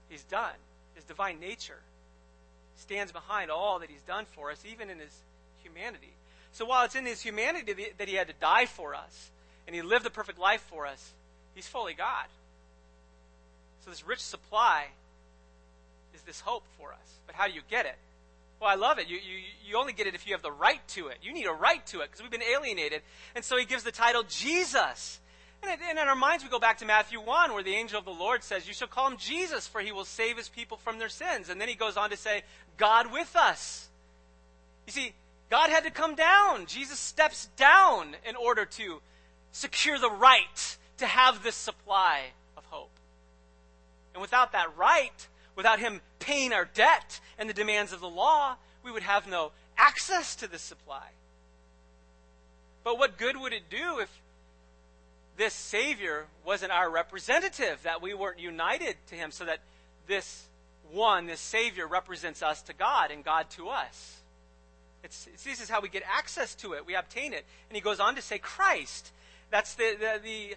he's 0.09 0.25
done. 0.25 0.55
His 0.95 1.05
divine 1.05 1.41
nature 1.41 1.79
stands 2.77 3.13
behind 3.13 3.51
all 3.51 3.79
that 3.79 3.91
he's 3.91 4.03
done 4.03 4.27
for 4.35 4.51
us, 4.51 4.63
even 4.71 4.91
in 4.91 4.99
his 4.99 5.15
humanity. 5.63 6.13
So 6.53 6.65
while 6.65 6.85
it's 6.85 6.95
in 6.95 7.07
his 7.07 7.21
humanity 7.21 7.91
that 7.99 8.09
he 8.09 8.15
had 8.15 8.29
to 8.29 8.35
die 8.41 8.67
for 8.67 8.95
us, 8.95 9.31
and 9.67 9.75
he 9.75 9.83
lived 9.83 10.05
the 10.05 10.11
perfect 10.11 10.39
life 10.39 10.65
for 10.71 10.87
us, 10.87 11.13
he's 11.55 11.67
fully 11.67 11.95
God. 11.95 12.27
So 13.85 13.91
this 13.91 14.07
rich 14.07 14.21
supply 14.21 14.87
is 16.15 16.23
this 16.23 16.41
hope 16.41 16.65
for 16.79 16.93
us. 16.93 16.99
But 17.27 17.35
how 17.35 17.47
do 17.49 17.53
you 17.53 17.63
get 17.69 17.87
it? 17.87 17.97
Well, 18.61 18.71
I 18.71 18.77
love 18.77 18.99
it. 18.99 19.09
You, 19.09 19.17
you, 19.17 19.43
you 19.67 19.77
only 19.77 19.93
get 19.93 20.07
it 20.07 20.15
if 20.15 20.27
you 20.27 20.33
have 20.33 20.43
the 20.43 20.53
right 20.53 20.87
to 20.89 21.09
it. 21.09 21.19
You 21.23 21.33
need 21.33 21.47
a 21.47 21.53
right 21.53 21.85
to 21.89 22.01
it 22.01 22.11
because 22.11 22.23
we've 22.23 22.31
been 22.31 22.43
alienated. 22.43 23.03
And 23.35 23.45
so 23.45 23.57
he 23.57 23.65
gives 23.65 23.83
the 23.83 23.93
title 23.93 24.23
Jesus. 24.29 25.21
And 25.63 25.81
in 25.99 25.99
our 25.99 26.15
minds, 26.15 26.45
we 26.45 26.51
go 26.51 26.59
back 26.59 26.79
to 26.79 26.85
Matthew 26.85 27.21
1, 27.21 27.53
where 27.53 27.63
the 27.63 27.75
angel 27.75 27.99
of 27.99 28.05
the 28.05 28.11
Lord 28.11 28.43
says, 28.43 28.67
You 28.67 28.75
shall 28.75 28.89
call 28.89 29.11
him 29.11 29.17
Jesus, 29.17 29.67
for 29.67 29.81
he 29.81 29.93
will 29.93 30.05
save 30.05 30.37
his 30.37 30.49
people 30.49 30.77
from 30.77 30.99
their 30.99 31.09
sins. 31.09 31.49
And 31.49 31.61
then 31.61 31.69
he 31.69 31.75
goes 31.75 31.97
on 31.97 32.11
to 32.11 32.17
say, 32.17 32.43
God 32.77 33.13
with 33.13 33.35
us. 33.35 33.89
You 34.87 34.93
see, 34.93 35.15
God 35.51 35.71
had 35.71 35.85
to 35.85 35.91
come 35.91 36.15
down. 36.15 36.67
Jesus 36.67 36.99
steps 36.99 37.49
down 37.57 38.17
in 38.29 38.37
order 38.37 38.65
to 38.65 39.01
secure 39.53 39.99
the 39.99 40.11
right 40.11 40.77
to 40.99 41.07
have 41.07 41.43
this 41.43 41.55
supply 41.55 42.23
of 42.57 42.65
hope. 42.67 42.91
And 44.15 44.21
without 44.21 44.53
that 44.53 44.77
right, 44.77 45.29
without 45.57 45.79
him 45.79 46.01
paying 46.19 46.53
our 46.53 46.65
debt 46.65 47.21
and 47.39 47.49
the 47.49 47.55
demands 47.55 47.93
of 47.93 48.01
the 48.01 48.09
law, 48.09 48.57
we 48.83 48.91
would 48.91 49.03
have 49.03 49.27
no 49.27 49.53
access 49.77 50.37
to 50.37 50.49
this 50.49 50.63
supply. 50.63 51.09
But 52.83 52.99
what 52.99 53.17
good 53.17 53.37
would 53.37 53.53
it 53.53 53.71
do 53.71 53.99
if 54.01 54.11
this 55.37 55.55
Savior 55.55 56.27
wasn't 56.45 56.73
our 56.73 56.91
representative, 56.91 57.83
that 57.83 58.03
we 58.03 58.15
weren't 58.15 58.39
united 58.39 58.97
to 59.09 59.15
Him, 59.15 59.31
so 59.31 59.45
that 59.45 59.61
this 60.07 60.45
one, 60.93 61.27
this 61.27 61.41
Savior, 61.41 61.87
represents 61.87 62.43
us 62.43 62.63
to 62.63 62.73
God 62.73 63.11
and 63.11 63.25
God 63.25 63.51
to 63.51 63.69
us. 63.69 64.21
It's, 65.03 65.27
it's, 65.33 65.45
this 65.45 65.61
is 65.61 65.69
how 65.69 65.81
we 65.81 65.89
get 65.89 66.03
access 66.07 66.55
to 66.57 66.75
it. 66.75 66.87
We 66.87 66.95
obtain 66.95 67.33
it. 67.33 67.45
And 67.69 67.77
he 67.77 67.81
goes 67.81 68.01
on 68.01 68.15
to 68.15 68.23
say 68.23 68.39
Christ. 68.39 69.11
That's 69.51 69.75
the, 69.75 69.97
the, 69.99 70.21
the 70.23 70.55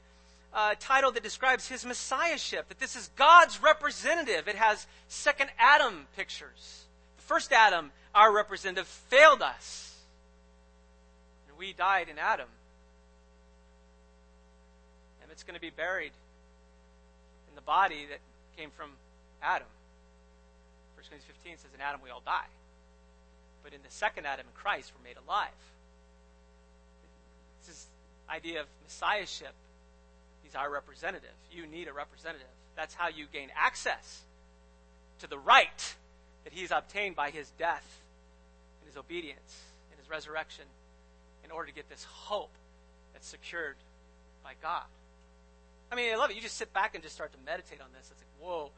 uh, 0.53 0.75
title 0.79 1.11
that 1.11 1.23
describes 1.23 1.67
his 1.67 1.85
messiahship, 1.85 2.67
that 2.69 2.79
this 2.79 2.95
is 2.95 3.09
God's 3.15 3.61
representative. 3.61 4.47
It 4.47 4.55
has 4.55 4.87
second 5.07 5.49
Adam 5.59 6.07
pictures. 6.15 6.85
The 7.17 7.23
first 7.23 7.51
Adam, 7.51 7.91
our 8.15 8.33
representative, 8.33 8.87
failed 8.87 9.41
us. 9.41 9.95
And 11.47 11.57
we 11.57 11.73
died 11.73 12.09
in 12.09 12.17
Adam 12.17 12.47
And 15.27 15.33
it's 15.33 15.43
going 15.43 15.55
to 15.55 15.61
be 15.61 15.71
buried 15.71 16.13
in 17.49 17.55
the 17.55 17.61
body 17.61 18.07
that 18.09 18.19
came 18.55 18.69
from 18.71 18.91
Adam. 19.43 19.67
1 20.95 21.03
Corinthians 21.03 21.25
15 21.43 21.57
says, 21.57 21.71
In 21.75 21.81
Adam 21.81 21.99
we 22.01 22.09
all 22.09 22.21
die. 22.25 22.47
But 23.61 23.73
in 23.73 23.81
the 23.83 23.91
second 23.91 24.25
Adam 24.25 24.45
in 24.47 24.53
Christ, 24.55 24.93
we're 24.95 25.03
made 25.03 25.17
alive. 25.27 25.59
This 27.59 27.75
is 27.75 27.87
idea 28.29 28.61
of 28.61 28.67
messiahship. 28.85 29.51
He's 30.47 30.55
our 30.55 30.71
representative. 30.71 31.35
You 31.51 31.67
need 31.67 31.89
a 31.89 31.93
representative. 31.93 32.47
That's 32.77 32.93
how 32.93 33.09
you 33.09 33.25
gain 33.33 33.49
access 33.53 34.21
to 35.19 35.27
the 35.27 35.37
right 35.37 35.95
that 36.45 36.53
he's 36.53 36.71
obtained 36.71 37.17
by 37.17 37.31
his 37.31 37.49
death 37.59 37.85
and 38.79 38.87
his 38.87 38.95
obedience 38.95 39.61
and 39.91 39.99
his 39.99 40.09
resurrection 40.09 40.63
in 41.43 41.51
order 41.51 41.67
to 41.67 41.73
get 41.75 41.89
this 41.89 42.05
hope 42.05 42.53
that's 43.11 43.27
secured 43.27 43.75
by 44.41 44.53
God. 44.61 44.85
I 45.91 45.95
mean, 45.95 46.13
I 46.13 46.15
love 46.15 46.29
it. 46.29 46.37
You 46.37 46.41
just 46.41 46.55
sit 46.55 46.73
back 46.73 46.95
and 46.95 47.03
just 47.03 47.13
start 47.13 47.33
to 47.33 47.39
meditate 47.45 47.81
on 47.81 47.87
this. 47.91 48.09
It's 48.09 48.21
like, 48.21 48.41
whoa, 48.41 48.71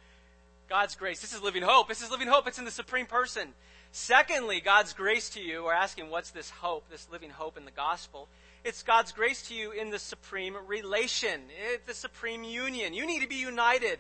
God's 0.69 0.95
grace. 0.95 1.21
This 1.21 1.33
is 1.33 1.43
living 1.43 1.61
hope. 1.61 1.87
This 1.87 2.01
is 2.01 2.09
living 2.09 2.27
hope. 2.27 2.47
It's 2.47 2.57
in 2.57 2.65
the 2.65 2.71
supreme 2.71 3.05
person. 3.05 3.49
Secondly, 3.91 4.59
God's 4.59 4.93
grace 4.93 5.29
to 5.31 5.39
you. 5.39 5.65
We're 5.65 5.73
asking, 5.73 6.09
what's 6.09 6.31
this 6.31 6.49
hope, 6.49 6.89
this 6.89 7.07
living 7.11 7.29
hope 7.29 7.57
in 7.57 7.65
the 7.65 7.71
gospel? 7.71 8.27
It's 8.63 8.83
God's 8.83 9.11
grace 9.11 9.47
to 9.47 9.55
you 9.55 9.71
in 9.71 9.89
the 9.89 9.99
supreme 9.99 10.55
relation, 10.67 11.41
eh, 11.49 11.77
the 11.85 11.93
supreme 11.93 12.43
union. 12.43 12.93
You 12.93 13.05
need 13.05 13.21
to 13.21 13.27
be 13.27 13.35
united 13.35 13.99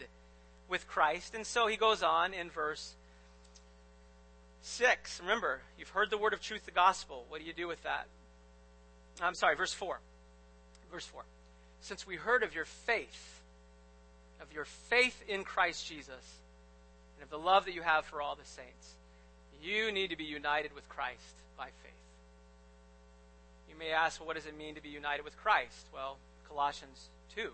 with 0.67 0.87
Christ. 0.87 1.33
And 1.33 1.45
so 1.45 1.67
he 1.67 1.77
goes 1.77 2.03
on 2.03 2.33
in 2.33 2.49
verse 2.49 2.93
6. 4.61 5.21
Remember, 5.21 5.61
you've 5.77 5.89
heard 5.89 6.09
the 6.09 6.17
word 6.17 6.33
of 6.33 6.41
truth, 6.41 6.65
the 6.65 6.71
gospel. 6.71 7.25
What 7.29 7.39
do 7.39 7.47
you 7.47 7.53
do 7.53 7.67
with 7.67 7.81
that? 7.83 8.07
I'm 9.21 9.35
sorry, 9.35 9.55
verse 9.55 9.73
4. 9.73 9.99
Verse 10.91 11.05
4 11.05 11.23
since 11.81 12.05
we 12.05 12.15
heard 12.15 12.43
of 12.43 12.53
your 12.53 12.65
faith, 12.65 13.41
of 14.41 14.51
your 14.53 14.65
faith 14.65 15.23
in 15.27 15.43
Christ 15.43 15.87
Jesus, 15.87 16.39
and 17.15 17.23
of 17.23 17.29
the 17.29 17.37
love 17.37 17.65
that 17.65 17.73
you 17.73 17.81
have 17.81 18.05
for 18.05 18.21
all 18.21 18.35
the 18.35 18.45
saints, 18.45 18.95
you 19.61 19.91
need 19.91 20.09
to 20.09 20.17
be 20.17 20.23
united 20.23 20.73
with 20.73 20.87
Christ 20.89 21.35
by 21.57 21.65
faith. 21.83 21.93
You 23.69 23.75
may 23.77 23.91
ask, 23.91 24.19
well, 24.19 24.27
what 24.27 24.35
does 24.35 24.45
it 24.45 24.57
mean 24.57 24.75
to 24.75 24.81
be 24.81 24.89
united 24.89 25.23
with 25.23 25.37
Christ? 25.37 25.87
Well, 25.93 26.17
Colossians 26.47 27.09
2 27.35 27.49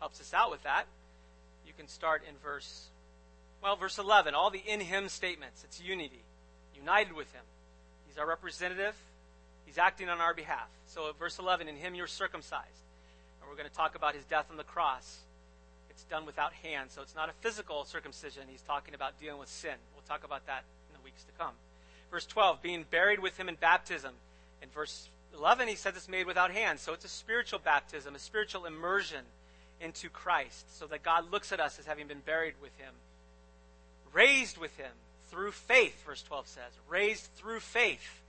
helps 0.00 0.20
us 0.20 0.32
out 0.34 0.50
with 0.50 0.62
that. 0.64 0.86
You 1.66 1.72
can 1.76 1.88
start 1.88 2.22
in 2.28 2.34
verse, 2.42 2.86
well, 3.62 3.76
verse 3.76 3.98
11, 3.98 4.34
all 4.34 4.50
the 4.50 4.62
in 4.66 4.80
Him 4.80 5.08
statements. 5.08 5.62
It's 5.64 5.80
unity, 5.80 6.22
united 6.74 7.14
with 7.14 7.30
Him. 7.32 7.42
He's 8.08 8.18
our 8.18 8.26
representative, 8.26 8.94
He's 9.66 9.78
acting 9.78 10.08
on 10.08 10.20
our 10.20 10.32
behalf. 10.32 10.68
So, 10.86 11.12
verse 11.18 11.38
11, 11.38 11.68
in 11.68 11.76
Him 11.76 11.94
you're 11.94 12.06
circumcised 12.06 12.86
and 13.46 13.52
we're 13.52 13.56
going 13.56 13.70
to 13.70 13.76
talk 13.76 13.94
about 13.94 14.16
his 14.16 14.24
death 14.24 14.46
on 14.50 14.56
the 14.56 14.64
cross. 14.64 15.18
It's 15.88 16.02
done 16.04 16.26
without 16.26 16.52
hands, 16.52 16.92
so 16.92 17.02
it's 17.02 17.14
not 17.14 17.28
a 17.28 17.32
physical 17.40 17.84
circumcision. 17.84 18.42
He's 18.50 18.62
talking 18.62 18.92
about 18.92 19.20
dealing 19.20 19.38
with 19.38 19.48
sin. 19.48 19.74
We'll 19.94 20.02
talk 20.02 20.24
about 20.24 20.44
that 20.46 20.64
in 20.90 20.98
the 20.98 21.04
weeks 21.04 21.22
to 21.22 21.32
come. 21.38 21.52
Verse 22.10 22.26
12, 22.26 22.60
being 22.60 22.84
buried 22.90 23.20
with 23.20 23.38
him 23.38 23.48
in 23.48 23.54
baptism. 23.54 24.14
In 24.62 24.68
verse 24.70 25.08
11, 25.36 25.68
he 25.68 25.74
says 25.74 25.96
it's 25.96 26.08
made 26.08 26.26
without 26.26 26.50
hands. 26.50 26.80
So 26.80 26.92
it's 26.92 27.04
a 27.04 27.08
spiritual 27.08 27.58
baptism, 27.58 28.14
a 28.14 28.18
spiritual 28.18 28.66
immersion 28.66 29.24
into 29.80 30.08
Christ, 30.08 30.78
so 30.78 30.86
that 30.86 31.02
God 31.02 31.30
looks 31.30 31.52
at 31.52 31.60
us 31.60 31.78
as 31.78 31.86
having 31.86 32.06
been 32.06 32.20
buried 32.20 32.54
with 32.60 32.76
him, 32.78 32.94
raised 34.12 34.56
with 34.56 34.76
him 34.76 34.92
through 35.30 35.52
faith, 35.52 36.04
verse 36.04 36.22
12 36.22 36.46
says. 36.46 36.72
Raised 36.88 37.28
through 37.36 37.60
faith 37.60 38.22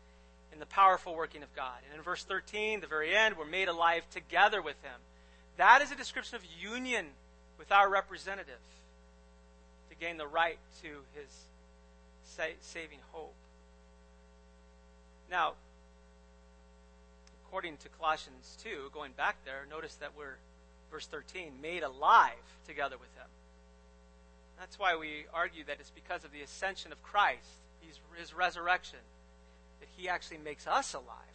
in 0.51 0.59
the 0.59 0.65
powerful 0.65 1.15
working 1.15 1.43
of 1.43 1.55
God. 1.55 1.77
And 1.87 1.97
in 1.97 2.03
verse 2.03 2.23
13, 2.23 2.81
the 2.81 2.87
very 2.87 3.15
end, 3.15 3.37
we're 3.37 3.45
made 3.45 3.67
alive 3.67 4.03
together 4.11 4.61
with 4.61 4.81
him. 4.83 4.99
That 5.57 5.81
is 5.81 5.91
a 5.91 5.95
description 5.95 6.35
of 6.35 6.41
union 6.59 7.05
with 7.57 7.71
our 7.71 7.89
representative 7.89 8.59
to 9.89 9.95
gain 9.95 10.17
the 10.17 10.27
right 10.27 10.57
to 10.81 10.87
his 11.15 11.29
sa- 12.25 12.57
saving 12.61 12.99
hope. 13.11 13.33
Now, 15.29 15.53
according 17.57 17.77
to 17.77 17.89
Colossians 17.97 18.55
2, 18.61 18.91
going 18.93 19.13
back 19.17 19.35
there, 19.43 19.65
notice 19.67 19.95
that 19.95 20.11
we're, 20.15 20.37
verse 20.91 21.07
13, 21.07 21.53
made 21.59 21.81
alive 21.81 22.45
together 22.67 22.97
with 22.99 23.09
him. 23.17 23.25
That's 24.59 24.77
why 24.77 24.95
we 24.95 25.25
argue 25.33 25.63
that 25.63 25.77
it's 25.79 25.89
because 25.89 26.23
of 26.23 26.31
the 26.31 26.43
ascension 26.43 26.91
of 26.91 27.01
Christ, 27.01 27.49
his, 27.81 27.97
his 28.15 28.31
resurrection, 28.31 28.99
that 29.79 29.89
he 29.97 30.07
actually 30.07 30.37
makes 30.37 30.67
us 30.67 30.93
alive. 30.93 31.33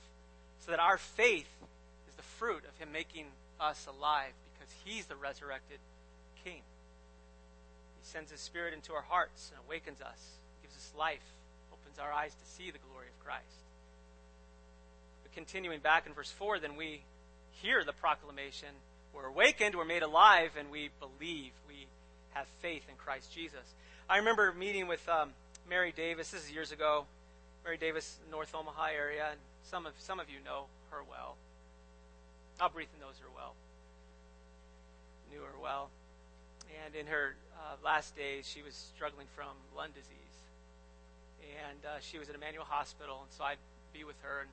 So 0.60 0.70
that 0.70 0.78
our 0.78 0.96
faith 0.96 1.50
is 2.06 2.14
the 2.14 2.22
fruit 2.22 2.62
of 2.70 2.78
him 2.78 2.92
making 2.92 3.26
us 3.58 3.88
alive 3.88 4.30
because 4.54 4.72
he's 4.84 5.06
the 5.06 5.16
resurrected 5.16 5.78
king. 6.44 6.62
He 7.98 8.06
sends 8.06 8.30
his 8.30 8.38
spirit 8.38 8.74
into 8.74 8.92
our 8.92 9.02
hearts 9.02 9.50
and 9.50 9.58
awakens 9.66 10.00
us, 10.00 10.38
gives 10.62 10.76
us 10.76 10.92
life, 10.96 11.34
opens 11.72 11.98
our 11.98 12.12
eyes 12.12 12.32
to 12.32 12.46
see 12.46 12.70
the 12.70 12.78
glory 12.78 13.08
of 13.08 13.24
Christ. 13.26 13.61
Continuing 15.34 15.80
back 15.80 16.06
in 16.06 16.12
verse 16.12 16.30
4, 16.30 16.58
then 16.58 16.76
we 16.76 17.02
hear 17.62 17.84
the 17.84 17.92
proclamation. 17.92 18.68
We're 19.14 19.26
awakened, 19.26 19.74
we're 19.74 19.84
made 19.84 20.02
alive, 20.02 20.52
and 20.58 20.70
we 20.70 20.90
believe. 21.00 21.52
We 21.66 21.86
have 22.32 22.46
faith 22.60 22.82
in 22.88 22.96
Christ 22.96 23.32
Jesus. 23.32 23.74
I 24.10 24.18
remember 24.18 24.52
meeting 24.52 24.88
with 24.88 25.06
um, 25.08 25.30
Mary 25.68 25.92
Davis, 25.96 26.30
this 26.30 26.44
is 26.44 26.50
years 26.50 26.72
ago, 26.72 27.06
Mary 27.64 27.78
Davis, 27.78 28.18
North 28.30 28.54
Omaha 28.54 28.88
area, 28.94 29.28
and 29.30 29.40
some 29.62 29.86
of, 29.86 29.94
some 29.98 30.20
of 30.20 30.28
you 30.28 30.36
know 30.44 30.66
her 30.90 31.02
well. 31.08 31.36
Albreetha 32.60 33.00
knows 33.00 33.18
her 33.20 33.28
well, 33.34 33.54
knew 35.30 35.40
her 35.40 35.58
well. 35.62 35.88
And 36.84 36.94
in 36.94 37.06
her 37.06 37.36
uh, 37.56 37.76
last 37.84 38.16
days, 38.16 38.46
she 38.46 38.62
was 38.62 38.74
struggling 38.94 39.26
from 39.34 39.56
lung 39.76 39.90
disease. 39.94 40.36
And 41.68 41.78
uh, 41.84 42.00
she 42.00 42.18
was 42.18 42.28
at 42.28 42.34
Immanuel 42.34 42.64
Hospital, 42.68 43.20
and 43.22 43.32
so 43.32 43.44
I'd 43.44 43.58
be 43.92 44.04
with 44.04 44.16
her, 44.22 44.40
and 44.40 44.50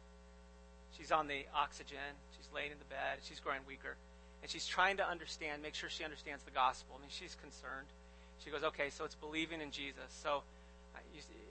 she's 0.98 1.12
on 1.12 1.28
the 1.28 1.46
oxygen. 1.56 1.98
She's 2.38 2.48
laying 2.54 2.72
in 2.72 2.80
the 2.80 2.86
bed. 2.86 3.20
She's 3.22 3.40
growing 3.40 3.62
weaker. 3.68 3.96
And 4.42 4.50
she's 4.50 4.66
trying 4.66 4.98
to 4.98 5.08
understand, 5.08 5.62
make 5.62 5.76
sure 5.76 5.90
she 5.90 6.04
understands 6.04 6.44
the 6.44 6.52
gospel. 6.52 6.96
I 6.98 7.02
mean, 7.02 7.10
she's 7.10 7.36
concerned. 7.36 7.88
She 8.44 8.50
goes, 8.50 8.64
okay, 8.64 8.90
so 8.90 9.04
it's 9.04 9.16
believing 9.16 9.62
in 9.62 9.72
Jesus. 9.72 10.08
So 10.24 10.44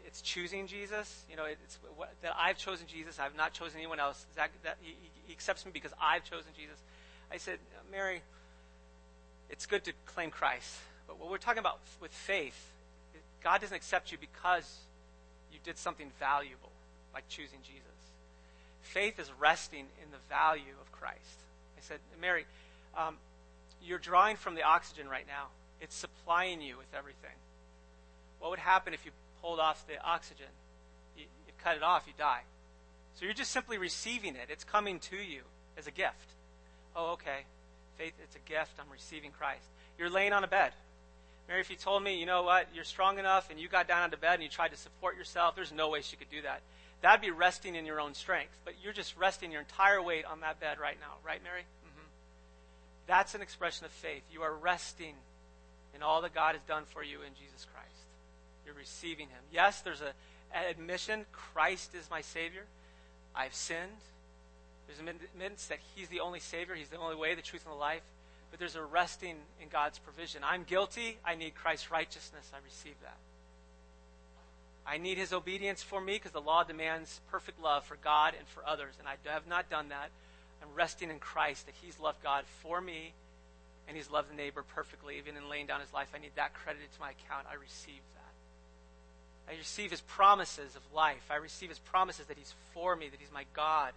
it's 0.07 0.22
choosing 0.22 0.66
Jesus. 0.66 1.24
You 1.30 1.36
know, 1.36 1.45
it's 1.45 1.78
what, 1.97 2.14
that 2.22 2.34
I've 2.39 2.57
chosen 2.57 2.86
Jesus. 2.86 3.18
I've 3.18 3.36
not 3.36 3.53
chosen 3.53 3.78
anyone 3.78 4.01
else. 4.01 4.24
That, 4.36 4.51
that 4.64 4.78
he, 4.80 4.97
he 5.26 5.32
accepts 5.32 5.66
me 5.66 5.70
because 5.72 5.93
I've 6.01 6.24
chosen 6.24 6.51
Jesus. 6.57 6.78
I 7.30 7.36
said, 7.36 7.59
Mary, 7.91 8.22
it's 9.51 9.66
good 9.66 9.84
to 9.84 9.93
claim 10.07 10.30
Christ, 10.30 10.76
but 11.07 11.18
what 11.18 11.30
we're 11.30 11.39
talking 11.39 11.61
about 11.61 11.80
with 12.01 12.11
faith, 12.11 12.70
God 13.43 13.61
doesn't 13.61 13.76
accept 13.76 14.12
you 14.12 14.18
because 14.18 14.78
you 15.53 15.59
did 15.62 15.78
something 15.78 16.11
valuable, 16.18 16.70
like 17.12 17.28
choosing 17.28 17.59
Jesus. 17.62 17.88
Faith 18.93 19.18
is 19.18 19.30
resting 19.39 19.84
in 20.03 20.11
the 20.11 20.18
value 20.30 20.74
of 20.80 20.91
Christ. 20.93 21.39
I 21.76 21.80
said, 21.80 21.99
Mary, 22.20 22.47
um, 22.97 23.16
you're 23.84 23.99
drawing 23.99 24.36
from 24.36 24.55
the 24.55 24.62
oxygen 24.62 25.09
right 25.09 25.26
now. 25.26 25.49
It's 25.80 25.95
supplying 25.95 26.62
you 26.62 26.78
with 26.78 26.86
everything. 26.97 27.36
What 28.41 28.51
would 28.51 28.59
happen 28.59 28.95
if 28.95 29.05
you 29.05 29.12
pulled 29.43 29.61
off 29.61 29.86
the 29.86 30.03
oxygen? 30.03 30.47
You, 31.16 31.24
you 31.47 31.53
cut 31.62 31.76
it 31.76 31.82
off, 31.82 32.05
you 32.07 32.14
die. 32.18 32.41
So 33.14 33.26
you're 33.26 33.34
just 33.34 33.51
simply 33.51 33.76
receiving 33.76 34.36
it. 34.36 34.49
It's 34.49 34.64
coming 34.64 35.01
to 35.01 35.16
you 35.16 35.43
as 35.76 35.86
a 35.86 35.91
gift. 35.91 36.32
Oh, 36.97 37.12
okay. 37.12 37.45
Faith, 37.99 38.14
it's 38.22 38.36
a 38.36 38.51
gift. 38.51 38.72
I'm 38.80 38.91
receiving 38.91 39.32
Christ. 39.32 39.66
You're 39.99 40.11
laying 40.11 40.32
on 40.32 40.45
a 40.45 40.49
bed. 40.49 40.72
Mary, 41.47 41.61
if 41.61 41.68
you 41.68 41.76
told 41.76 42.03
me, 42.03 42.18
you 42.18 42.26
know 42.26 42.43
what, 42.43 42.68
you're 42.74 42.84
strong 42.84 43.18
enough 43.18 43.51
and 43.51 43.61
you 43.61 43.68
got 43.68 43.86
down 43.86 44.03
onto 44.03 44.16
bed 44.16 44.34
and 44.34 44.43
you 44.43 44.49
tried 44.49 44.70
to 44.70 44.76
support 44.76 45.16
yourself, 45.16 45.55
there's 45.57 45.72
no 45.72 45.91
way 45.91 46.01
she 46.01 46.16
could 46.16 46.30
do 46.30 46.41
that. 46.43 46.62
That'd 47.01 47.20
be 47.20 47.30
resting 47.30 47.74
in 47.74 47.86
your 47.86 48.01
own 48.01 48.14
strength. 48.14 48.53
But 48.64 48.74
you're 48.82 48.92
just 48.92 49.16
resting 49.16 49.53
your 49.53 49.61
entire 49.61 50.03
weight 50.03 50.24
on 50.24 50.40
that 50.40 50.61
bed 50.61 50.78
right 50.80 50.96
now. 51.01 51.14
Right, 51.24 51.42
Mary? 51.42 51.62
Mm-hmm. 51.62 52.07
That's 53.07 53.34
an 53.34 53.42
expression 53.42 53.84
of 53.84 53.92
faith. 53.92 54.22
You 54.32 54.42
are 54.42 54.55
resting 54.55 55.14
in 55.94 56.03
all 56.03 56.22
that 56.22 56.34
God 56.34 56.55
has 56.55 56.62
done 56.66 56.84
for 56.86 57.03
you 57.03 57.18
in 57.18 57.34
Jesus 57.34 57.66
Christ. 57.72 57.88
You're 58.64 58.74
receiving 58.74 59.28
Him. 59.28 59.40
Yes, 59.53 59.80
there's 59.80 60.01
a, 60.01 60.12
an 60.57 60.64
admission 60.70 61.24
Christ 61.32 61.94
is 61.94 62.11
my 62.11 62.20
Savior. 62.20 62.64
I've 63.34 63.55
sinned. 63.55 64.03
There's 64.86 65.01
an 65.01 65.09
admittance 65.09 65.66
that 65.66 65.78
He's 65.94 66.09
the 66.09 66.20
only 66.20 66.40
Savior, 66.40 66.74
He's 66.74 66.88
the 66.88 66.99
only 66.99 67.16
way, 67.16 67.34
the 67.34 67.42
truth, 67.42 67.64
and 67.64 67.72
the 67.72 67.78
life. 67.78 68.03
But 68.51 68.59
there's 68.59 68.76
a 68.76 68.82
resting 68.82 69.36
in 69.61 69.68
God's 69.68 69.99
provision. 69.99 70.42
I'm 70.42 70.64
guilty. 70.64 71.18
I 71.24 71.34
need 71.34 71.55
Christ's 71.55 71.90
righteousness. 71.90 72.51
I 72.55 72.59
receive 72.64 72.94
that. 73.03 73.16
I 74.89 74.97
need 74.97 75.18
His 75.18 75.32
obedience 75.32 75.82
for 75.82 76.01
me 76.01 76.14
because 76.14 76.32
the 76.32 76.41
law 76.41 76.64
demands 76.64 77.20
perfect 77.30 77.61
love 77.61 77.84
for 77.84 77.97
God 77.97 78.34
and 78.39 78.47
for 78.49 78.66
others. 78.66 78.95
And 78.99 79.07
I 79.07 79.16
have 79.30 79.47
not 79.47 79.68
done 79.68 79.91
that. 79.91 80.11
I'm 80.62 80.74
resting 80.74 81.11
in 81.11 81.18
Christ 81.18 81.66
that 81.66 81.74
He's 81.82 82.01
loved 82.01 82.22
God 82.22 82.45
for 82.62 82.80
me 82.80 83.12
and 83.86 83.97
He's 83.97 84.11
loved 84.11 84.30
the 84.30 84.36
neighbor 84.36 84.62
perfectly, 84.74 85.18
even 85.18 85.36
in 85.36 85.49
laying 85.49 85.66
down 85.66 85.80
His 85.80 85.93
life. 85.93 86.09
I 86.14 86.18
need 86.18 86.32
that 86.36 86.55
credited 86.55 86.93
to 86.93 87.01
my 87.01 87.11
account. 87.11 87.47
I 87.51 87.55
receive 87.55 88.01
that. 88.14 89.53
I 89.53 89.59
receive 89.59 89.91
His 89.91 90.01
promises 90.01 90.74
of 90.74 90.82
life. 90.95 91.30
I 91.30 91.36
receive 91.36 91.68
His 91.68 91.78
promises 91.78 92.26
that 92.26 92.39
He's 92.39 92.55
for 92.72 92.97
me, 92.97 93.09
that 93.09 93.20
He's 93.20 93.32
my 93.32 93.45
God 93.55 93.93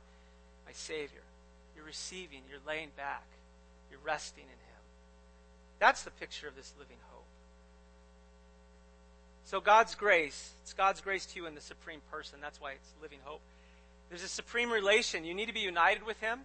my 0.65 0.73
Savior. 0.73 1.21
You're 1.75 1.85
receiving, 1.85 2.41
you're 2.49 2.59
laying 2.65 2.89
back, 2.95 3.25
you're 3.89 3.99
resting 4.05 4.43
in 4.43 4.49
Him. 4.49 4.81
That's 5.79 6.03
the 6.03 6.11
picture 6.11 6.47
of 6.47 6.55
this 6.55 6.73
living 6.79 6.97
hope. 7.09 7.10
So, 9.51 9.59
God's 9.59 9.95
grace, 9.95 10.51
it's 10.63 10.71
God's 10.71 11.01
grace 11.01 11.25
to 11.25 11.35
you 11.35 11.45
in 11.45 11.55
the 11.55 11.59
supreme 11.59 11.99
person. 12.09 12.39
That's 12.41 12.61
why 12.61 12.71
it's 12.71 12.93
living 13.01 13.19
hope. 13.25 13.41
There's 14.07 14.23
a 14.23 14.29
supreme 14.29 14.71
relation. 14.71 15.25
You 15.25 15.33
need 15.33 15.47
to 15.47 15.53
be 15.53 15.59
united 15.59 16.05
with 16.05 16.17
Him. 16.21 16.39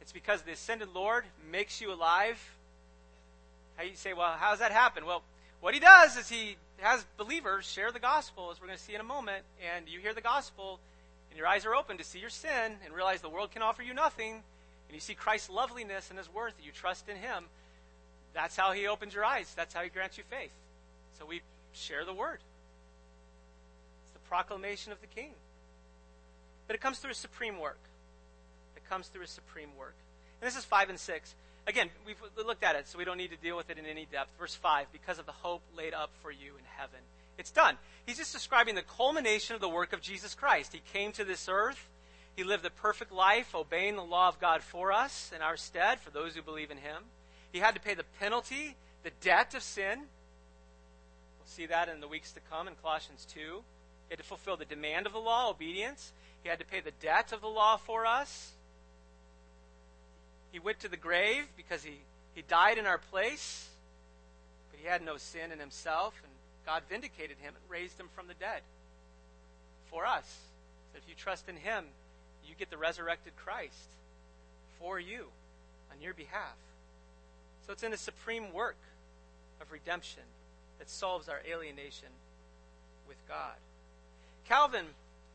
It's 0.00 0.10
because 0.10 0.42
the 0.42 0.50
ascended 0.50 0.88
Lord 0.92 1.24
makes 1.52 1.80
you 1.80 1.92
alive. 1.92 2.42
How 3.76 3.84
you 3.84 3.94
say, 3.94 4.12
well, 4.12 4.32
how 4.36 4.50
does 4.50 4.58
that 4.58 4.72
happen? 4.72 5.06
Well, 5.06 5.22
what 5.60 5.72
He 5.72 5.78
does 5.78 6.16
is 6.16 6.28
He 6.28 6.56
has 6.78 7.06
believers 7.16 7.64
share 7.64 7.92
the 7.92 8.00
gospel, 8.00 8.50
as 8.50 8.60
we're 8.60 8.66
going 8.66 8.76
to 8.76 8.82
see 8.82 8.96
in 8.96 9.00
a 9.00 9.04
moment, 9.04 9.44
and 9.76 9.88
you 9.88 10.00
hear 10.00 10.12
the 10.12 10.20
gospel 10.20 10.80
and 11.30 11.38
your 11.38 11.46
eyes 11.46 11.64
are 11.64 11.76
open 11.76 11.96
to 11.98 12.04
see 12.04 12.18
your 12.18 12.28
sin 12.28 12.72
and 12.84 12.92
realize 12.92 13.20
the 13.20 13.28
world 13.28 13.52
can 13.52 13.62
offer 13.62 13.84
you 13.84 13.94
nothing, 13.94 14.32
and 14.32 14.94
you 14.94 14.98
see 14.98 15.14
Christ's 15.14 15.48
loveliness 15.48 16.10
and 16.10 16.18
his 16.18 16.28
worth, 16.28 16.54
you 16.60 16.72
trust 16.72 17.08
in 17.08 17.14
him, 17.14 17.44
that's 18.34 18.56
how 18.56 18.72
he 18.72 18.88
opens 18.88 19.14
your 19.14 19.24
eyes. 19.24 19.52
That's 19.54 19.72
how 19.72 19.82
he 19.82 19.90
grants 19.90 20.18
you 20.18 20.24
faith. 20.28 20.50
So 21.20 21.24
we 21.24 21.42
share 21.72 22.04
the 22.04 22.14
word. 22.14 22.38
It's 24.04 24.12
the 24.12 24.28
proclamation 24.28 24.92
of 24.92 25.00
the 25.00 25.06
king. 25.06 25.32
But 26.66 26.76
it 26.76 26.80
comes 26.80 26.98
through 26.98 27.12
a 27.12 27.14
supreme 27.14 27.58
work. 27.58 27.80
It 28.76 28.88
comes 28.88 29.08
through 29.08 29.24
a 29.24 29.28
supreme 29.28 29.76
work. 29.78 29.94
And 30.40 30.46
this 30.46 30.56
is 30.56 30.64
5 30.64 30.90
and 30.90 30.98
6. 30.98 31.34
Again, 31.66 31.90
we've 32.06 32.16
looked 32.36 32.64
at 32.64 32.74
it, 32.74 32.88
so 32.88 32.98
we 32.98 33.04
don't 33.04 33.18
need 33.18 33.30
to 33.30 33.36
deal 33.36 33.56
with 33.56 33.70
it 33.70 33.78
in 33.78 33.86
any 33.86 34.06
depth. 34.10 34.32
Verse 34.38 34.54
5 34.54 34.86
because 34.92 35.18
of 35.18 35.26
the 35.26 35.32
hope 35.32 35.62
laid 35.76 35.94
up 35.94 36.10
for 36.20 36.30
you 36.30 36.56
in 36.58 36.64
heaven. 36.76 36.98
It's 37.38 37.50
done. 37.50 37.76
He's 38.06 38.18
just 38.18 38.32
describing 38.32 38.74
the 38.74 38.82
culmination 38.82 39.54
of 39.54 39.60
the 39.60 39.68
work 39.68 39.92
of 39.92 40.00
Jesus 40.00 40.34
Christ. 40.34 40.72
He 40.72 40.82
came 40.92 41.12
to 41.12 41.24
this 41.24 41.48
earth. 41.48 41.88
He 42.36 42.44
lived 42.44 42.64
a 42.64 42.70
perfect 42.70 43.12
life, 43.12 43.54
obeying 43.54 43.96
the 43.96 44.04
law 44.04 44.28
of 44.28 44.40
God 44.40 44.62
for 44.62 44.92
us 44.92 45.30
in 45.34 45.42
our 45.42 45.56
stead, 45.56 46.00
for 46.00 46.10
those 46.10 46.34
who 46.34 46.42
believe 46.42 46.70
in 46.70 46.78
him. 46.78 47.02
He 47.52 47.58
had 47.58 47.74
to 47.74 47.80
pay 47.80 47.94
the 47.94 48.04
penalty, 48.18 48.76
the 49.02 49.12
debt 49.20 49.54
of 49.54 49.62
sin. 49.62 50.04
See 51.52 51.66
that 51.66 51.90
in 51.90 52.00
the 52.00 52.08
weeks 52.08 52.32
to 52.32 52.40
come 52.50 52.66
in 52.66 52.72
Colossians 52.82 53.26
2. 53.34 53.40
He 53.40 53.56
had 54.08 54.18
to 54.18 54.24
fulfill 54.24 54.56
the 54.56 54.64
demand 54.64 55.04
of 55.04 55.12
the 55.12 55.18
law, 55.18 55.50
obedience. 55.50 56.12
He 56.42 56.48
had 56.48 56.58
to 56.60 56.64
pay 56.64 56.80
the 56.80 56.92
debt 56.92 57.30
of 57.30 57.42
the 57.42 57.48
law 57.48 57.76
for 57.76 58.06
us. 58.06 58.52
He 60.50 60.58
went 60.58 60.80
to 60.80 60.88
the 60.88 60.96
grave 60.96 61.44
because 61.54 61.84
he, 61.84 61.98
he 62.34 62.40
died 62.40 62.78
in 62.78 62.86
our 62.86 62.96
place, 62.96 63.68
but 64.70 64.80
he 64.80 64.88
had 64.88 65.04
no 65.04 65.18
sin 65.18 65.52
in 65.52 65.58
himself, 65.58 66.14
and 66.24 66.32
God 66.64 66.84
vindicated 66.88 67.36
him 67.36 67.52
and 67.54 67.70
raised 67.70 68.00
him 68.00 68.08
from 68.16 68.28
the 68.28 68.34
dead 68.34 68.62
for 69.90 70.06
us. 70.06 70.24
So 70.92 70.98
if 71.02 71.06
you 71.06 71.14
trust 71.14 71.50
in 71.50 71.56
him, 71.56 71.84
you 72.48 72.54
get 72.58 72.70
the 72.70 72.78
resurrected 72.78 73.34
Christ 73.36 73.90
for 74.80 74.98
you 74.98 75.26
on 75.92 76.00
your 76.00 76.14
behalf. 76.14 76.56
So 77.66 77.74
it's 77.74 77.82
in 77.82 77.92
a 77.92 77.98
supreme 77.98 78.54
work 78.54 78.78
of 79.60 79.70
redemption 79.70 80.22
that 80.78 80.90
solves 80.90 81.28
our 81.28 81.40
alienation 81.48 82.08
with 83.08 83.16
God. 83.28 83.56
Calvin 84.48 84.86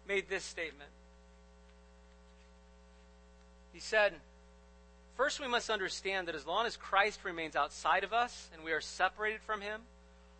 made 0.08 0.30
this 0.30 0.44
statement. 0.44 0.90
He 3.74 3.80
said, 3.80 4.14
First, 5.16 5.40
we 5.40 5.48
must 5.48 5.70
understand 5.70 6.28
that 6.28 6.36
as 6.36 6.46
long 6.46 6.68
as 6.68 6.78
Christ 6.78 7.24
remains 7.24 7.56
outside 7.56 8.04
of 8.04 8.14
us 8.14 8.50
and 8.54 8.64
we 8.64 8.72
are 8.72 8.82
separated 8.82 9.42
from 9.42 9.62
him, 9.62 9.82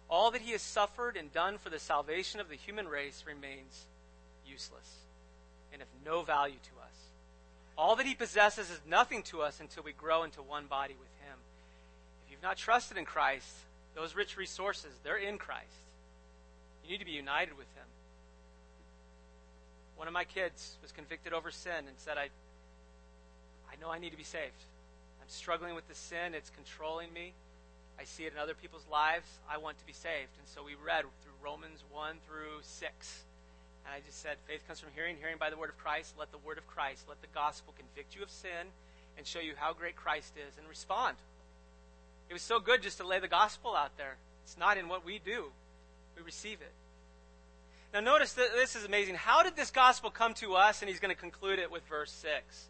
all 0.10 0.32
that 0.32 0.42
he 0.42 0.52
has 0.52 0.62
suffered 0.62 1.18
and 1.18 1.34
done 1.34 1.58
for 1.58 1.70
the 1.70 1.80
salvation 1.80 2.40
of 2.40 2.48
the 2.48 2.56
human 2.56 2.88
race 2.88 3.24
remains 3.28 3.86
useless 4.46 4.88
and 5.74 5.82
of 5.82 5.88
no 6.06 6.22
value 6.22 6.56
to 6.56 6.82
us. 6.82 6.94
All 7.78 7.96
that 7.96 8.06
he 8.06 8.16
possesses 8.16 8.70
is 8.70 8.80
nothing 8.88 9.24
to 9.24 9.42
us 9.42 9.60
until 9.60 9.84
we 9.84 9.92
grow 9.94 10.24
into 10.24 10.42
one 10.42 10.66
body 10.66 10.96
with 11.00 11.10
him. 11.28 11.38
If 12.26 12.32
you've 12.32 12.44
not 12.44 12.58
trusted 12.58 12.98
in 12.98 13.06
Christ, 13.06 13.52
those 13.98 14.16
rich 14.16 14.38
resources, 14.38 14.94
they're 15.04 15.18
in 15.18 15.40
Christ. 15.40 15.66
You 16.86 16.92
need 16.92 17.00
to 17.00 17.06
be 17.06 17.18
united 17.18 17.58
with 17.58 17.66
him. 17.76 17.90
one 19.98 20.08
of 20.08 20.14
my 20.14 20.24
kids 20.24 20.78
was 20.84 20.92
convicted 20.92 21.34
over 21.34 21.50
sin 21.50 21.90
and 21.90 21.98
said, 21.98 22.16
I, 22.16 22.30
I 23.66 23.76
know 23.82 23.90
I 23.90 23.98
need 23.98 24.12
to 24.12 24.18
be 24.18 24.24
saved. 24.24 24.62
I'm 25.20 25.28
struggling 25.28 25.74
with 25.74 25.88
the 25.90 25.96
sin, 25.96 26.36
it's 26.36 26.52
controlling 26.52 27.12
me. 27.12 27.34
I 28.00 28.04
see 28.04 28.26
it 28.26 28.34
in 28.34 28.40
other 28.40 28.54
people's 28.54 28.86
lives. 28.92 29.26
I 29.50 29.58
want 29.58 29.80
to 29.80 29.86
be 29.86 29.94
saved. 29.94 30.38
And 30.38 30.48
so 30.48 30.64
we 30.64 30.76
read 30.78 31.02
through 31.24 31.34
Romans 31.44 31.84
1 31.90 32.18
through 32.28 32.62
6. 32.62 33.24
And 33.84 33.96
I 33.96 34.06
just 34.06 34.22
said, 34.22 34.38
faith 34.46 34.62
comes 34.68 34.80
from 34.80 34.94
hearing, 34.94 35.18
hearing 35.18 35.38
by 35.40 35.50
the 35.50 35.58
word 35.58 35.72
of 35.72 35.78
Christ. 35.80 36.14
Let 36.20 36.32
the 36.32 36.38
word 36.46 36.60
of 36.60 36.68
Christ, 36.68 37.10
let 37.10 37.20
the 37.22 37.34
gospel 37.34 37.74
convict 37.76 38.16
you 38.16 38.22
of 38.22 38.30
sin 38.30 38.70
and 39.18 39.26
show 39.26 39.40
you 39.40 39.54
how 39.58 39.74
great 39.74 39.96
Christ 39.96 40.34
is 40.38 40.56
and 40.60 40.70
respond. 40.70 41.18
It 42.30 42.34
was 42.34 42.42
so 42.42 42.60
good 42.60 42.82
just 42.82 42.98
to 42.98 43.08
lay 43.08 43.20
the 43.20 43.28
gospel 43.28 43.76
out 43.76 43.98
there. 43.98 44.16
It's 44.44 44.58
not 44.58 44.78
in 44.78 44.88
what 44.90 45.06
we 45.06 45.20
do, 45.20 45.46
we 46.16 46.24
receive 46.24 46.62
it. 46.62 46.72
Now, 47.94 48.02
notice 48.02 48.34
that 48.34 48.50
this 48.54 48.76
is 48.76 48.84
amazing. 48.84 49.16
How 49.16 49.44
did 49.44 49.56
this 49.56 49.72
gospel 49.72 50.10
come 50.10 50.34
to 50.36 50.56
us? 50.56 50.82
And 50.82 50.90
he's 50.90 51.00
going 51.00 51.14
to 51.14 51.20
conclude 51.20 51.58
it 51.58 51.72
with 51.72 51.84
verse 51.88 52.12
6 52.12 52.68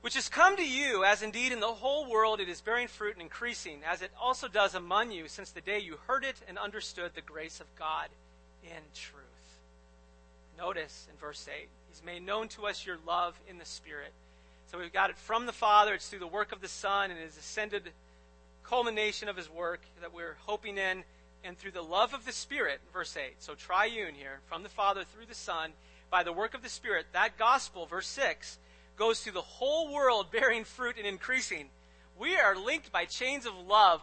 which 0.00 0.14
has 0.14 0.28
come 0.28 0.56
to 0.56 0.66
you, 0.66 1.04
as 1.04 1.22
indeed 1.22 1.52
in 1.52 1.60
the 1.60 1.66
whole 1.66 2.08
world 2.08 2.40
it 2.40 2.48
is 2.48 2.60
bearing 2.60 2.88
fruit 2.88 3.14
and 3.14 3.22
increasing, 3.22 3.80
as 3.86 4.00
it 4.00 4.10
also 4.20 4.48
does 4.48 4.74
among 4.74 5.12
you 5.12 5.28
since 5.28 5.50
the 5.50 5.60
day 5.60 5.78
you 5.78 5.98
heard 6.06 6.24
it 6.24 6.36
and 6.48 6.56
understood 6.56 7.12
the 7.14 7.20
grace 7.20 7.60
of 7.60 7.66
God 7.78 8.08
in 8.64 8.80
truth. 8.94 9.24
Notice 10.56 11.06
in 11.10 11.18
verse 11.18 11.46
8, 11.48 11.68
He's 11.90 12.04
made 12.04 12.24
known 12.24 12.48
to 12.48 12.66
us 12.66 12.86
your 12.86 12.98
love 13.06 13.38
in 13.48 13.58
the 13.58 13.64
Spirit. 13.64 14.12
So 14.70 14.78
we've 14.78 14.92
got 14.92 15.10
it 15.10 15.18
from 15.18 15.46
the 15.46 15.52
Father, 15.52 15.94
it's 15.94 16.08
through 16.08 16.20
the 16.20 16.26
work 16.26 16.52
of 16.52 16.60
the 16.60 16.68
Son 16.68 17.10
and 17.10 17.20
His 17.20 17.36
ascended 17.36 17.90
culmination 18.70 19.28
of 19.28 19.36
His 19.36 19.50
work 19.50 19.80
that 20.00 20.14
we're 20.14 20.36
hoping 20.46 20.78
in, 20.78 21.02
and 21.42 21.58
through 21.58 21.72
the 21.72 21.82
love 21.82 22.14
of 22.14 22.24
the 22.24 22.32
Spirit, 22.32 22.80
verse 22.92 23.16
8. 23.16 23.34
So 23.40 23.54
triune 23.56 24.14
here, 24.14 24.38
from 24.46 24.62
the 24.62 24.68
Father 24.68 25.02
through 25.02 25.26
the 25.26 25.34
Son, 25.34 25.72
by 26.08 26.22
the 26.22 26.32
work 26.32 26.54
of 26.54 26.62
the 26.62 26.68
Spirit, 26.68 27.06
that 27.12 27.36
gospel, 27.36 27.86
verse 27.86 28.06
6 28.06 28.58
goes 28.96 29.18
through 29.18 29.32
the 29.32 29.40
whole 29.40 29.92
world 29.92 30.30
bearing 30.32 30.62
fruit 30.62 30.94
and 30.98 31.06
increasing. 31.06 31.66
We 32.16 32.36
are 32.36 32.54
linked 32.54 32.92
by 32.92 33.06
chains 33.06 33.44
of 33.44 33.54
love 33.66 34.02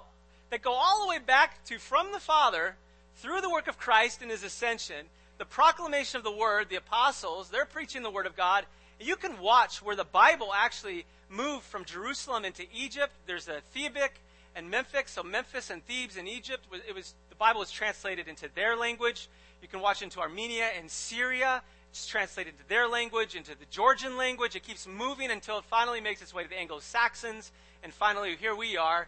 that 0.49 0.61
go 0.61 0.74
all 0.74 1.01
the 1.01 1.09
way 1.09 1.20
back 1.20 1.63
to 1.65 1.80
from 1.80 2.11
the 2.11 2.20
Father 2.20 2.76
through 3.15 3.39
the 3.39 3.49
work 3.49 3.70
of 3.70 3.80
Christ 3.80 4.22
and 4.22 4.32
his 4.32 4.43
ascension, 4.43 5.05
the 5.38 5.45
proclamation 5.45 6.18
of 6.18 6.26
the 6.26 6.32
word, 6.32 6.68
the 6.70 6.76
apostles, 6.76 7.49
they're 7.49 7.65
preaching 7.65 8.03
the 8.03 8.11
word 8.11 8.26
of 8.26 8.36
God. 8.36 8.65
You 8.99 9.15
can 9.15 9.39
watch 9.39 9.82
where 9.82 9.95
the 9.95 10.03
Bible 10.03 10.51
actually 10.53 11.05
moved 11.30 11.63
from 11.63 11.86
Jerusalem 11.86 12.43
into 12.43 12.65
Egypt. 12.76 13.13
There's 13.28 13.47
a 13.47 13.61
Thebic 13.74 14.09
and 14.58 14.72
Memphis, 14.72 15.12
so 15.12 15.22
Memphis 15.22 15.70
and 15.70 15.86
Thebes 15.86 16.18
in 16.18 16.28
Egypt. 16.28 16.66
It 16.88 16.95
was 16.95 17.14
the 17.30 17.36
Bible 17.36 17.60
was 17.60 17.72
translated 17.72 18.28
into 18.28 18.49
their 18.55 18.76
language. 18.76 19.30
You 19.62 19.68
can 19.68 19.80
watch 19.80 20.01
into 20.01 20.20
Armenia 20.20 20.70
and 20.78 20.89
Syria. 20.89 21.62
It's 21.91 22.08
translated 22.08 22.53
into 22.53 22.68
their 22.68 22.88
language, 22.88 23.36
into 23.36 23.51
the 23.51 23.66
Georgian 23.70 24.18
language. 24.18 24.55
It 24.55 24.64
keeps 24.64 24.88
moving 24.88 25.30
until 25.30 25.60
it 25.60 25.64
finally 25.66 26.01
makes 26.01 26.22
its 26.24 26.34
way 26.34 26.43
to 26.43 26.49
the 26.49 26.58
Anglo 26.58 26.80
Saxons. 26.80 27.51
And 27.84 27.93
finally, 27.93 28.36
here 28.36 28.55
we 28.55 28.76
are, 28.78 29.08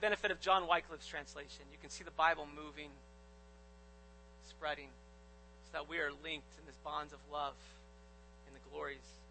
benefit 0.00 0.30
of 0.30 0.40
John 0.40 0.68
Wycliffe's 0.68 1.06
translation. 1.06 1.64
You 1.72 1.78
can 1.80 1.90
see 1.90 2.04
the 2.04 2.10
Bible 2.12 2.46
moving, 2.54 2.90
spreading, 4.46 4.88
so 5.64 5.78
that 5.78 5.88
we 5.88 5.96
are 5.98 6.10
linked 6.22 6.52
in 6.60 6.66
this 6.66 6.76
bonds 6.84 7.14
of 7.14 7.18
love 7.32 7.54
in 8.46 8.52
the 8.52 8.60
glories 8.70 9.23